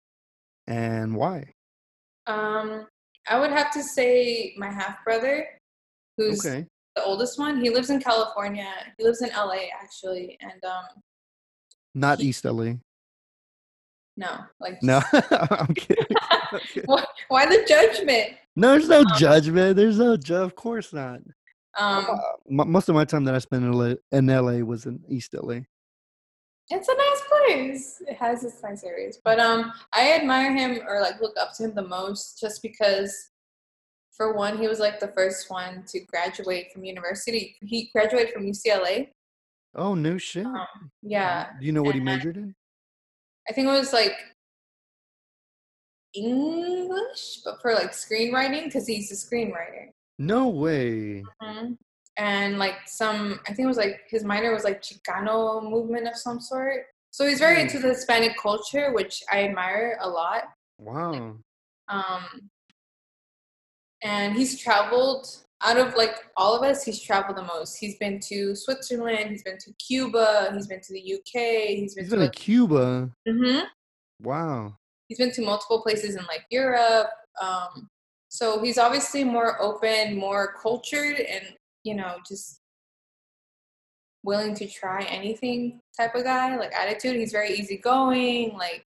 and 0.66 1.14
why? 1.16 1.54
um, 2.26 2.86
I 3.28 3.38
would 3.38 3.50
have 3.50 3.70
to 3.72 3.82
say 3.82 4.54
my 4.56 4.70
half 4.70 5.02
brother, 5.04 5.46
who's 6.16 6.44
Okay. 6.44 6.66
the 6.96 7.02
oldest 7.04 7.38
one. 7.38 7.60
He 7.60 7.70
lives 7.70 7.90
in 7.90 8.00
California. 8.00 8.68
He 8.98 9.04
lives 9.04 9.22
in 9.22 9.30
LA 9.30 9.66
actually, 9.80 10.38
and 10.40 10.62
um, 10.64 10.84
Not 11.94 12.20
East 12.20 12.44
LA. 12.44 12.74
no, 14.16 14.38
like 14.60 14.82
No, 14.82 15.00
I'm 15.30 15.74
kidding. 15.74 16.04
I'm 16.30 16.60
kidding. 16.66 16.84
why, 16.86 17.04
why 17.28 17.46
the 17.46 17.64
judgment? 17.68 18.34
No, 18.56 18.72
there's 18.72 18.88
no 18.88 19.04
judgment. 19.16 19.76
There's 19.76 19.98
no 19.98 20.16
ju- 20.16 20.36
Of 20.36 20.54
course 20.54 20.92
not. 20.92 21.20
Um, 21.76 22.06
Uh, 22.08 22.16
m- 22.62 22.70
most 22.70 22.88
of 22.88 22.94
my 22.94 23.04
time 23.04 23.24
that 23.24 23.34
I 23.34 23.38
spent 23.38 23.64
in 23.64 23.72
LA, 23.72 23.94
in 24.12 24.26
LA 24.26 24.64
was 24.64 24.86
in 24.86 25.02
East 25.08 25.34
LA. 25.34 25.60
It's 26.70 26.88
a 26.88 26.94
nice 26.96 27.22
place. 27.28 28.02
It 28.08 28.16
has 28.16 28.42
its 28.44 28.62
nice 28.62 28.84
areas, 28.84 29.18
but 29.24 29.38
um, 29.38 29.72
I 29.92 30.12
admire 30.12 30.54
him 30.54 30.80
or 30.88 31.00
like 31.00 31.20
look 31.20 31.36
up 31.38 31.50
to 31.56 31.64
him 31.64 31.74
the 31.74 31.86
most 31.86 32.40
just 32.40 32.62
because, 32.62 33.14
for 34.16 34.34
one, 34.34 34.58
he 34.58 34.68
was 34.68 34.78
like 34.80 35.00
the 35.00 35.08
first 35.08 35.50
one 35.50 35.84
to 35.88 36.00
graduate 36.06 36.72
from 36.72 36.84
university. 36.84 37.56
He 37.60 37.90
graduated 37.94 38.32
from 38.32 38.44
UCLA. 38.46 39.08
Oh 39.76 39.94
no 39.94 40.16
shit! 40.18 40.46
Um, 40.46 40.90
yeah, 41.02 41.50
Do 41.60 41.66
you 41.66 41.72
know 41.72 41.82
what 41.82 41.94
he 41.94 41.98
and- 41.98 42.04
majored 42.04 42.36
in? 42.36 42.54
I 43.48 43.52
think 43.52 43.66
it 43.68 43.72
was 43.72 43.92
like 43.92 44.14
English, 46.14 47.40
but 47.44 47.60
for 47.60 47.74
like 47.74 47.92
screenwriting 47.92 48.64
because 48.66 48.86
he's 48.86 49.10
a 49.10 49.14
screenwriter. 49.16 49.88
No 50.18 50.48
way. 50.48 51.24
Mhm. 51.42 51.76
And 52.16 52.58
like 52.58 52.76
some, 52.86 53.40
I 53.44 53.48
think 53.54 53.60
it 53.64 53.66
was 53.66 53.76
like 53.76 54.02
his 54.08 54.24
minor 54.24 54.52
was 54.52 54.64
like 54.64 54.82
Chicano 54.82 55.62
movement 55.68 56.06
of 56.06 56.16
some 56.16 56.40
sort. 56.40 56.86
So 57.10 57.26
he's 57.26 57.38
very 57.38 57.56
Mm. 57.56 57.62
into 57.62 57.78
the 57.80 57.88
Hispanic 57.88 58.36
culture, 58.40 58.92
which 58.92 59.22
I 59.32 59.44
admire 59.44 59.98
a 60.00 60.08
lot. 60.08 60.44
Wow. 60.78 61.38
Um, 61.88 62.50
and 64.02 64.34
he's 64.34 64.60
traveled 64.60 65.26
out 65.62 65.78
of 65.78 65.94
like 65.96 66.14
all 66.36 66.54
of 66.54 66.62
us. 66.62 66.84
He's 66.84 67.00
traveled 67.00 67.36
the 67.36 67.42
most. 67.42 67.76
He's 67.76 67.96
been 67.98 68.20
to 68.28 68.54
Switzerland. 68.54 69.30
He's 69.30 69.42
been 69.42 69.58
to 69.58 69.72
Cuba. 69.74 70.50
He's 70.54 70.66
been 70.66 70.80
to 70.80 70.92
the 70.92 71.14
UK. 71.14 71.76
He's 71.78 71.94
been 71.94 72.04
He's 72.04 72.12
to 72.12 72.18
been 72.18 72.30
to 72.30 72.38
Cuba. 72.38 73.10
Mhm. 73.26 73.66
Wow. 74.20 74.76
he's 75.08 75.18
been 75.18 75.32
to 75.32 75.42
multiple 75.42 75.82
places 75.82 76.16
in 76.16 76.24
like 76.26 76.44
Europe. 76.50 77.10
Um, 77.40 77.88
so 78.28 78.62
he's 78.62 78.78
obviously 78.78 79.22
more 79.24 79.60
open, 79.62 80.16
more 80.16 80.54
cultured, 80.60 81.20
and 81.20 81.44
you 81.84 81.94
know, 81.94 82.16
just 82.26 82.60
willing 84.24 84.54
to 84.54 84.66
try 84.66 85.02
anything 85.02 85.80
type 85.96 86.14
of 86.14 86.24
guy. 86.24 86.56
Like 86.56 86.74
attitude, 86.74 87.16
he's 87.16 87.32
very 87.32 87.50
easygoing. 87.50 88.54
Like 88.54 88.84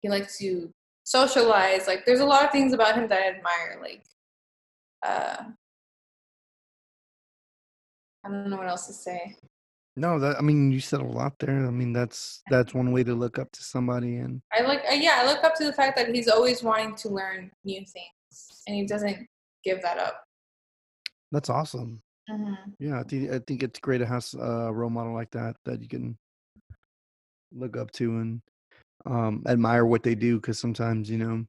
he 0.00 0.08
likes 0.08 0.38
to 0.38 0.70
socialize. 1.04 1.86
Like 1.86 2.04
there's 2.04 2.20
a 2.20 2.26
lot 2.26 2.44
of 2.44 2.50
things 2.50 2.72
about 2.72 2.96
him 2.96 3.08
that 3.08 3.22
I 3.22 3.28
admire. 3.28 3.78
Like 3.80 4.02
uh, 5.06 5.44
I 8.24 8.28
don't 8.28 8.50
know 8.50 8.56
what 8.56 8.68
else 8.68 8.86
to 8.88 8.92
say. 8.92 9.36
No, 9.94 10.18
that 10.18 10.36
I 10.38 10.42
mean 10.42 10.72
you 10.72 10.80
said 10.80 11.00
a 11.00 11.04
lot 11.04 11.34
there. 11.38 11.66
I 11.66 11.70
mean 11.70 11.92
that's 11.92 12.42
that's 12.50 12.74
one 12.74 12.92
way 12.92 13.04
to 13.04 13.14
look 13.14 13.38
up 13.38 13.52
to 13.52 13.62
somebody 13.62 14.16
and 14.16 14.40
I 14.52 14.62
like, 14.62 14.82
uh, 14.90 14.94
yeah, 14.94 15.18
I 15.20 15.26
look 15.26 15.44
up 15.44 15.54
to 15.56 15.64
the 15.64 15.72
fact 15.72 15.96
that 15.96 16.14
he's 16.14 16.28
always 16.28 16.62
wanting 16.62 16.96
to 16.96 17.08
learn 17.10 17.50
new 17.64 17.84
things, 17.84 18.62
and 18.66 18.74
he 18.74 18.86
doesn't 18.86 19.26
give 19.64 19.82
that 19.82 19.98
up. 19.98 20.24
That's 21.32 21.50
awesome. 21.50 22.00
Yeah, 22.78 23.00
I 23.00 23.02
think 23.02 23.30
I 23.30 23.40
think 23.40 23.62
it's 23.62 23.80
great 23.80 23.98
to 23.98 24.06
have 24.06 24.24
a 24.38 24.72
role 24.72 24.90
model 24.90 25.12
like 25.12 25.30
that 25.32 25.56
that 25.64 25.82
you 25.82 25.88
can 25.88 26.16
look 27.52 27.76
up 27.76 27.90
to 27.92 28.18
and 28.18 28.40
um 29.04 29.42
admire 29.46 29.84
what 29.84 30.02
they 30.02 30.14
do 30.14 30.36
because 30.36 30.58
sometimes 30.58 31.10
you 31.10 31.18
know 31.18 31.44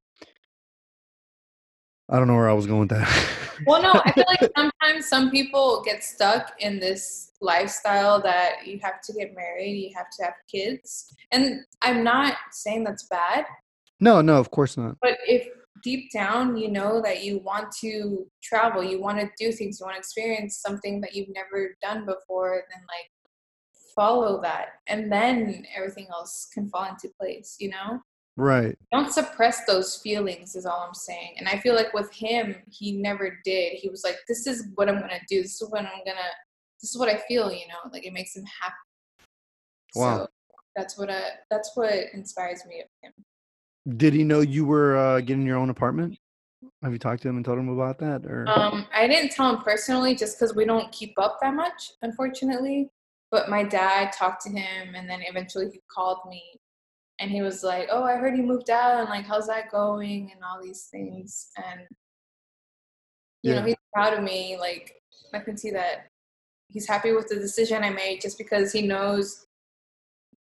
I 2.09 2.17
don't 2.17 2.27
know 2.27 2.35
where 2.35 2.49
I 2.49 2.53
was 2.53 2.67
going 2.67 2.81
with 2.81 2.89
that. 2.89 3.29
Well, 3.65 3.81
no, 3.81 4.01
I 4.03 4.11
feel 4.11 4.25
like 4.27 4.51
sometimes 4.57 5.07
some 5.07 5.31
people 5.31 5.81
get 5.85 6.03
stuck 6.03 6.53
in 6.59 6.79
this 6.79 7.31
lifestyle 7.39 8.21
that 8.21 8.65
you 8.67 8.79
have 8.81 8.99
to 9.01 9.13
get 9.13 9.33
married, 9.35 9.77
you 9.77 9.91
have 9.95 10.09
to 10.17 10.25
have 10.25 10.33
kids. 10.51 11.05
And 11.31 11.61
I'm 11.81 12.03
not 12.03 12.35
saying 12.51 12.83
that's 12.83 13.03
bad, 13.03 13.45
no, 14.03 14.21
no, 14.21 14.37
of 14.37 14.51
course 14.51 14.75
not. 14.75 14.97
but 15.01 15.17
if 15.27 15.47
deep 15.83 16.11
down 16.11 16.55
you 16.55 16.69
know 16.69 17.01
that 17.01 17.23
you 17.23 17.39
want 17.39 17.71
to 17.81 18.27
travel, 18.43 18.83
you 18.83 19.01
want 19.01 19.19
to 19.19 19.29
do 19.37 19.51
things, 19.51 19.79
you 19.79 19.85
want 19.85 19.95
to 19.95 19.99
experience 19.99 20.61
something 20.65 21.01
that 21.01 21.15
you've 21.15 21.33
never 21.33 21.75
done 21.81 22.05
before, 22.05 22.63
then 22.71 22.81
like 22.87 23.09
follow 23.95 24.41
that. 24.41 24.69
And 24.87 25.11
then 25.11 25.65
everything 25.75 26.07
else 26.11 26.49
can 26.53 26.69
fall 26.69 26.85
into 26.85 27.09
place, 27.19 27.57
you 27.59 27.69
know? 27.69 27.99
Right. 28.35 28.75
don't 28.91 29.13
suppress 29.13 29.63
those 29.67 29.97
feelings 29.97 30.55
is 30.55 30.65
all 30.65 30.83
i'm 30.87 30.95
saying 30.95 31.35
and 31.37 31.47
i 31.47 31.59
feel 31.59 31.75
like 31.75 31.93
with 31.93 32.11
him 32.11 32.55
he 32.67 32.93
never 32.93 33.37
did 33.45 33.73
he 33.73 33.89
was 33.89 34.03
like 34.03 34.17
this 34.27 34.47
is 34.47 34.69
what 34.73 34.89
i'm 34.89 34.99
gonna 34.99 35.19
do 35.29 35.43
this 35.43 35.61
is 35.61 35.69
what 35.69 35.81
i'm 35.81 35.99
gonna 36.03 36.31
this 36.81 36.89
is 36.89 36.97
what 36.97 37.09
i 37.09 37.17
feel 37.27 37.51
you 37.51 37.67
know 37.67 37.91
like 37.91 38.07
it 38.07 38.11
makes 38.11 38.35
him 38.35 38.43
happy 38.59 38.73
Wow. 39.93 40.17
so 40.17 40.27
that's 40.75 40.97
what 40.97 41.11
i 41.11 41.21
that's 41.51 41.69
what 41.75 41.93
inspires 42.15 42.65
me 42.67 42.81
of 42.81 42.87
him 43.03 43.13
Did 43.97 44.13
he 44.13 44.23
know 44.23 44.39
you 44.41 44.65
were 44.65 44.97
uh, 44.97 45.19
getting 45.21 45.45
your 45.45 45.57
own 45.57 45.69
apartment? 45.69 46.17
Have 46.83 46.93
you 46.93 46.99
talked 46.99 47.21
to 47.23 47.29
him 47.29 47.37
and 47.37 47.45
told 47.45 47.59
him 47.59 47.69
about 47.69 47.97
that 47.99 48.25
or? 48.25 48.47
Um 48.47 48.85
i 48.93 49.07
didn't 49.07 49.31
tell 49.31 49.49
him 49.49 49.61
personally 49.63 50.15
just 50.15 50.37
because 50.37 50.55
we 50.55 50.65
don't 50.65 50.91
keep 50.91 51.13
up 51.17 51.39
that 51.41 51.53
much 51.53 51.91
unfortunately 52.01 52.89
but 53.31 53.49
my 53.49 53.63
dad 53.63 54.11
talked 54.11 54.43
to 54.43 54.49
him 54.49 54.95
and 54.95 55.09
then 55.09 55.21
eventually 55.23 55.69
he 55.71 55.81
called 55.93 56.19
me 56.29 56.43
and 57.19 57.31
he 57.31 57.41
was 57.41 57.63
like 57.63 57.87
oh 57.91 58.03
i 58.03 58.15
heard 58.15 58.37
you 58.37 58.43
moved 58.43 58.69
out 58.69 58.99
and 58.99 59.09
like 59.09 59.25
how's 59.25 59.47
that 59.47 59.71
going? 59.71 60.31
and 60.33 60.43
all 60.43 60.61
these 60.61 60.87
things 60.91 61.49
and 61.57 61.81
you 63.41 63.53
know 63.53 63.63
he's 63.63 63.75
proud 63.93 64.13
of 64.13 64.23
me 64.23 64.57
like 64.59 64.93
i 65.33 65.39
can 65.39 65.57
see 65.57 65.71
that 65.71 66.07
he's 66.69 66.87
happy 66.87 67.11
with 67.11 67.27
the 67.27 67.35
decision 67.35 67.83
i 67.83 67.89
made 67.89 68.21
just 68.21 68.37
because 68.37 68.71
he 68.71 68.81
knows 68.81 69.47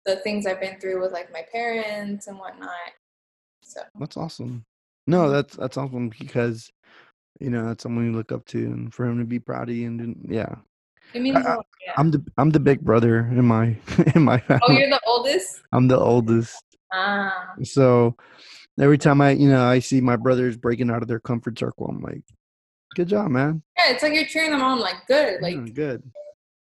the 0.06 0.18
things 0.18 0.46
i've 0.46 0.62
been 0.62 0.80
through 0.80 1.02
with 1.02 1.12
like 1.12 1.32
my 1.32 1.44
parents 1.52 2.28
and 2.28 2.38
whatnot 2.38 2.70
so 3.74 3.82
That's 4.00 4.18
awesome. 4.18 4.66
No, 5.08 5.30
that's 5.30 5.56
that's 5.56 5.78
awesome 5.78 6.10
because 6.10 6.72
you 7.40 7.50
know 7.50 7.66
that's 7.66 7.84
someone 7.84 8.06
you 8.06 8.14
look 8.14 8.32
up 8.32 8.46
to, 8.48 8.58
and 8.66 8.94
for 8.94 9.06
him 9.06 9.20
to 9.20 9.26
be 9.26 9.40
proud 9.40 9.70
of 9.70 9.76
you, 9.76 9.88
and 9.88 10.26
yeah, 10.30 10.56
it 11.14 11.22
means 11.22 11.38
I- 11.46 11.56
lot, 11.56 11.66
yeah. 11.86 11.94
I'm 11.98 12.12
the 12.12 12.24
I'm 12.38 12.50
the 12.52 12.60
big 12.60 12.82
brother 12.82 13.20
in 13.20 13.46
my 13.46 13.76
in 14.16 14.24
my 14.24 14.40
family. 14.40 14.62
oh 14.68 14.72
you're 14.72 14.90
the 14.90 15.02
oldest 15.08 15.62
I'm 15.74 15.88
the 15.88 16.00
oldest, 16.00 16.64
ah 16.94 17.54
so 17.64 18.16
every 18.80 18.98
time 18.98 19.20
I 19.22 19.32
you 19.32 19.50
know 19.50 19.64
I 19.66 19.80
see 19.80 20.00
my 20.02 20.16
brothers 20.16 20.56
breaking 20.58 20.90
out 20.90 21.02
of 21.02 21.08
their 21.08 21.20
comfort 21.20 21.58
circle, 21.60 21.88
I'm 21.88 22.02
like, 22.02 22.24
good 22.96 23.08
job, 23.10 23.30
man. 23.32 23.62
yeah 23.78 23.92
it's 23.94 24.04
like 24.04 24.14
you're 24.14 24.26
cheering 24.26 24.52
them 24.52 24.62
on 24.64 24.80
like 24.80 25.06
good 25.08 25.42
like 25.42 25.56
Yeah, 25.56 25.74
good. 25.74 26.04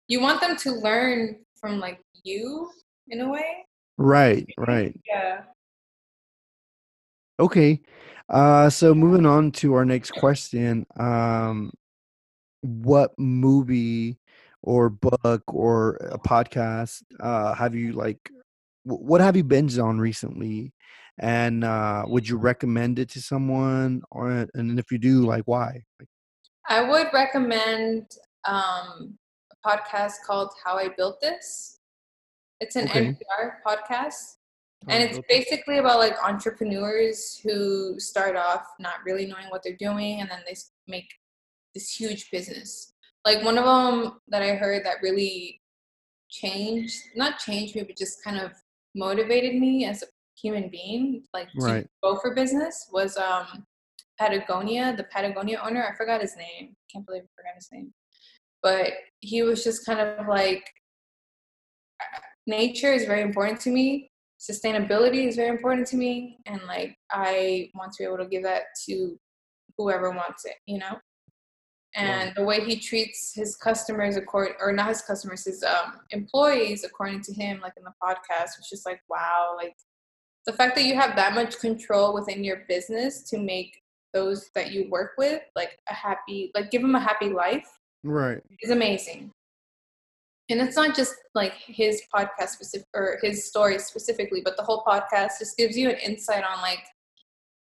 you 0.08 0.20
want 0.22 0.40
them 0.42 0.56
to 0.58 0.72
learn 0.72 1.38
from 1.60 1.80
like 1.80 2.00
you 2.24 2.70
in 3.10 3.22
a 3.22 3.30
way 3.30 3.66
Right, 3.98 4.48
right. 4.58 4.98
yeah 5.08 5.42
Okay. 7.40 7.82
Uh, 8.28 8.70
so 8.70 8.94
moving 8.94 9.26
on 9.26 9.52
to 9.52 9.74
our 9.74 9.86
next 9.86 10.12
question. 10.12 10.86
Um, 10.98 11.72
what 12.62 13.12
movie 13.18 14.20
or 14.62 14.90
book 14.90 15.44
or 15.48 15.96
a 16.12 16.20
podcast 16.20 17.02
uh, 17.20 17.54
have 17.54 17.74
you 17.76 17.94
like? 17.94 18.30
What 18.84 19.22
have 19.22 19.36
you 19.36 19.44
binged 19.44 19.82
on 19.84 20.00
recently? 20.00 20.74
And 21.18 21.64
uh, 21.64 22.04
would 22.08 22.28
you 22.28 22.38
recommend 22.38 23.00
it 23.00 23.10
to 23.10 23.22
someone? 23.22 24.02
Or 24.12 24.48
and 24.54 24.80
if 24.80 24.92
you 24.92 24.98
do, 24.98 25.26
like 25.26 25.44
why? 25.46 25.84
I 26.68 26.82
would 26.82 27.08
recommend 27.14 28.06
um 28.46 29.18
a 29.52 29.68
podcast 29.70 30.14
called 30.26 30.50
how 30.64 30.78
i 30.78 30.88
built 30.88 31.20
this 31.20 31.80
it's 32.62 32.76
an 32.78 32.88
Okay. 32.88 33.08
npr 33.08 33.56
podcast 33.68 34.38
and 34.88 35.04
it's 35.04 35.20
basically 35.28 35.78
about 35.78 36.00
like 36.00 36.16
entrepreneurs 36.24 37.40
who 37.44 38.00
start 38.00 38.36
off 38.36 38.66
not 38.80 38.96
really 39.06 39.26
knowing 39.26 39.48
what 39.50 39.62
they're 39.64 39.76
doing 39.76 40.22
and 40.22 40.30
then 40.30 40.40
they 40.48 40.56
make 40.88 41.10
this 41.76 41.92
huge 41.92 42.32
business. 42.32 42.94
Like 43.26 43.44
one 43.44 43.58
of 43.58 43.66
them 43.66 44.20
that 44.30 44.42
i 44.42 44.56
heard 44.56 44.86
that 44.86 44.98
really 45.04 45.62
changed 46.30 46.96
not 47.16 47.40
changed 47.40 47.76
me 47.76 47.84
but 47.84 47.98
just 47.98 48.24
kind 48.24 48.40
of 48.40 48.52
motivated 48.96 49.60
me 49.60 49.86
as 49.86 50.04
a 50.04 50.06
human 50.42 50.70
being 50.70 51.24
like 51.34 51.50
to 51.52 51.66
Right. 51.66 51.88
go 52.02 52.16
for 52.16 52.34
business 52.34 52.88
was 52.94 53.18
um 53.18 53.66
patagonia 54.18 54.96
the 54.96 55.04
patagonia 55.06 55.60
owner 55.64 55.86
i 55.86 55.96
forgot 55.96 56.22
his 56.22 56.38
name 56.38 56.76
can't 56.92 57.06
believe 57.06 57.24
i 57.24 57.28
forgot 57.36 57.56
his 57.56 57.70
name. 57.72 57.94
But 58.62 58.94
he 59.20 59.42
was 59.44 59.64
just 59.64 59.86
kind 59.86 60.00
of 60.00 60.28
like 60.28 60.64
nature 62.48 62.92
is 62.94 63.06
very 63.06 63.22
important 63.22 63.60
to 63.62 63.70
me 63.70 64.09
sustainability 64.40 65.28
is 65.28 65.36
very 65.36 65.50
important 65.50 65.86
to 65.86 65.98
me 65.98 66.38
and 66.46 66.62
like 66.68 66.96
i 67.12 67.70
want 67.76 67.92
to 67.92 68.04
be 68.04 68.06
able 68.06 68.18
to 68.18 68.28
give 68.28 68.44
that 68.44 68.64
to 68.86 69.18
whoever 69.78 70.12
wants 70.12 70.46
it 70.46 70.56
you 70.66 70.78
know 70.78 70.98
and 71.96 72.32
the 72.36 72.44
way 72.44 72.64
he 72.64 72.80
treats 72.80 73.34
his 73.36 73.56
customers 73.56 74.16
according 74.16 74.54
or 74.62 74.72
not 74.72 74.90
his 74.90 75.02
customers 75.02 75.46
his 75.46 75.64
um, 75.64 75.94
employees 76.12 76.84
according 76.84 77.22
to 77.22 77.34
him 77.34 77.60
like 77.62 77.74
in 77.78 77.84
the 77.84 77.94
podcast 78.02 78.58
was 78.58 78.68
just 78.70 78.86
like 78.86 79.02
wow 79.10 79.56
like 79.58 79.76
the 80.46 80.54
fact 80.54 80.76
that 80.76 80.86
you 80.86 80.96
have 80.96 81.16
that 81.16 81.34
much 81.34 81.60
control 81.60 82.14
within 82.14 82.44
your 82.44 82.64
business 82.70 83.24
to 83.24 83.40
make 83.40 83.82
those 84.14 84.50
that 84.56 84.72
you 84.72 84.88
work 84.90 85.12
with 85.18 85.42
like 85.56 85.78
a 85.90 85.94
happy 85.94 86.52
like 86.56 86.72
give 86.72 86.82
them 86.82 86.96
a 86.96 87.00
happy 87.00 87.30
life 87.30 87.68
Right. 88.04 88.42
is 88.62 88.72
amazing. 88.72 89.32
And 90.50 90.60
it's 90.62 90.76
not 90.76 90.96
just 90.96 91.14
like 91.36 91.54
his 91.54 92.02
podcast 92.14 92.50
specific 92.50 92.88
or 92.96 93.20
his 93.22 93.48
story 93.48 93.78
specifically, 93.78 94.42
but 94.44 94.58
the 94.58 94.64
whole 94.64 94.84
podcast 94.84 95.38
just 95.40 95.58
gives 95.58 95.78
you 95.78 95.90
an 95.90 95.98
insight 95.98 96.44
on 96.44 96.62
like 96.62 96.84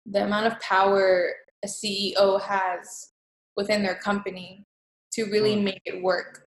the 0.05 0.24
amount 0.24 0.47
of 0.47 0.61
power 0.61 1.33
a 1.64 1.66
CEO 1.66 2.41
has 2.43 3.12
within 3.57 3.83
their 3.83 3.95
company 3.95 4.64
to 5.12 5.24
really 5.24 5.57
Mm. 5.57 5.64
make 5.64 5.81
it 5.87 6.03
work 6.03 6.45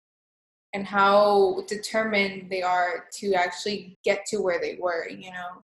and 0.72 0.86
how 0.86 1.62
determined 1.68 2.50
they 2.50 2.62
are 2.62 3.06
to 3.12 3.34
actually 3.34 3.98
get 4.02 4.24
to 4.26 4.38
where 4.38 4.58
they 4.58 4.76
were, 4.80 5.06
you 5.08 5.30
know? 5.30 5.62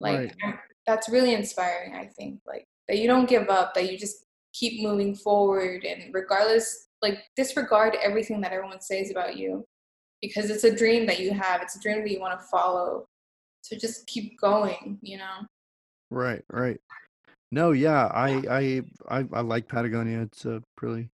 Like 0.00 0.34
Right. 0.44 0.58
That's 0.86 1.08
really 1.08 1.32
inspiring, 1.32 1.94
I 1.94 2.06
think. 2.08 2.40
Like 2.46 2.66
that 2.88 2.98
you 2.98 3.06
don't 3.06 3.28
give 3.28 3.48
up, 3.48 3.72
that 3.74 3.90
you 3.90 3.96
just 3.96 4.26
keep 4.52 4.82
moving 4.82 5.14
forward 5.14 5.84
and 5.84 6.12
regardless 6.12 6.88
like 7.04 7.22
disregard 7.36 7.96
everything 8.02 8.40
that 8.40 8.52
everyone 8.52 8.80
says 8.80 9.10
about 9.12 9.36
you 9.36 9.64
because 10.20 10.50
it's 10.50 10.64
a 10.64 10.74
dream 10.74 11.06
that 11.06 11.20
you 11.20 11.32
have. 11.32 11.62
It's 11.62 11.76
a 11.76 11.80
dream 11.80 12.00
that 12.00 12.10
you 12.10 12.18
want 12.18 12.40
to 12.40 12.46
follow. 12.46 13.06
So 13.60 13.76
just 13.76 14.06
keep 14.06 14.40
going, 14.40 14.98
you 15.02 15.18
know? 15.18 15.46
Right, 16.10 16.42
right. 16.50 16.80
No, 17.52 17.70
yeah, 17.72 18.06
I 18.06 18.30
I 18.50 18.82
I, 19.08 19.24
I 19.32 19.40
like 19.42 19.68
Patagonia. 19.68 20.22
It's 20.22 20.44
a 20.44 20.62
pretty 20.76 21.10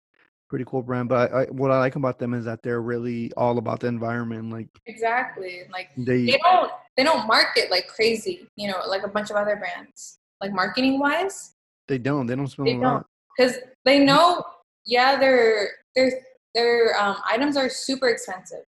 pretty 0.49 0.65
cool 0.65 0.83
brand. 0.83 1.09
But 1.09 1.33
I, 1.33 1.41
I, 1.41 1.45
what 1.45 1.71
I 1.71 1.79
like 1.79 1.95
about 1.95 2.19
them 2.19 2.33
is 2.33 2.45
that 2.45 2.61
they're 2.61 2.81
really 2.81 3.31
all 3.35 3.57
about 3.57 3.79
the 3.79 3.87
environment. 3.87 4.51
Like 4.51 4.67
Exactly. 4.85 5.63
Like 5.71 5.89
they, 5.97 6.25
they 6.25 6.39
don't 6.43 6.71
they 6.95 7.03
don't 7.03 7.25
market 7.27 7.71
like 7.71 7.87
crazy, 7.87 8.47
you 8.55 8.67
know, 8.67 8.81
like 8.87 9.03
a 9.03 9.07
bunch 9.07 9.29
of 9.31 9.37
other 9.37 9.55
brands. 9.55 10.19
Like 10.41 10.53
marketing 10.53 10.99
wise, 10.99 11.55
they 11.87 11.97
don't 11.97 12.27
they 12.27 12.35
don't 12.35 12.47
spend 12.47 12.67
they 12.67 12.73
a 12.73 12.81
don't 12.81 12.93
lot. 12.93 13.05
because 13.35 13.57
they 13.85 13.99
know, 13.99 14.43
yeah, 14.87 15.19
their 15.19 15.69
their 15.95 16.11
their 16.55 16.99
um, 16.99 17.17
items 17.29 17.55
are 17.57 17.69
super 17.69 18.09
expensive. 18.09 18.63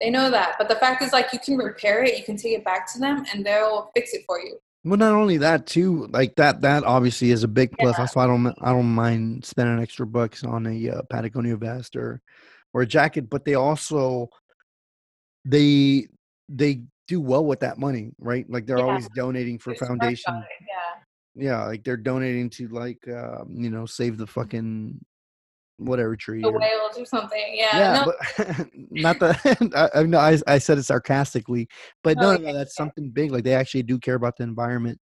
They 0.00 0.10
know 0.10 0.30
that, 0.30 0.56
but 0.58 0.68
the 0.68 0.74
fact 0.76 1.02
is, 1.02 1.12
like, 1.12 1.32
you 1.32 1.38
can 1.38 1.56
repair 1.56 2.02
it, 2.02 2.18
you 2.18 2.24
can 2.24 2.36
take 2.36 2.52
it 2.52 2.64
back 2.64 2.92
to 2.92 2.98
them, 2.98 3.24
and 3.32 3.46
they'll 3.46 3.90
fix 3.94 4.12
it 4.12 4.22
for 4.26 4.40
you. 4.40 4.58
Well, 4.84 4.98
not 4.98 5.14
only 5.14 5.36
that 5.38 5.66
too, 5.66 6.06
like 6.12 6.36
that 6.36 6.60
that 6.60 6.84
obviously 6.84 7.30
is 7.32 7.42
a 7.42 7.48
big 7.48 7.76
plus. 7.78 7.96
Yeah. 7.96 8.02
That's 8.02 8.14
why 8.14 8.24
I 8.24 8.26
don't 8.28 8.46
I 8.60 8.70
don't 8.72 8.94
mind 8.94 9.44
spending 9.44 9.82
extra 9.82 10.06
bucks 10.06 10.44
on 10.44 10.66
a 10.66 10.90
uh, 10.90 11.02
Patagonia 11.10 11.56
vest 11.56 11.96
or 11.96 12.20
or 12.72 12.82
a 12.82 12.86
jacket. 12.86 13.28
But 13.28 13.44
they 13.44 13.54
also 13.54 14.28
they 15.44 16.06
they 16.48 16.82
do 17.08 17.20
well 17.20 17.44
with 17.44 17.60
that 17.60 17.78
money, 17.78 18.12
right? 18.18 18.48
Like 18.48 18.66
they're 18.66 18.78
Yeah. 18.78 18.84
always 18.84 19.08
donating 19.08 19.58
for 19.58 19.74
They're 19.74 19.88
foundation. 19.88 20.34
Yeah. 20.60 21.46
Yeah, 21.48 21.64
like 21.64 21.82
they're 21.82 21.96
donating 21.96 22.48
to 22.50 22.68
like 22.68 23.06
um, 23.08 23.54
you 23.56 23.70
know 23.70 23.86
save 23.86 24.18
the 24.18 24.26
fucking 24.26 25.04
whatever 25.78 26.16
tree. 26.16 26.40
The 26.42 26.48
or- 26.48 26.58
whales 26.58 26.98
or 26.98 27.04
something. 27.04 27.44
Yeah. 27.52 27.78
yeah, 27.78 28.04
no, 28.04 28.12
but 28.46 28.68
not 28.90 29.18
the. 29.18 29.70
I, 29.94 30.00
I 30.00 30.02
know 30.04 30.18
I, 30.18 30.38
I 30.46 30.58
said 30.58 30.78
it 30.78 30.84
sarcastically, 30.84 31.68
but 32.02 32.16
no, 32.18 32.30
Oh, 32.30 32.36
no, 32.36 32.52
no, 32.52 32.54
that's 32.54 32.74
something 32.74 33.10
big. 33.10 33.30
Like 33.32 33.44
they 33.44 33.54
actually 33.54 33.82
do 33.82 33.98
care 33.98 34.14
about 34.14 34.36
the 34.36 34.44
environment. 34.44 34.98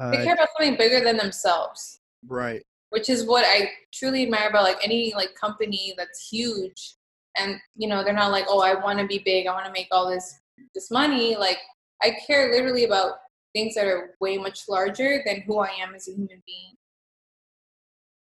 Uh, 0.00 0.10
they 0.10 0.24
care 0.24 0.34
about 0.34 0.48
something 0.58 0.76
bigger 0.76 1.02
than 1.04 1.16
themselves. 1.16 2.00
right. 2.26 2.62
which 2.90 3.08
is 3.10 3.26
what 3.26 3.44
I 3.46 3.70
truly 3.92 4.22
admire 4.24 4.48
about 4.48 4.64
like 4.64 4.78
any 4.82 5.12
like 5.14 5.34
company 5.34 5.92
that's 5.98 6.28
huge 6.28 6.94
and 7.36 7.56
you 7.76 7.86
know 7.88 8.02
they're 8.02 8.14
not 8.14 8.32
like 8.32 8.46
oh 8.48 8.60
I 8.60 8.74
want 8.74 8.98
to 8.98 9.06
be 9.06 9.18
big 9.24 9.46
I 9.46 9.52
want 9.52 9.66
to 9.66 9.72
make 9.72 9.88
all 9.92 10.08
this 10.08 10.34
this 10.74 10.90
money 10.90 11.36
like 11.36 11.58
I 12.02 12.16
care 12.26 12.50
literally 12.50 12.84
about 12.84 13.12
things 13.54 13.74
that 13.74 13.86
are 13.86 14.14
way 14.20 14.38
much 14.38 14.60
larger 14.68 15.22
than 15.26 15.42
who 15.42 15.58
I 15.58 15.68
am 15.82 15.94
as 15.94 16.08
a 16.08 16.12
human 16.12 16.42
being 16.46 16.74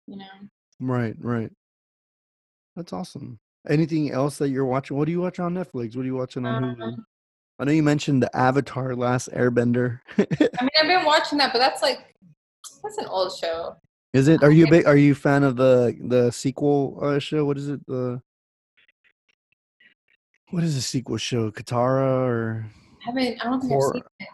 you 0.08 0.18
know 0.18 0.50
Right, 0.82 1.16
right. 1.20 1.52
That's 2.76 2.94
awesome. 2.94 3.40
Anything 3.70 4.12
else 4.12 4.38
that 4.40 4.50
you're 4.50 4.66
watching? 4.66 4.98
What 4.98 5.06
do 5.06 5.12
you 5.12 5.22
watch 5.22 5.40
on 5.40 5.54
Netflix? 5.54 5.96
What 5.96 6.04
are 6.04 6.06
you 6.06 6.16
watching 6.16 6.46
on 6.46 6.64
Hulu? 6.64 6.84
Um, 6.84 7.06
I 7.60 7.66
know 7.66 7.72
you 7.72 7.84
mentioned 7.84 8.24
the 8.24 8.36
Avatar: 8.36 8.96
Last 8.96 9.30
Airbender. 9.32 10.00
I 10.18 10.26
mean 10.62 10.70
I've 10.80 10.88
been 10.88 11.06
watching 11.06 11.38
that 11.38 11.54
but 11.54 11.60
that's 11.60 11.82
like 11.82 12.16
that's 12.82 12.98
an 12.98 13.06
old 13.06 13.36
show 13.38 13.76
is 14.14 14.28
it? 14.28 14.44
Are 14.44 14.52
you 14.52 14.66
a 14.66 14.70
big? 14.70 14.86
Are 14.86 14.98
you 14.98 15.14
a 15.14 15.16
fan 15.16 15.44
of 15.44 15.56
the 15.56 15.96
the 16.02 16.32
sequel 16.32 17.00
uh, 17.02 17.20
show? 17.20 17.46
What 17.46 17.58
is 17.58 17.70
it? 17.70 17.86
The 17.88 18.22
what 20.50 20.64
is 20.64 20.76
the 20.76 20.82
sequel 20.82 21.18
show? 21.18 21.50
Katara 21.52 22.26
or 22.26 22.66
I 23.02 23.06
haven't 23.06 23.42
I 23.42 23.46
don't 23.46 23.62
think 23.62 23.72
Or- 23.72 23.88
I've 23.88 23.94
seen 23.94 24.04
it 24.20 24.28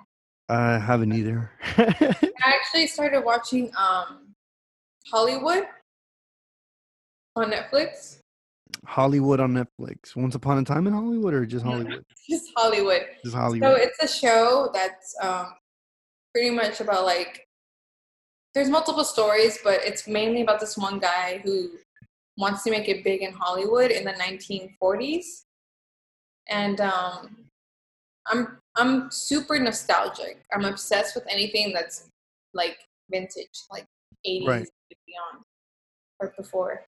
I 0.50 0.80
haven't 0.80 1.14
either. 1.14 1.52
I 1.78 2.26
actually 2.46 2.88
started 2.88 3.22
watching 3.22 3.70
um 3.78 4.34
Hollywood 5.12 5.66
on 7.36 7.52
Netflix 7.52 8.22
Hollywood 8.88 9.42
on 9.42 9.52
Netflix. 9.54 10.16
Once 10.16 10.34
Upon 10.34 10.58
a 10.60 10.64
Time 10.64 10.88
in 10.88 10.94
Hollywood, 10.94 11.34
or 11.34 11.46
just 11.46 11.66
Hollywood? 11.72 12.06
just 12.30 12.50
Hollywood 12.56 13.04
Just 13.24 13.36
Hollywood. 13.36 13.70
So 13.70 13.76
it's 13.76 14.02
a 14.02 14.08
show 14.08 14.70
that's 14.74 15.14
um, 15.22 15.54
pretty 16.34 16.50
much 16.50 16.80
about 16.80 17.06
like 17.06 17.46
there's 18.56 18.70
multiple 18.70 19.04
stories, 19.04 19.60
but 19.64 19.82
it's 19.84 20.08
mainly 20.08 20.42
about 20.42 20.60
this 20.60 20.78
one 20.78 21.00
guy 21.00 21.42
who 21.44 21.72
wants 22.38 22.64
to 22.64 22.72
make 22.72 22.88
it 22.88 23.04
big 23.04 23.22
in 23.22 23.34
Hollywood 23.34 23.92
in 23.92 24.04
the 24.06 24.14
1940s, 24.14 25.44
and 26.50 26.80
um, 26.82 27.46
I'm 28.28 28.58
I'm 28.78 29.12
super 29.12 29.60
nostalgic. 29.60 30.44
I'm 30.54 30.64
obsessed 30.66 31.14
with 31.14 31.26
anything 31.30 31.74
that's 31.74 32.08
like 32.54 32.78
vintage, 33.12 33.66
like 33.70 33.86
80s 34.26 34.48
Right. 34.48 34.68
beyond 35.06 35.44
or 36.20 36.34
before. 36.38 36.86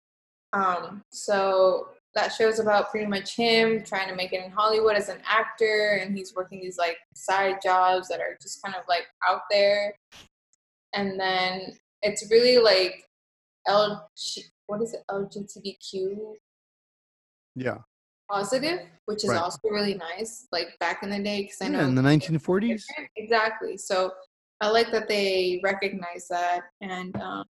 Um, 0.52 1.02
so 1.10 1.88
that 2.14 2.32
show's 2.32 2.58
about 2.58 2.90
pretty 2.90 3.06
much 3.06 3.36
him 3.36 3.84
trying 3.84 4.08
to 4.08 4.14
make 4.16 4.32
it 4.32 4.44
in 4.44 4.50
Hollywood 4.50 4.96
as 4.96 5.08
an 5.08 5.20
actor, 5.26 6.00
and 6.02 6.16
he's 6.16 6.34
working 6.34 6.60
these 6.60 6.78
like 6.78 6.96
side 7.14 7.56
jobs 7.62 8.08
that 8.08 8.20
are 8.20 8.36
just 8.40 8.62
kind 8.62 8.74
of 8.74 8.82
like 8.88 9.06
out 9.28 9.42
there. 9.50 9.94
And 10.94 11.18
then 11.20 11.76
it's 12.02 12.30
really 12.30 12.58
like 12.58 13.04
L 13.66 14.08
what 14.66 14.82
is 14.82 14.94
it 14.94 15.00
LGBTQ 15.10 16.34
yeah. 17.54 17.78
positive, 18.30 18.80
which 19.06 19.24
is 19.24 19.30
Right. 19.30 19.38
also 19.40 19.58
really 19.64 19.94
nice. 19.94 20.46
Like 20.52 20.78
back 20.80 21.02
in 21.02 21.10
the 21.10 21.18
day, 21.18 21.42
because 21.42 21.58
I 21.60 21.66
Yeah, 21.66 21.70
know 21.82 21.88
in 21.88 21.94
the 21.94 22.02
1940s. 22.02 22.84
different. 22.86 23.10
Exactly. 23.16 23.76
So 23.76 24.12
I 24.60 24.68
like 24.70 24.90
that 24.92 25.08
they 25.08 25.60
recognize 25.62 26.26
that 26.28 26.62
and 26.80 27.14
um, 27.16 27.44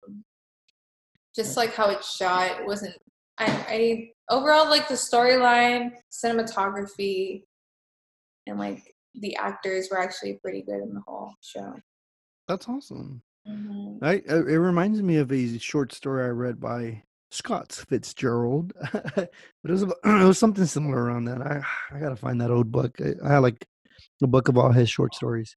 just 1.38 1.56
like 1.56 1.74
how 1.74 1.90
it's 1.90 2.16
shot, 2.16 2.60
it 2.60 2.66
wasn't. 2.66 2.96
I, 3.38 3.46
I 3.46 4.10
overall 4.30 4.70
like 4.70 4.88
the 4.88 4.96
storyline, 4.96 5.92
cinematography, 6.12 7.44
and 8.48 8.58
like 8.58 8.96
the 9.14 9.36
actors 9.36 9.88
were 9.92 10.00
actually 10.00 10.40
pretty 10.42 10.64
good 10.64 10.82
in 10.82 10.94
the 10.94 11.02
whole 11.08 11.34
show. 11.42 11.76
That's 12.48 12.68
awesome. 12.68 13.22
hmm 13.46 13.98
I, 14.02 14.22
uh, 14.30 14.46
it 14.46 14.58
reminds 14.58 15.02
me 15.02 15.18
of 15.18 15.32
a 15.32 15.58
short 15.60 15.94
story 15.94 16.26
I 16.26 16.30
read 16.30 16.60
by 16.60 17.04
Scott 17.32 17.72
Fitzgerald, 17.72 18.74
but 18.94 19.30
it 19.64 19.72
was 19.72 19.84
about, 19.84 19.98
it 20.06 20.26
was 20.26 20.40
something 20.40 20.66
similar 20.66 21.04
around 21.04 21.26
that. 21.26 21.42
I 21.42 21.62
I 21.96 22.00
gotta 22.00 22.16
find 22.16 22.42
that 22.42 22.52
old 22.52 22.72
book. 22.72 22.98
I, 23.00 23.14
I 23.24 23.34
had 23.34 23.40
like 23.40 23.64
a 24.24 24.28
book 24.28 24.48
of 24.48 24.58
all 24.58 24.72
his 24.72 24.90
short 24.90 25.14
stories. 25.14 25.56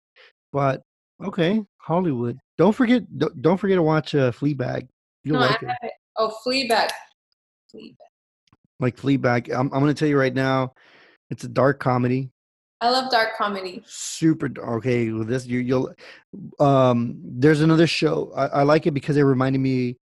But 0.52 0.82
okay, 1.24 1.62
Hollywood. 1.78 2.38
Don't 2.58 2.74
forget. 2.74 3.02
Don't, 3.18 3.40
don't 3.40 3.56
forget 3.56 3.76
to 3.76 3.82
watch 3.82 4.14
uh, 4.14 4.32
Fleabag. 4.32 4.88
You'll 5.24 5.36
No, 5.38 5.44
I 5.44 5.46
like 5.48 5.62
it. 5.62 5.68
haven't. 5.68 5.92
Oh, 6.16 6.34
Fleabag. 6.46 6.90
Fleabag. 7.74 7.96
Like 8.78 8.96
Fleabag. 8.96 9.52
I'm 9.52 9.72
I'm 9.72 9.80
gonna 9.80 9.94
tell 9.94 10.08
you 10.08 10.18
right 10.18 10.34
now. 10.34 10.72
It's 11.30 11.44
a 11.44 11.48
dark 11.48 11.78
comedy. 11.80 12.30
I 12.82 12.88
love 12.88 13.10
dark 13.10 13.36
comedy. 13.36 13.82
super 13.84 14.48
okay 14.58 15.10
with 15.10 15.28
this 15.28 15.44
you 15.46 15.58
you'll 15.58 15.94
um 16.58 17.14
there's 17.22 17.60
another 17.60 17.86
show 17.86 18.32
I, 18.34 18.46
I 18.46 18.62
like 18.62 18.86
it 18.86 18.92
because 18.92 19.18
it 19.18 19.22
reminded 19.22 19.58
me 19.58 19.98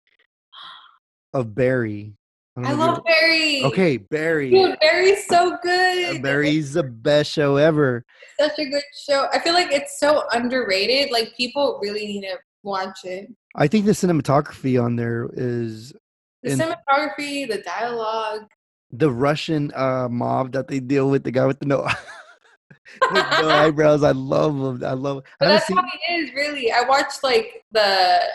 of 1.33 1.55
barry 1.55 2.13
I 2.59 2.71
you 2.73 2.77
love 2.77 3.03
Barry. 3.05 3.65
okay 3.65 3.97
barry 3.97 4.51
Dude, 4.51 4.79
Barry's 4.81 5.27
so 5.27 5.57
good. 5.63 6.21
barry's 6.23 6.75
the 6.75 6.83
best 6.83 7.33
show 7.33 7.57
ever 7.57 8.05
such 8.39 8.59
a 8.59 8.67
good 8.67 8.83
show. 9.09 9.27
I 9.33 9.39
feel 9.39 9.55
like 9.55 9.73
it's 9.73 9.99
so 9.99 10.25
underrated. 10.35 11.11
Like 11.11 11.35
people 11.35 11.79
really 11.83 12.07
need 12.07 12.21
to 12.23 12.37
watch 12.63 12.99
it. 13.05 13.33
I 13.57 13.67
think 13.67 13.85
the 13.87 13.93
cinematography 13.93 14.75
on 14.83 14.97
there 14.97 15.29
is 15.35 15.93
The 16.43 16.53
And- 16.53 16.61
cinematography, 16.61 17.49
the 17.49 17.63
dialogue. 17.67 18.43
the 18.93 19.11
russian 19.11 19.73
uh 19.75 20.09
mob 20.09 20.53
that 20.53 20.69
they 20.69 20.81
deal 20.81 21.11
with 21.11 21.25
the 21.25 21.33
guy 21.33 21.47
with 21.47 21.59
the 21.59 21.67
no 21.67 21.79
with 23.13 23.27
no 23.43 23.49
eyebrows 23.63 24.03
i 24.05 24.13
love 24.13 24.55
him 24.55 24.85
i 24.85 24.93
love 24.93 25.19
I 25.19 25.23
But 25.41 25.49
haven't 25.49 25.55
that's 25.55 25.67
seen- 25.67 25.77
how 25.77 25.85
he 26.07 26.15
is 26.21 26.31
really. 26.35 26.71
I 26.71 26.83
watched 26.83 27.21
like 27.25 27.49
the 27.73 27.89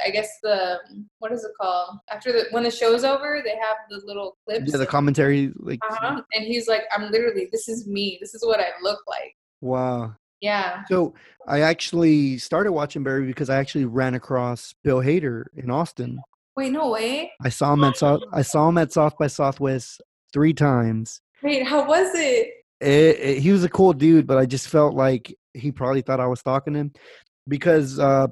I 0.05 0.09
guess 0.11 0.29
the 0.43 0.77
what 1.19 1.31
is 1.31 1.43
it 1.45 1.51
called? 1.59 1.97
After 2.09 2.31
the 2.33 2.43
when 2.51 2.63
the 2.63 2.71
show's 2.71 3.03
over, 3.03 3.41
they 3.43 3.55
have 3.65 3.77
the 3.89 4.01
little 4.05 4.35
clips. 4.45 4.69
yeah 4.71 4.77
the 4.77 4.85
commentary 4.85 5.53
like 5.57 5.79
uh-huh. 5.89 6.21
And 6.33 6.43
he's 6.51 6.67
like, 6.67 6.83
I'm 6.93 7.09
literally 7.11 7.47
this 7.51 7.69
is 7.69 7.87
me. 7.87 8.17
This 8.21 8.33
is 8.35 8.45
what 8.45 8.59
I 8.59 8.69
look 8.87 8.99
like. 9.07 9.33
wow 9.61 10.15
Yeah. 10.41 10.83
So 10.89 11.13
I 11.47 11.61
actually 11.61 12.37
started 12.39 12.71
watching 12.71 13.03
Barry 13.03 13.25
because 13.25 13.49
I 13.49 13.57
actually 13.57 13.85
ran 13.85 14.15
across 14.15 14.73
Bill 14.83 14.99
Hader 14.99 15.45
in 15.55 15.69
Austin. 15.69 16.19
Wait, 16.55 16.71
no 16.71 16.89
way. 16.89 17.31
I 17.41 17.49
saw 17.49 17.73
him 17.73 17.83
at 17.83 17.97
South. 17.97 18.21
I 18.33 18.41
saw 18.41 18.67
him 18.69 18.77
at 18.77 18.91
South 18.91 19.17
by 19.17 19.27
Southwest 19.27 20.01
three 20.33 20.53
times. 20.53 21.21
Wait, 21.43 21.65
how 21.65 21.87
was 21.87 22.13
it? 22.15 22.49
It, 22.81 23.19
it- 23.19 23.39
he 23.41 23.51
was 23.51 23.63
a 23.63 23.69
cool 23.69 23.93
dude, 23.93 24.27
but 24.27 24.37
I 24.37 24.45
just 24.45 24.67
felt 24.67 24.95
like 24.95 25.33
he 25.53 25.71
probably 25.71 26.01
thought 26.01 26.19
I 26.19 26.27
was 26.27 26.39
stalking 26.39 26.73
him 26.75 26.91
because 27.47 27.99
uh, 27.99 28.27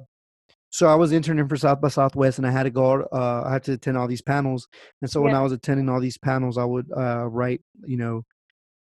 so 0.70 0.86
I 0.86 0.94
was 0.94 1.12
interning 1.12 1.48
for 1.48 1.56
South 1.56 1.80
by 1.80 1.88
Southwest, 1.88 2.38
and 2.38 2.46
I 2.46 2.50
had 2.50 2.62
to 2.64 2.70
go. 2.70 3.02
Uh, 3.12 3.42
I 3.46 3.52
had 3.54 3.64
to 3.64 3.72
attend 3.72 3.96
all 3.98 4.06
these 4.08 4.22
panels, 4.22 4.68
and 5.02 5.10
so 5.10 5.20
when 5.20 5.32
I 5.34 5.42
was 5.42 5.52
attending 5.52 5.88
all 5.88 6.00
these 6.00 6.18
panels, 6.18 6.56
I 6.58 6.64
would 6.64 6.86
uh, 6.96 7.26
write, 7.26 7.60
you 7.84 7.96
know, 7.96 8.22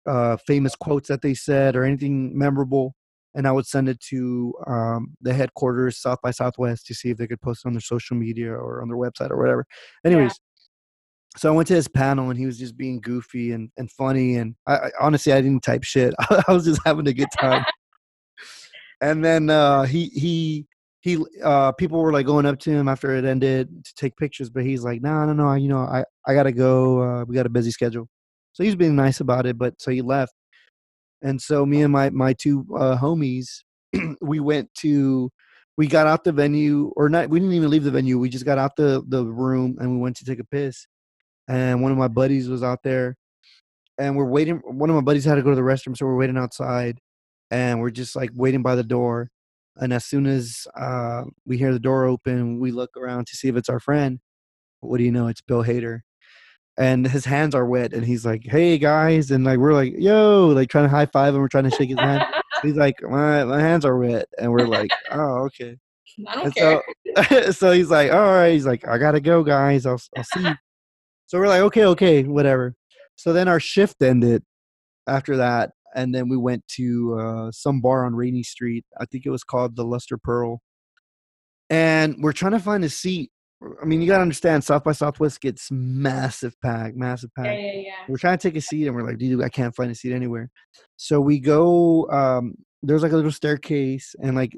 uh, 0.07 0.37
famous 0.47 0.75
quotes 0.75 1.09
that 1.09 1.21
they 1.23 1.35
said 1.35 1.77
or 1.77 1.85
anything 1.85 2.37
memorable, 2.37 2.95
and 3.37 3.47
I 3.47 3.53
would 3.53 3.67
send 3.67 3.89
it 3.89 4.01
to 4.09 4.53
um, 4.67 5.15
the 5.21 5.33
headquarters 5.33 5.99
South 5.99 6.19
by 6.23 6.31
Southwest 6.31 6.87
to 6.87 6.95
see 6.95 7.11
if 7.11 7.19
they 7.19 7.27
could 7.27 7.41
post 7.41 7.65
it 7.65 7.69
on 7.69 7.75
their 7.75 7.81
social 7.81 8.17
media 8.17 8.51
or 8.51 8.83
on 8.83 8.89
their 8.89 8.97
website 8.97 9.31
or 9.31 9.37
whatever. 9.37 9.67
Anyways, 10.05 10.41
so 11.37 11.53
I 11.53 11.55
went 11.55 11.69
to 11.69 11.75
his 11.75 11.87
panel, 11.87 12.31
and 12.31 12.39
he 12.39 12.47
was 12.47 12.59
just 12.59 12.77
being 12.77 13.01
goofy 13.01 13.53
and, 13.53 13.71
and 13.77 13.91
funny, 13.93 14.37
and 14.37 14.57
I, 14.67 14.77
I 14.77 14.91
honestly 15.01 15.33
I 15.33 15.41
didn't 15.41 15.63
type 15.63 15.85
shit. 15.85 16.15
I 16.31 16.45
was 16.49 16.65
just 16.65 16.81
having 16.85 17.07
a 17.07 17.13
good 17.13 17.29
time. 17.39 17.65
and 19.01 19.25
then 19.25 19.51
uh, 19.51 19.83
he 19.83 20.07
he 20.07 20.67
he 21.01 21.23
uh 21.45 21.73
people 21.73 22.01
were 22.01 22.13
like 22.13 22.27
going 22.27 22.47
up 22.47 22.59
to 22.59 22.71
him 22.71 22.89
after 22.89 23.15
it 23.15 23.25
ended 23.25 23.85
to 23.85 23.95
take 23.95 24.17
pictures 24.17 24.51
but 24.51 24.65
he's 24.65 24.83
like 24.83 25.01
no 25.03 25.25
no 25.25 25.33
no 25.33 25.55
you 25.55 25.69
know 25.69 25.79
i 25.79 26.03
i 26.27 26.35
gotta 26.35 26.51
go 26.51 27.01
uh, 27.01 27.25
we 27.25 27.35
got 27.35 27.47
a 27.47 27.51
busy 27.51 27.71
schedule 27.71 28.09
so 28.53 28.65
he's 28.65 28.75
being 28.75 28.97
nice 28.97 29.21
about 29.21 29.47
it 29.47 29.57
but 29.57 29.81
so 29.81 29.93
he 29.93 30.03
left 30.03 30.33
and 31.23 31.41
so 31.41 31.65
me 31.67 31.83
and 31.83 31.93
my 31.93 32.11
my 32.11 32.33
two 32.33 32.67
uh 32.77 32.97
homies 32.97 33.63
we 34.21 34.41
went 34.41 34.73
to 34.75 35.31
we 35.77 35.87
got 35.87 36.07
out 36.07 36.25
the 36.25 36.33
venue 36.33 36.93
or 36.97 37.09
not 37.09 37.29
we 37.29 37.39
didn't 37.39 37.55
even 37.55 37.71
leave 37.71 37.85
the 37.85 37.91
venue 37.91 38.19
we 38.19 38.29
just 38.29 38.45
got 38.45 38.59
out 38.59 38.77
the 38.77 39.03
the 39.09 39.25
room 39.25 39.77
and 39.81 39.91
we 39.91 39.99
went 39.99 40.17
to 40.17 40.25
take 40.25 40.39
a 40.39 40.45
piss 40.45 40.87
and 41.49 41.83
one 41.83 41.93
of 41.93 41.99
my 41.99 42.09
buddies 42.09 42.49
was 42.49 42.63
out 42.63 42.83
there 42.83 43.17
and 43.99 44.17
we're 44.17 44.25
waiting 44.25 44.57
one 44.65 44.91
of 44.91 44.97
my 44.97 45.03
buddies 45.03 45.25
had 45.25 45.37
to 45.37 45.43
go 45.43 45.51
to 45.51 45.57
the 45.57 45.63
restroom 45.63 45.97
so 45.97 46.07
we're 46.07 46.17
waiting 46.17 46.37
outside 46.39 46.99
and 47.51 47.81
we're 47.81 47.91
just 47.91 48.17
like 48.17 48.31
waiting 48.35 48.63
by 48.63 48.75
the 48.75 48.83
door 48.85 49.31
and 49.79 49.93
as 49.93 50.05
soon 50.05 50.27
as 50.27 50.67
uh, 50.75 51.25
we 51.45 51.59
hear 51.59 51.73
the 51.73 51.79
door 51.79 52.05
open, 52.05 52.59
we 52.59 52.71
look 52.71 52.97
around 52.97 53.27
to 53.27 53.37
see 53.37 53.49
if 53.49 53.57
it's 53.57 53.69
our 53.69 53.81
friend. 53.81 54.21
What 54.81 54.99
do 54.99 55.05
you 55.05 55.13
know? 55.13 55.27
It's 55.27 55.43
Bill 55.43 55.65
Hader. 55.65 56.01
And 56.79 57.07
his 57.07 57.25
hands 57.25 57.55
are 57.55 57.65
wet, 57.65 57.95
and 57.95 58.05
he's 58.05 58.27
like, 58.27 58.45
"Hey 58.45 58.77
guys!" 58.77 59.31
And 59.31 59.45
like 59.45 59.59
we're 59.59 59.73
like, 59.73 59.95
"Yo!" 59.97 60.49
Like 60.49 60.69
trying 60.69 60.85
to 60.85 60.91
high 60.91 61.07
five 61.07 61.35
him, 61.35 61.41
we're 61.41 61.49
trying 61.49 61.65
to 61.65 61.71
shake 61.71 61.89
his 61.89 61.99
hand. 61.99 62.23
He's 62.63 62.75
like, 62.77 62.97
"My 63.03 63.45
my 63.45 63.61
hands 63.61 63.85
are 63.85 63.97
wet," 63.99 64.27
and 64.39 64.51
we're 64.53 64.67
like, 64.67 64.91
"Oh, 65.11 65.45
okay." 65.47 65.77
I 66.27 66.35
don't 66.35 66.45
And 66.47 66.55
care. 66.55 66.83
so, 67.45 67.51
so 67.53 67.73
he's 67.73 67.91
like, 67.91 68.13
"All 68.13 68.19
right." 68.33 68.53
He's 68.53 68.67
like, 68.67 68.87
"I 68.89 68.99
gotta 68.99 69.21
go, 69.21 69.43
guys. 69.43 69.87
I'll 69.87 70.01
I'll 70.17 70.25
see." 70.25 70.43
you." 70.43 70.55
So 71.27 71.39
we're 71.39 71.49
like, 71.49 71.61
"Okay, 71.63 71.85
okay, 71.85 72.23
whatever." 72.25 72.75
So 73.17 73.33
then 73.33 73.49
our 73.49 73.61
shift 73.61 74.03
ended 74.03 74.43
after 75.07 75.37
that, 75.39 75.71
and 75.95 76.15
then 76.15 76.29
we 76.29 76.37
went 76.37 76.67
to 76.77 77.19
uh, 77.19 77.53
some 77.53 77.81
bar 77.81 78.05
on 78.07 78.15
Rainey 78.15 78.43
Street. 78.43 78.85
I 79.01 79.05
think 79.07 79.25
it 79.27 79.31
was 79.31 79.45
called 79.45 79.77
the 79.77 79.85
Lustre 79.85 80.19
Pearl, 80.19 80.61
and 81.71 82.17
we're 82.21 82.33
trying 82.33 82.53
to 82.53 82.59
find 82.61 82.85
a 82.85 82.91
seat. 82.91 83.31
I 83.83 83.85
mean, 83.87 84.01
you 84.03 84.07
gotta 84.07 84.23
understand, 84.23 84.63
South 84.65 84.85
by 84.85 84.93
Southwest 84.93 85.41
gets 85.41 85.69
massive 85.71 86.55
pack, 86.61 86.95
massive 86.95 87.31
pack 87.35 87.57
yeah, 87.59 87.73
yeah, 87.73 87.81
yeah. 87.87 87.91
we're 88.09 88.19
trying 88.19 88.39
to 88.39 88.49
take 88.49 88.57
a 88.57 88.61
seat 88.61 88.87
and 88.87 88.95
we're 88.95 89.03
like 89.03 89.19
dude 89.19 89.43
i 89.43 89.49
can't 89.49 89.75
find 89.75 89.91
a 89.91 89.95
seat 89.95 90.13
anywhere 90.13 90.51
so 90.97 91.21
we 91.21 91.39
go 91.41 92.07
um 92.11 92.55
there's 92.83 93.03
like 93.03 93.13
a 93.13 93.17
little 93.17 93.33
staircase 93.33 94.15
and 94.23 94.37
like 94.37 94.53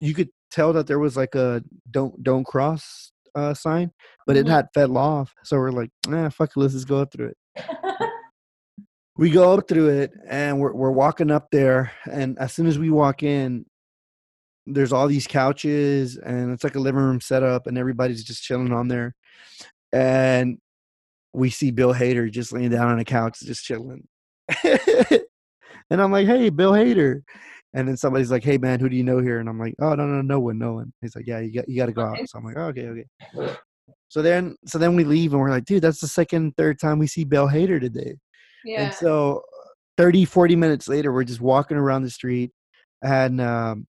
you 0.00 0.14
could 0.14 0.28
tell 0.50 0.72
that 0.72 0.86
there 0.86 0.98
was 1.00 1.16
like 1.16 1.34
a 1.34 1.62
don't 1.90 2.22
don't 2.22 2.46
cross 2.46 3.10
uh 3.34 3.52
sign 3.52 3.90
but 4.26 4.36
it 4.36 4.46
Mhm. 4.46 4.50
had 4.50 4.66
fell 4.72 4.96
off 4.96 5.34
so 5.42 5.56
we're 5.58 5.70
like 5.72 5.90
nah 6.06 6.28
fuck 6.30 6.50
it 6.50 6.60
let's 6.60 6.74
just 6.74 6.88
go 6.88 6.98
up 7.00 7.12
through 7.12 7.32
it 7.32 7.36
we 9.16 9.30
go 9.30 9.52
up 9.52 9.68
through 9.68 9.88
it 9.88 10.10
and 10.28 10.58
we're, 10.60 10.72
we're 10.72 10.90
walking 10.90 11.30
up 11.30 11.48
there 11.52 11.92
and 12.10 12.38
as 12.38 12.52
soon 12.52 12.66
as 12.66 12.78
we 12.78 12.90
walk 12.90 13.22
in 13.22 13.64
there's 14.66 14.92
all 14.92 15.06
these 15.06 15.26
couches 15.26 16.16
and 16.16 16.52
it's 16.52 16.64
like 16.64 16.74
a 16.74 16.80
living 16.80 17.00
room 17.00 17.20
setup 17.20 17.66
and 17.66 17.76
everybody's 17.76 18.24
just 18.24 18.42
chilling 18.42 18.72
on 18.72 18.88
there 18.88 19.14
and 19.92 20.58
we 21.32 21.50
see 21.50 21.70
bill 21.70 21.92
hader 21.92 22.30
just 22.30 22.52
laying 22.52 22.70
down 22.70 22.88
on 22.88 22.98
a 22.98 23.04
couch 23.04 23.40
just 23.40 23.64
chilling. 23.64 24.06
And 25.90 26.00
i'm 26.00 26.10
like 26.10 26.26
hey 26.26 26.48
bill 26.48 26.72
hader. 26.72 27.20
And 27.74 27.86
then 27.86 27.96
somebody's 27.98 28.30
like 28.30 28.42
hey 28.42 28.56
man 28.56 28.80
who 28.80 28.88
do 28.88 28.96
you 28.96 29.04
know 29.04 29.18
here? 29.18 29.38
And 29.38 29.48
i'm 29.50 29.58
like 29.58 29.74
oh 29.80 29.94
no 29.94 30.06
no 30.06 30.22
no 30.22 30.40
one 30.40 30.58
no 30.58 30.72
one. 30.72 30.92
He's 31.02 31.14
like 31.14 31.26
yeah 31.26 31.40
you 31.40 31.52
got 31.52 31.68
you 31.68 31.76
got 31.76 31.86
to 31.86 31.92
go 31.92 32.02
out. 32.02 32.18
So 32.26 32.38
i'm 32.38 32.44
like 32.44 32.56
oh, 32.56 32.68
okay 32.68 32.86
okay. 32.88 33.56
So 34.08 34.22
then 34.22 34.56
so 34.64 34.78
then 34.78 34.96
we 34.96 35.04
leave 35.04 35.32
and 35.32 35.42
we're 35.42 35.50
like 35.50 35.66
dude 35.66 35.82
that's 35.82 36.00
the 36.00 36.08
second 36.08 36.54
third 36.56 36.80
time 36.80 36.98
we 36.98 37.06
see 37.06 37.24
bill 37.24 37.48
hader 37.48 37.78
today. 37.78 38.16
Yeah. 38.64 38.84
and 38.84 38.94
so 38.94 39.42
30, 39.96 40.24
40 40.24 40.56
minutes 40.56 40.88
later, 40.88 41.12
we're 41.12 41.24
just 41.24 41.40
walking 41.40 41.76
around 41.76 42.02
the 42.02 42.10
street 42.10 42.50
and 43.02 43.40
um, 43.40 43.86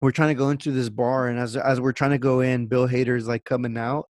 we're 0.00 0.10
trying 0.12 0.28
to 0.28 0.34
go 0.34 0.50
into 0.50 0.70
this 0.72 0.88
bar. 0.88 1.28
And 1.28 1.38
as, 1.38 1.56
as 1.56 1.80
we're 1.80 1.92
trying 1.92 2.10
to 2.12 2.18
go 2.18 2.40
in, 2.40 2.66
Bill 2.66 2.88
Hader's 2.88 3.28
like 3.28 3.44
coming 3.44 3.76
out 3.76 4.08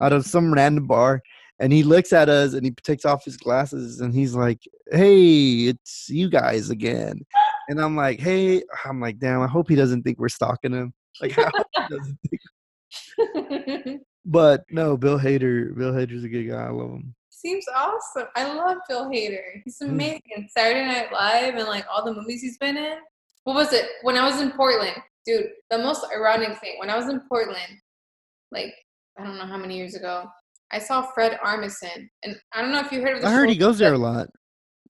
out 0.00 0.12
of 0.12 0.24
some 0.26 0.52
random 0.52 0.86
bar. 0.86 1.22
And 1.58 1.72
he 1.72 1.82
looks 1.84 2.12
at 2.12 2.28
us 2.28 2.54
and 2.54 2.64
he 2.64 2.70
takes 2.72 3.04
off 3.04 3.24
his 3.24 3.36
glasses 3.36 4.00
and 4.00 4.12
he's 4.14 4.34
like, 4.34 4.58
Hey, 4.90 5.66
it's 5.68 6.08
you 6.08 6.28
guys 6.28 6.70
again. 6.70 7.20
And 7.68 7.80
I'm 7.80 7.94
like, 7.96 8.18
Hey, 8.20 8.62
I'm 8.84 9.00
like, 9.00 9.18
damn, 9.18 9.40
I 9.42 9.46
hope 9.46 9.68
he 9.68 9.76
doesn't 9.76 10.02
think 10.02 10.18
we're 10.18 10.28
stalking 10.28 10.72
him. 10.72 10.92
Like, 11.20 11.38
I 11.38 11.50
hope 11.54 11.66
he 11.76 11.96
doesn't 11.96 12.18
think. 12.28 14.00
But 14.24 14.64
no, 14.70 14.96
Bill 14.96 15.18
Hader, 15.18 15.76
Bill 15.76 15.92
Hader's 15.92 16.22
a 16.22 16.28
good 16.28 16.44
guy. 16.48 16.62
I 16.66 16.70
love 16.70 16.90
him. 16.90 17.12
Seems 17.30 17.64
awesome. 17.74 18.28
I 18.36 18.44
love 18.54 18.78
Bill 18.88 19.06
Hader. 19.10 19.40
He's 19.64 19.78
Mm. 19.80 19.88
amazing. 19.88 20.48
Saturday 20.56 20.86
Night 20.86 21.12
Live 21.12 21.54
and 21.56 21.66
like 21.66 21.84
all 21.92 22.04
the 22.04 22.14
movies 22.14 22.40
he's 22.40 22.56
been 22.58 22.76
in. 22.76 22.98
What 23.44 23.54
was 23.54 23.72
it? 23.72 23.84
When 24.02 24.16
I 24.16 24.24
was 24.30 24.40
in 24.40 24.52
Portland, 24.52 24.96
dude, 25.26 25.46
the 25.70 25.78
most 25.78 26.04
ironic 26.14 26.58
thing, 26.58 26.74
when 26.78 26.90
I 26.90 26.96
was 26.96 27.08
in 27.08 27.20
Portland, 27.28 27.78
like 28.50 28.74
I 29.18 29.24
don't 29.24 29.38
know 29.38 29.46
how 29.46 29.58
many 29.58 29.76
years 29.76 29.94
ago, 29.94 30.24
I 30.70 30.78
saw 30.78 31.02
Fred 31.02 31.38
Armisen. 31.44 32.08
And 32.24 32.36
I 32.52 32.62
don't 32.62 32.72
know 32.72 32.80
if 32.80 32.90
you 32.92 33.02
heard 33.02 33.16
of 33.16 33.22
the 33.22 33.28
I 33.28 33.32
heard 33.32 33.48
he 33.48 33.56
goes 33.56 33.78
there 33.78 33.94
a 33.94 33.98
lot. 33.98 34.28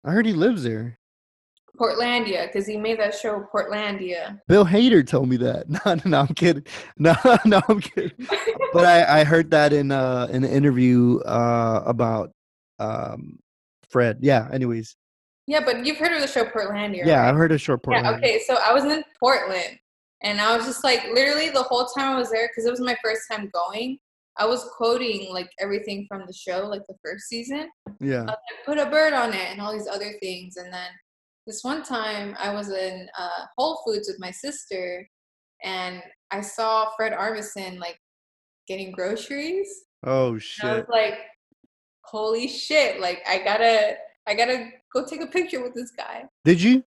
I 0.05 0.11
heard 0.13 0.27
he 0.27 0.33
lives 0.33 0.63
there. 0.63 0.99
Portlandia, 1.81 2.47
because 2.47 2.67
he 2.67 2.77
made 2.77 2.99
that 3.01 3.15
show 3.15 3.45
Portlandia. 3.53 4.39
Bill 4.47 4.65
Hader 4.65 5.07
told 5.07 5.29
me 5.29 5.37
that. 5.39 5.67
No, 5.85 5.95
no, 5.95 6.03
no, 6.05 6.21
I'm 6.21 6.35
kidding. 6.35 6.65
No, 6.99 7.15
no, 7.45 7.61
I'm 7.69 7.81
kidding. 7.81 8.13
But 8.73 8.85
I, 8.85 9.21
I 9.21 9.25
heard 9.25 9.51
that 9.53 9.73
in 9.73 9.91
uh 9.91 10.29
in 10.31 10.45
an 10.45 10.51
interview 10.51 11.19
uh 11.21 11.83
about 11.87 12.31
um 12.79 13.39
Fred. 13.91 14.19
Yeah. 14.21 14.49
Anyways, 14.53 14.97
yeah, 15.47 15.61
but 15.65 15.85
you've 15.85 15.97
heard 15.97 16.13
of 16.13 16.21
the 16.21 16.29
show 16.29 16.45
Portlandia, 16.45 17.05
yeah, 17.05 17.21
right? 17.21 17.29
I've 17.29 17.37
heard 17.37 17.53
a 17.53 17.59
short 17.59 17.83
part. 17.83 18.05
Yeah, 18.05 18.13
okay. 18.13 18.41
So 18.47 18.57
I 18.63 18.73
was 18.73 18.85
in 18.85 19.03
Portland 19.19 19.79
and 20.23 20.41
I 20.41 20.57
was 20.57 20.67
just 20.67 20.85
like, 20.85 21.05
literally 21.13 21.51
the 21.51 21.63
whole 21.65 21.87
time 21.87 22.15
I 22.15 22.19
was 22.19 22.31
there, 22.31 22.49
because 22.49 22.67
it 22.67 22.71
was 22.71 22.81
my 22.81 22.97
first 23.03 23.23
time 23.31 23.51
going, 23.53 23.99
I 24.39 24.47
was 24.47 24.65
quoting 24.77 25.33
like 25.33 25.51
everything 25.61 26.07
from 26.09 26.25
the 26.27 26.33
show, 26.33 26.67
like 26.67 26.83
the 26.89 26.97
first 27.05 27.29
season. 27.29 27.69
Yeah. 28.01 28.23
I 28.23 28.27
like, 28.27 28.39
put 28.65 28.79
a 28.79 28.87
bird 28.87 29.13
on 29.13 29.35
it 29.35 29.51
and 29.51 29.61
all 29.61 29.73
these 29.73 29.89
other 29.89 30.15
things. 30.21 30.57
And 30.57 30.73
then 30.73 30.89
this 31.47 31.63
one 31.63 31.83
time 31.83 32.35
I 32.39 32.55
was 32.55 32.71
in 32.71 33.09
uh, 33.19 33.47
Whole 33.59 33.83
Foods 33.85 34.09
with 34.09 34.21
my 34.21 34.31
sister 34.31 35.07
and 35.63 36.03
I 36.31 36.41
saw 36.41 36.91
Fred 36.97 37.13
Armisen 37.13 37.79
like 37.79 37.99
getting 38.67 38.93
groceries. 38.93 39.85
Oh 40.05 40.39
And 40.63 40.71
I 40.71 40.75
was 40.77 40.89
like, 40.89 41.19
holy 42.05 42.49
shit, 42.49 43.01
like 43.01 43.23
I 43.29 43.39
gotta, 43.39 43.97
I 44.27 44.35
gotta 44.35 44.71
go 44.95 45.05
take 45.05 45.21
a 45.21 45.27
picture 45.27 45.63
with 45.63 45.75
this 45.75 45.91
guy. 45.91 46.25
Did 46.45 46.63
you? 46.63 46.85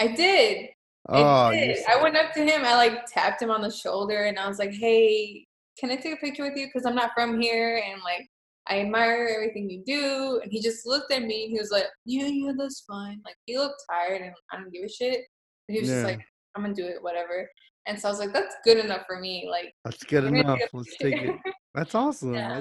I 0.00 0.08
did. 0.08 0.70
Oh, 1.10 1.48
I 1.48 1.76
I 1.88 2.02
went 2.02 2.16
up 2.16 2.32
to 2.34 2.40
him. 2.44 2.64
I 2.64 2.74
like 2.76 3.04
tapped 3.06 3.42
him 3.42 3.50
on 3.50 3.60
the 3.62 3.70
shoulder, 3.70 4.24
and 4.24 4.38
I 4.38 4.46
was 4.48 4.58
like, 4.58 4.72
"Hey, 4.72 5.46
can 5.78 5.90
I 5.90 5.96
take 5.96 6.14
a 6.14 6.16
picture 6.16 6.44
with 6.44 6.56
you? 6.56 6.66
Because 6.66 6.86
I'm 6.86 6.94
not 6.94 7.10
from 7.14 7.40
here, 7.40 7.82
and 7.84 8.00
like 8.02 8.28
I 8.68 8.80
admire 8.80 9.28
everything 9.34 9.68
you 9.68 9.82
do." 9.84 10.40
And 10.42 10.52
he 10.52 10.60
just 10.60 10.86
looked 10.86 11.12
at 11.12 11.22
me. 11.22 11.44
and 11.44 11.52
He 11.52 11.58
was 11.58 11.70
like, 11.70 11.86
"Yeah, 12.04 12.26
yeah, 12.26 12.52
that's 12.56 12.84
fine." 12.86 13.20
Like 13.24 13.36
he 13.46 13.58
looked 13.58 13.82
tired, 13.90 14.22
and 14.22 14.32
I 14.52 14.56
don't 14.56 14.72
give 14.72 14.84
a 14.84 14.88
shit. 14.88 15.20
But 15.66 15.74
he 15.74 15.80
was 15.80 15.88
Yeah. 15.90 15.96
just 15.96 16.04
like, 16.06 16.20
"I'm 16.54 16.62
gonna 16.62 16.74
do 16.74 16.86
it, 16.86 17.02
whatever." 17.02 17.48
And 17.86 17.98
so 17.98 18.08
I 18.08 18.10
was 18.12 18.20
like, 18.20 18.32
"That's 18.32 18.54
good 18.64 18.78
enough 18.78 19.02
for 19.06 19.18
me." 19.18 19.48
Like 19.50 19.74
That's 19.84 20.04
good 20.04 20.24
enough. 20.24 20.60
Let's 20.72 20.96
take 20.98 21.16
it. 21.16 21.34
That's 21.74 21.94
awesome. 21.94 22.34
Yeah. 22.34 22.60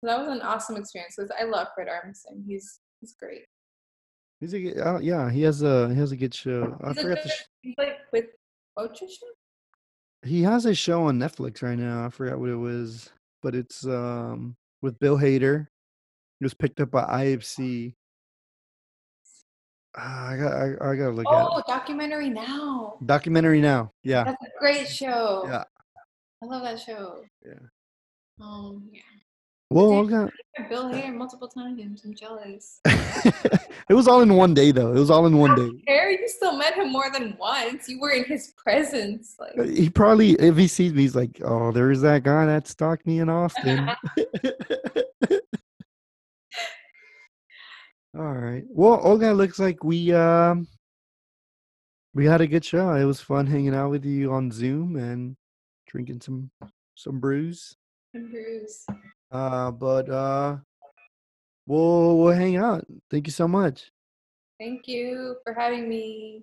So 0.00 0.06
that 0.06 0.18
was 0.18 0.28
an 0.28 0.42
awesome 0.42 0.76
experience. 0.76 1.16
'cause 1.16 1.30
I 1.38 1.44
love 1.44 1.68
Fred 1.74 1.88
Armisen. 1.88 2.44
He's 2.46 2.80
he's 3.00 3.14
great. 3.14 3.44
He's 4.40 4.54
a 4.54 4.60
good, 4.60 4.78
uh, 4.78 4.98
yeah. 5.00 5.28
He 5.30 5.42
has 5.42 5.62
a 5.62 5.88
he 5.88 5.96
has 5.98 6.12
a 6.12 6.16
good 6.16 6.32
show. 6.32 6.76
I 6.84 6.88
He's, 6.90 6.98
a 6.98 7.02
forgot 7.02 7.14
good, 7.16 7.24
the 7.24 7.28
sh- 7.30 7.44
he's 7.68 7.74
like 7.78 7.98
with 8.12 8.26
Ocho 8.76 9.06
show. 9.06 9.26
he 10.24 10.42
has 10.42 10.64
a 10.66 10.74
show 10.74 11.04
on 11.04 11.18
Netflix 11.18 11.62
right 11.62 11.78
now. 11.78 12.06
I 12.06 12.10
forgot 12.10 12.38
what 12.38 12.48
it 12.48 12.56
was, 12.56 13.10
but 13.42 13.54
it's 13.54 13.84
um 13.86 14.56
with 14.82 14.98
Bill 14.98 15.18
Hader. 15.18 15.66
It 16.40 16.44
was 16.44 16.54
picked 16.54 16.80
up 16.80 16.90
by 16.90 17.02
IFC. 17.04 17.94
Ah, 19.96 20.28
I 20.28 20.36
got 20.36 20.52
I, 20.52 20.64
I 20.92 20.96
gotta 20.96 21.10
look 21.10 21.26
at 21.26 21.46
Oh, 21.50 21.62
documentary 21.66 22.30
now. 22.30 22.98
Documentary 23.04 23.60
now. 23.60 23.90
Yeah. 24.04 24.24
That's 24.24 24.42
a 24.42 24.58
great 24.60 24.88
show. 24.88 25.44
Yeah. 25.46 25.64
I 26.42 26.46
love 26.46 26.62
that 26.62 26.80
show. 26.80 27.24
Yeah. 27.44 27.58
Um, 28.40 28.88
yeah. 28.92 29.00
Well. 29.70 29.92
Olga, 29.92 30.30
Bill 30.70 30.88
here 30.88 31.12
multiple 31.12 31.46
times. 31.46 32.02
I'm 32.04 32.14
jealous. 32.14 32.80
it 32.86 33.94
was 33.94 34.08
all 34.08 34.22
in 34.22 34.34
one 34.34 34.54
day 34.54 34.72
though. 34.72 34.92
It 34.92 34.98
was 34.98 35.10
all 35.10 35.26
in 35.26 35.36
one 35.36 35.54
day. 35.54 35.70
Harry, 35.86 36.18
you 36.20 36.28
still 36.28 36.56
met 36.56 36.74
him 36.74 36.90
more 36.90 37.10
than 37.12 37.36
once. 37.38 37.88
You 37.88 38.00
were 38.00 38.10
in 38.10 38.24
his 38.24 38.54
presence. 38.56 39.36
Like 39.38 39.68
He 39.68 39.90
probably, 39.90 40.32
if 40.32 40.56
he 40.56 40.66
sees 40.66 40.94
me, 40.94 41.02
he's 41.02 41.14
like, 41.14 41.40
"Oh, 41.44 41.70
there's 41.70 42.00
that 42.00 42.22
guy 42.22 42.46
that 42.46 42.66
stalked 42.66 43.06
me 43.06 43.20
in 43.20 43.28
Austin." 43.28 43.90
All 48.16 48.32
right. 48.32 48.64
Well, 48.70 49.00
Olga, 49.02 49.32
looks 49.32 49.58
like 49.58 49.84
we 49.84 50.12
um 50.14 50.66
we 52.14 52.24
had 52.24 52.40
a 52.40 52.46
good 52.46 52.64
show. 52.64 52.94
It 52.94 53.04
was 53.04 53.20
fun 53.20 53.46
hanging 53.46 53.74
out 53.74 53.90
with 53.90 54.06
you 54.06 54.32
on 54.32 54.50
Zoom 54.50 54.96
and 54.96 55.36
drinking 55.86 56.22
some 56.22 56.50
some 56.94 57.20
brews. 57.20 57.76
Bruce. 58.12 58.86
Uh, 59.30 59.70
but 59.70 60.08
uh, 60.08 60.56
we'll 61.66 62.18
we'll 62.18 62.32
hang 62.32 62.56
out. 62.56 62.86
Thank 63.10 63.26
you 63.26 63.32
so 63.32 63.46
much. 63.46 63.90
Thank 64.58 64.88
you 64.88 65.36
for 65.44 65.52
having 65.54 65.88
me. 65.88 66.42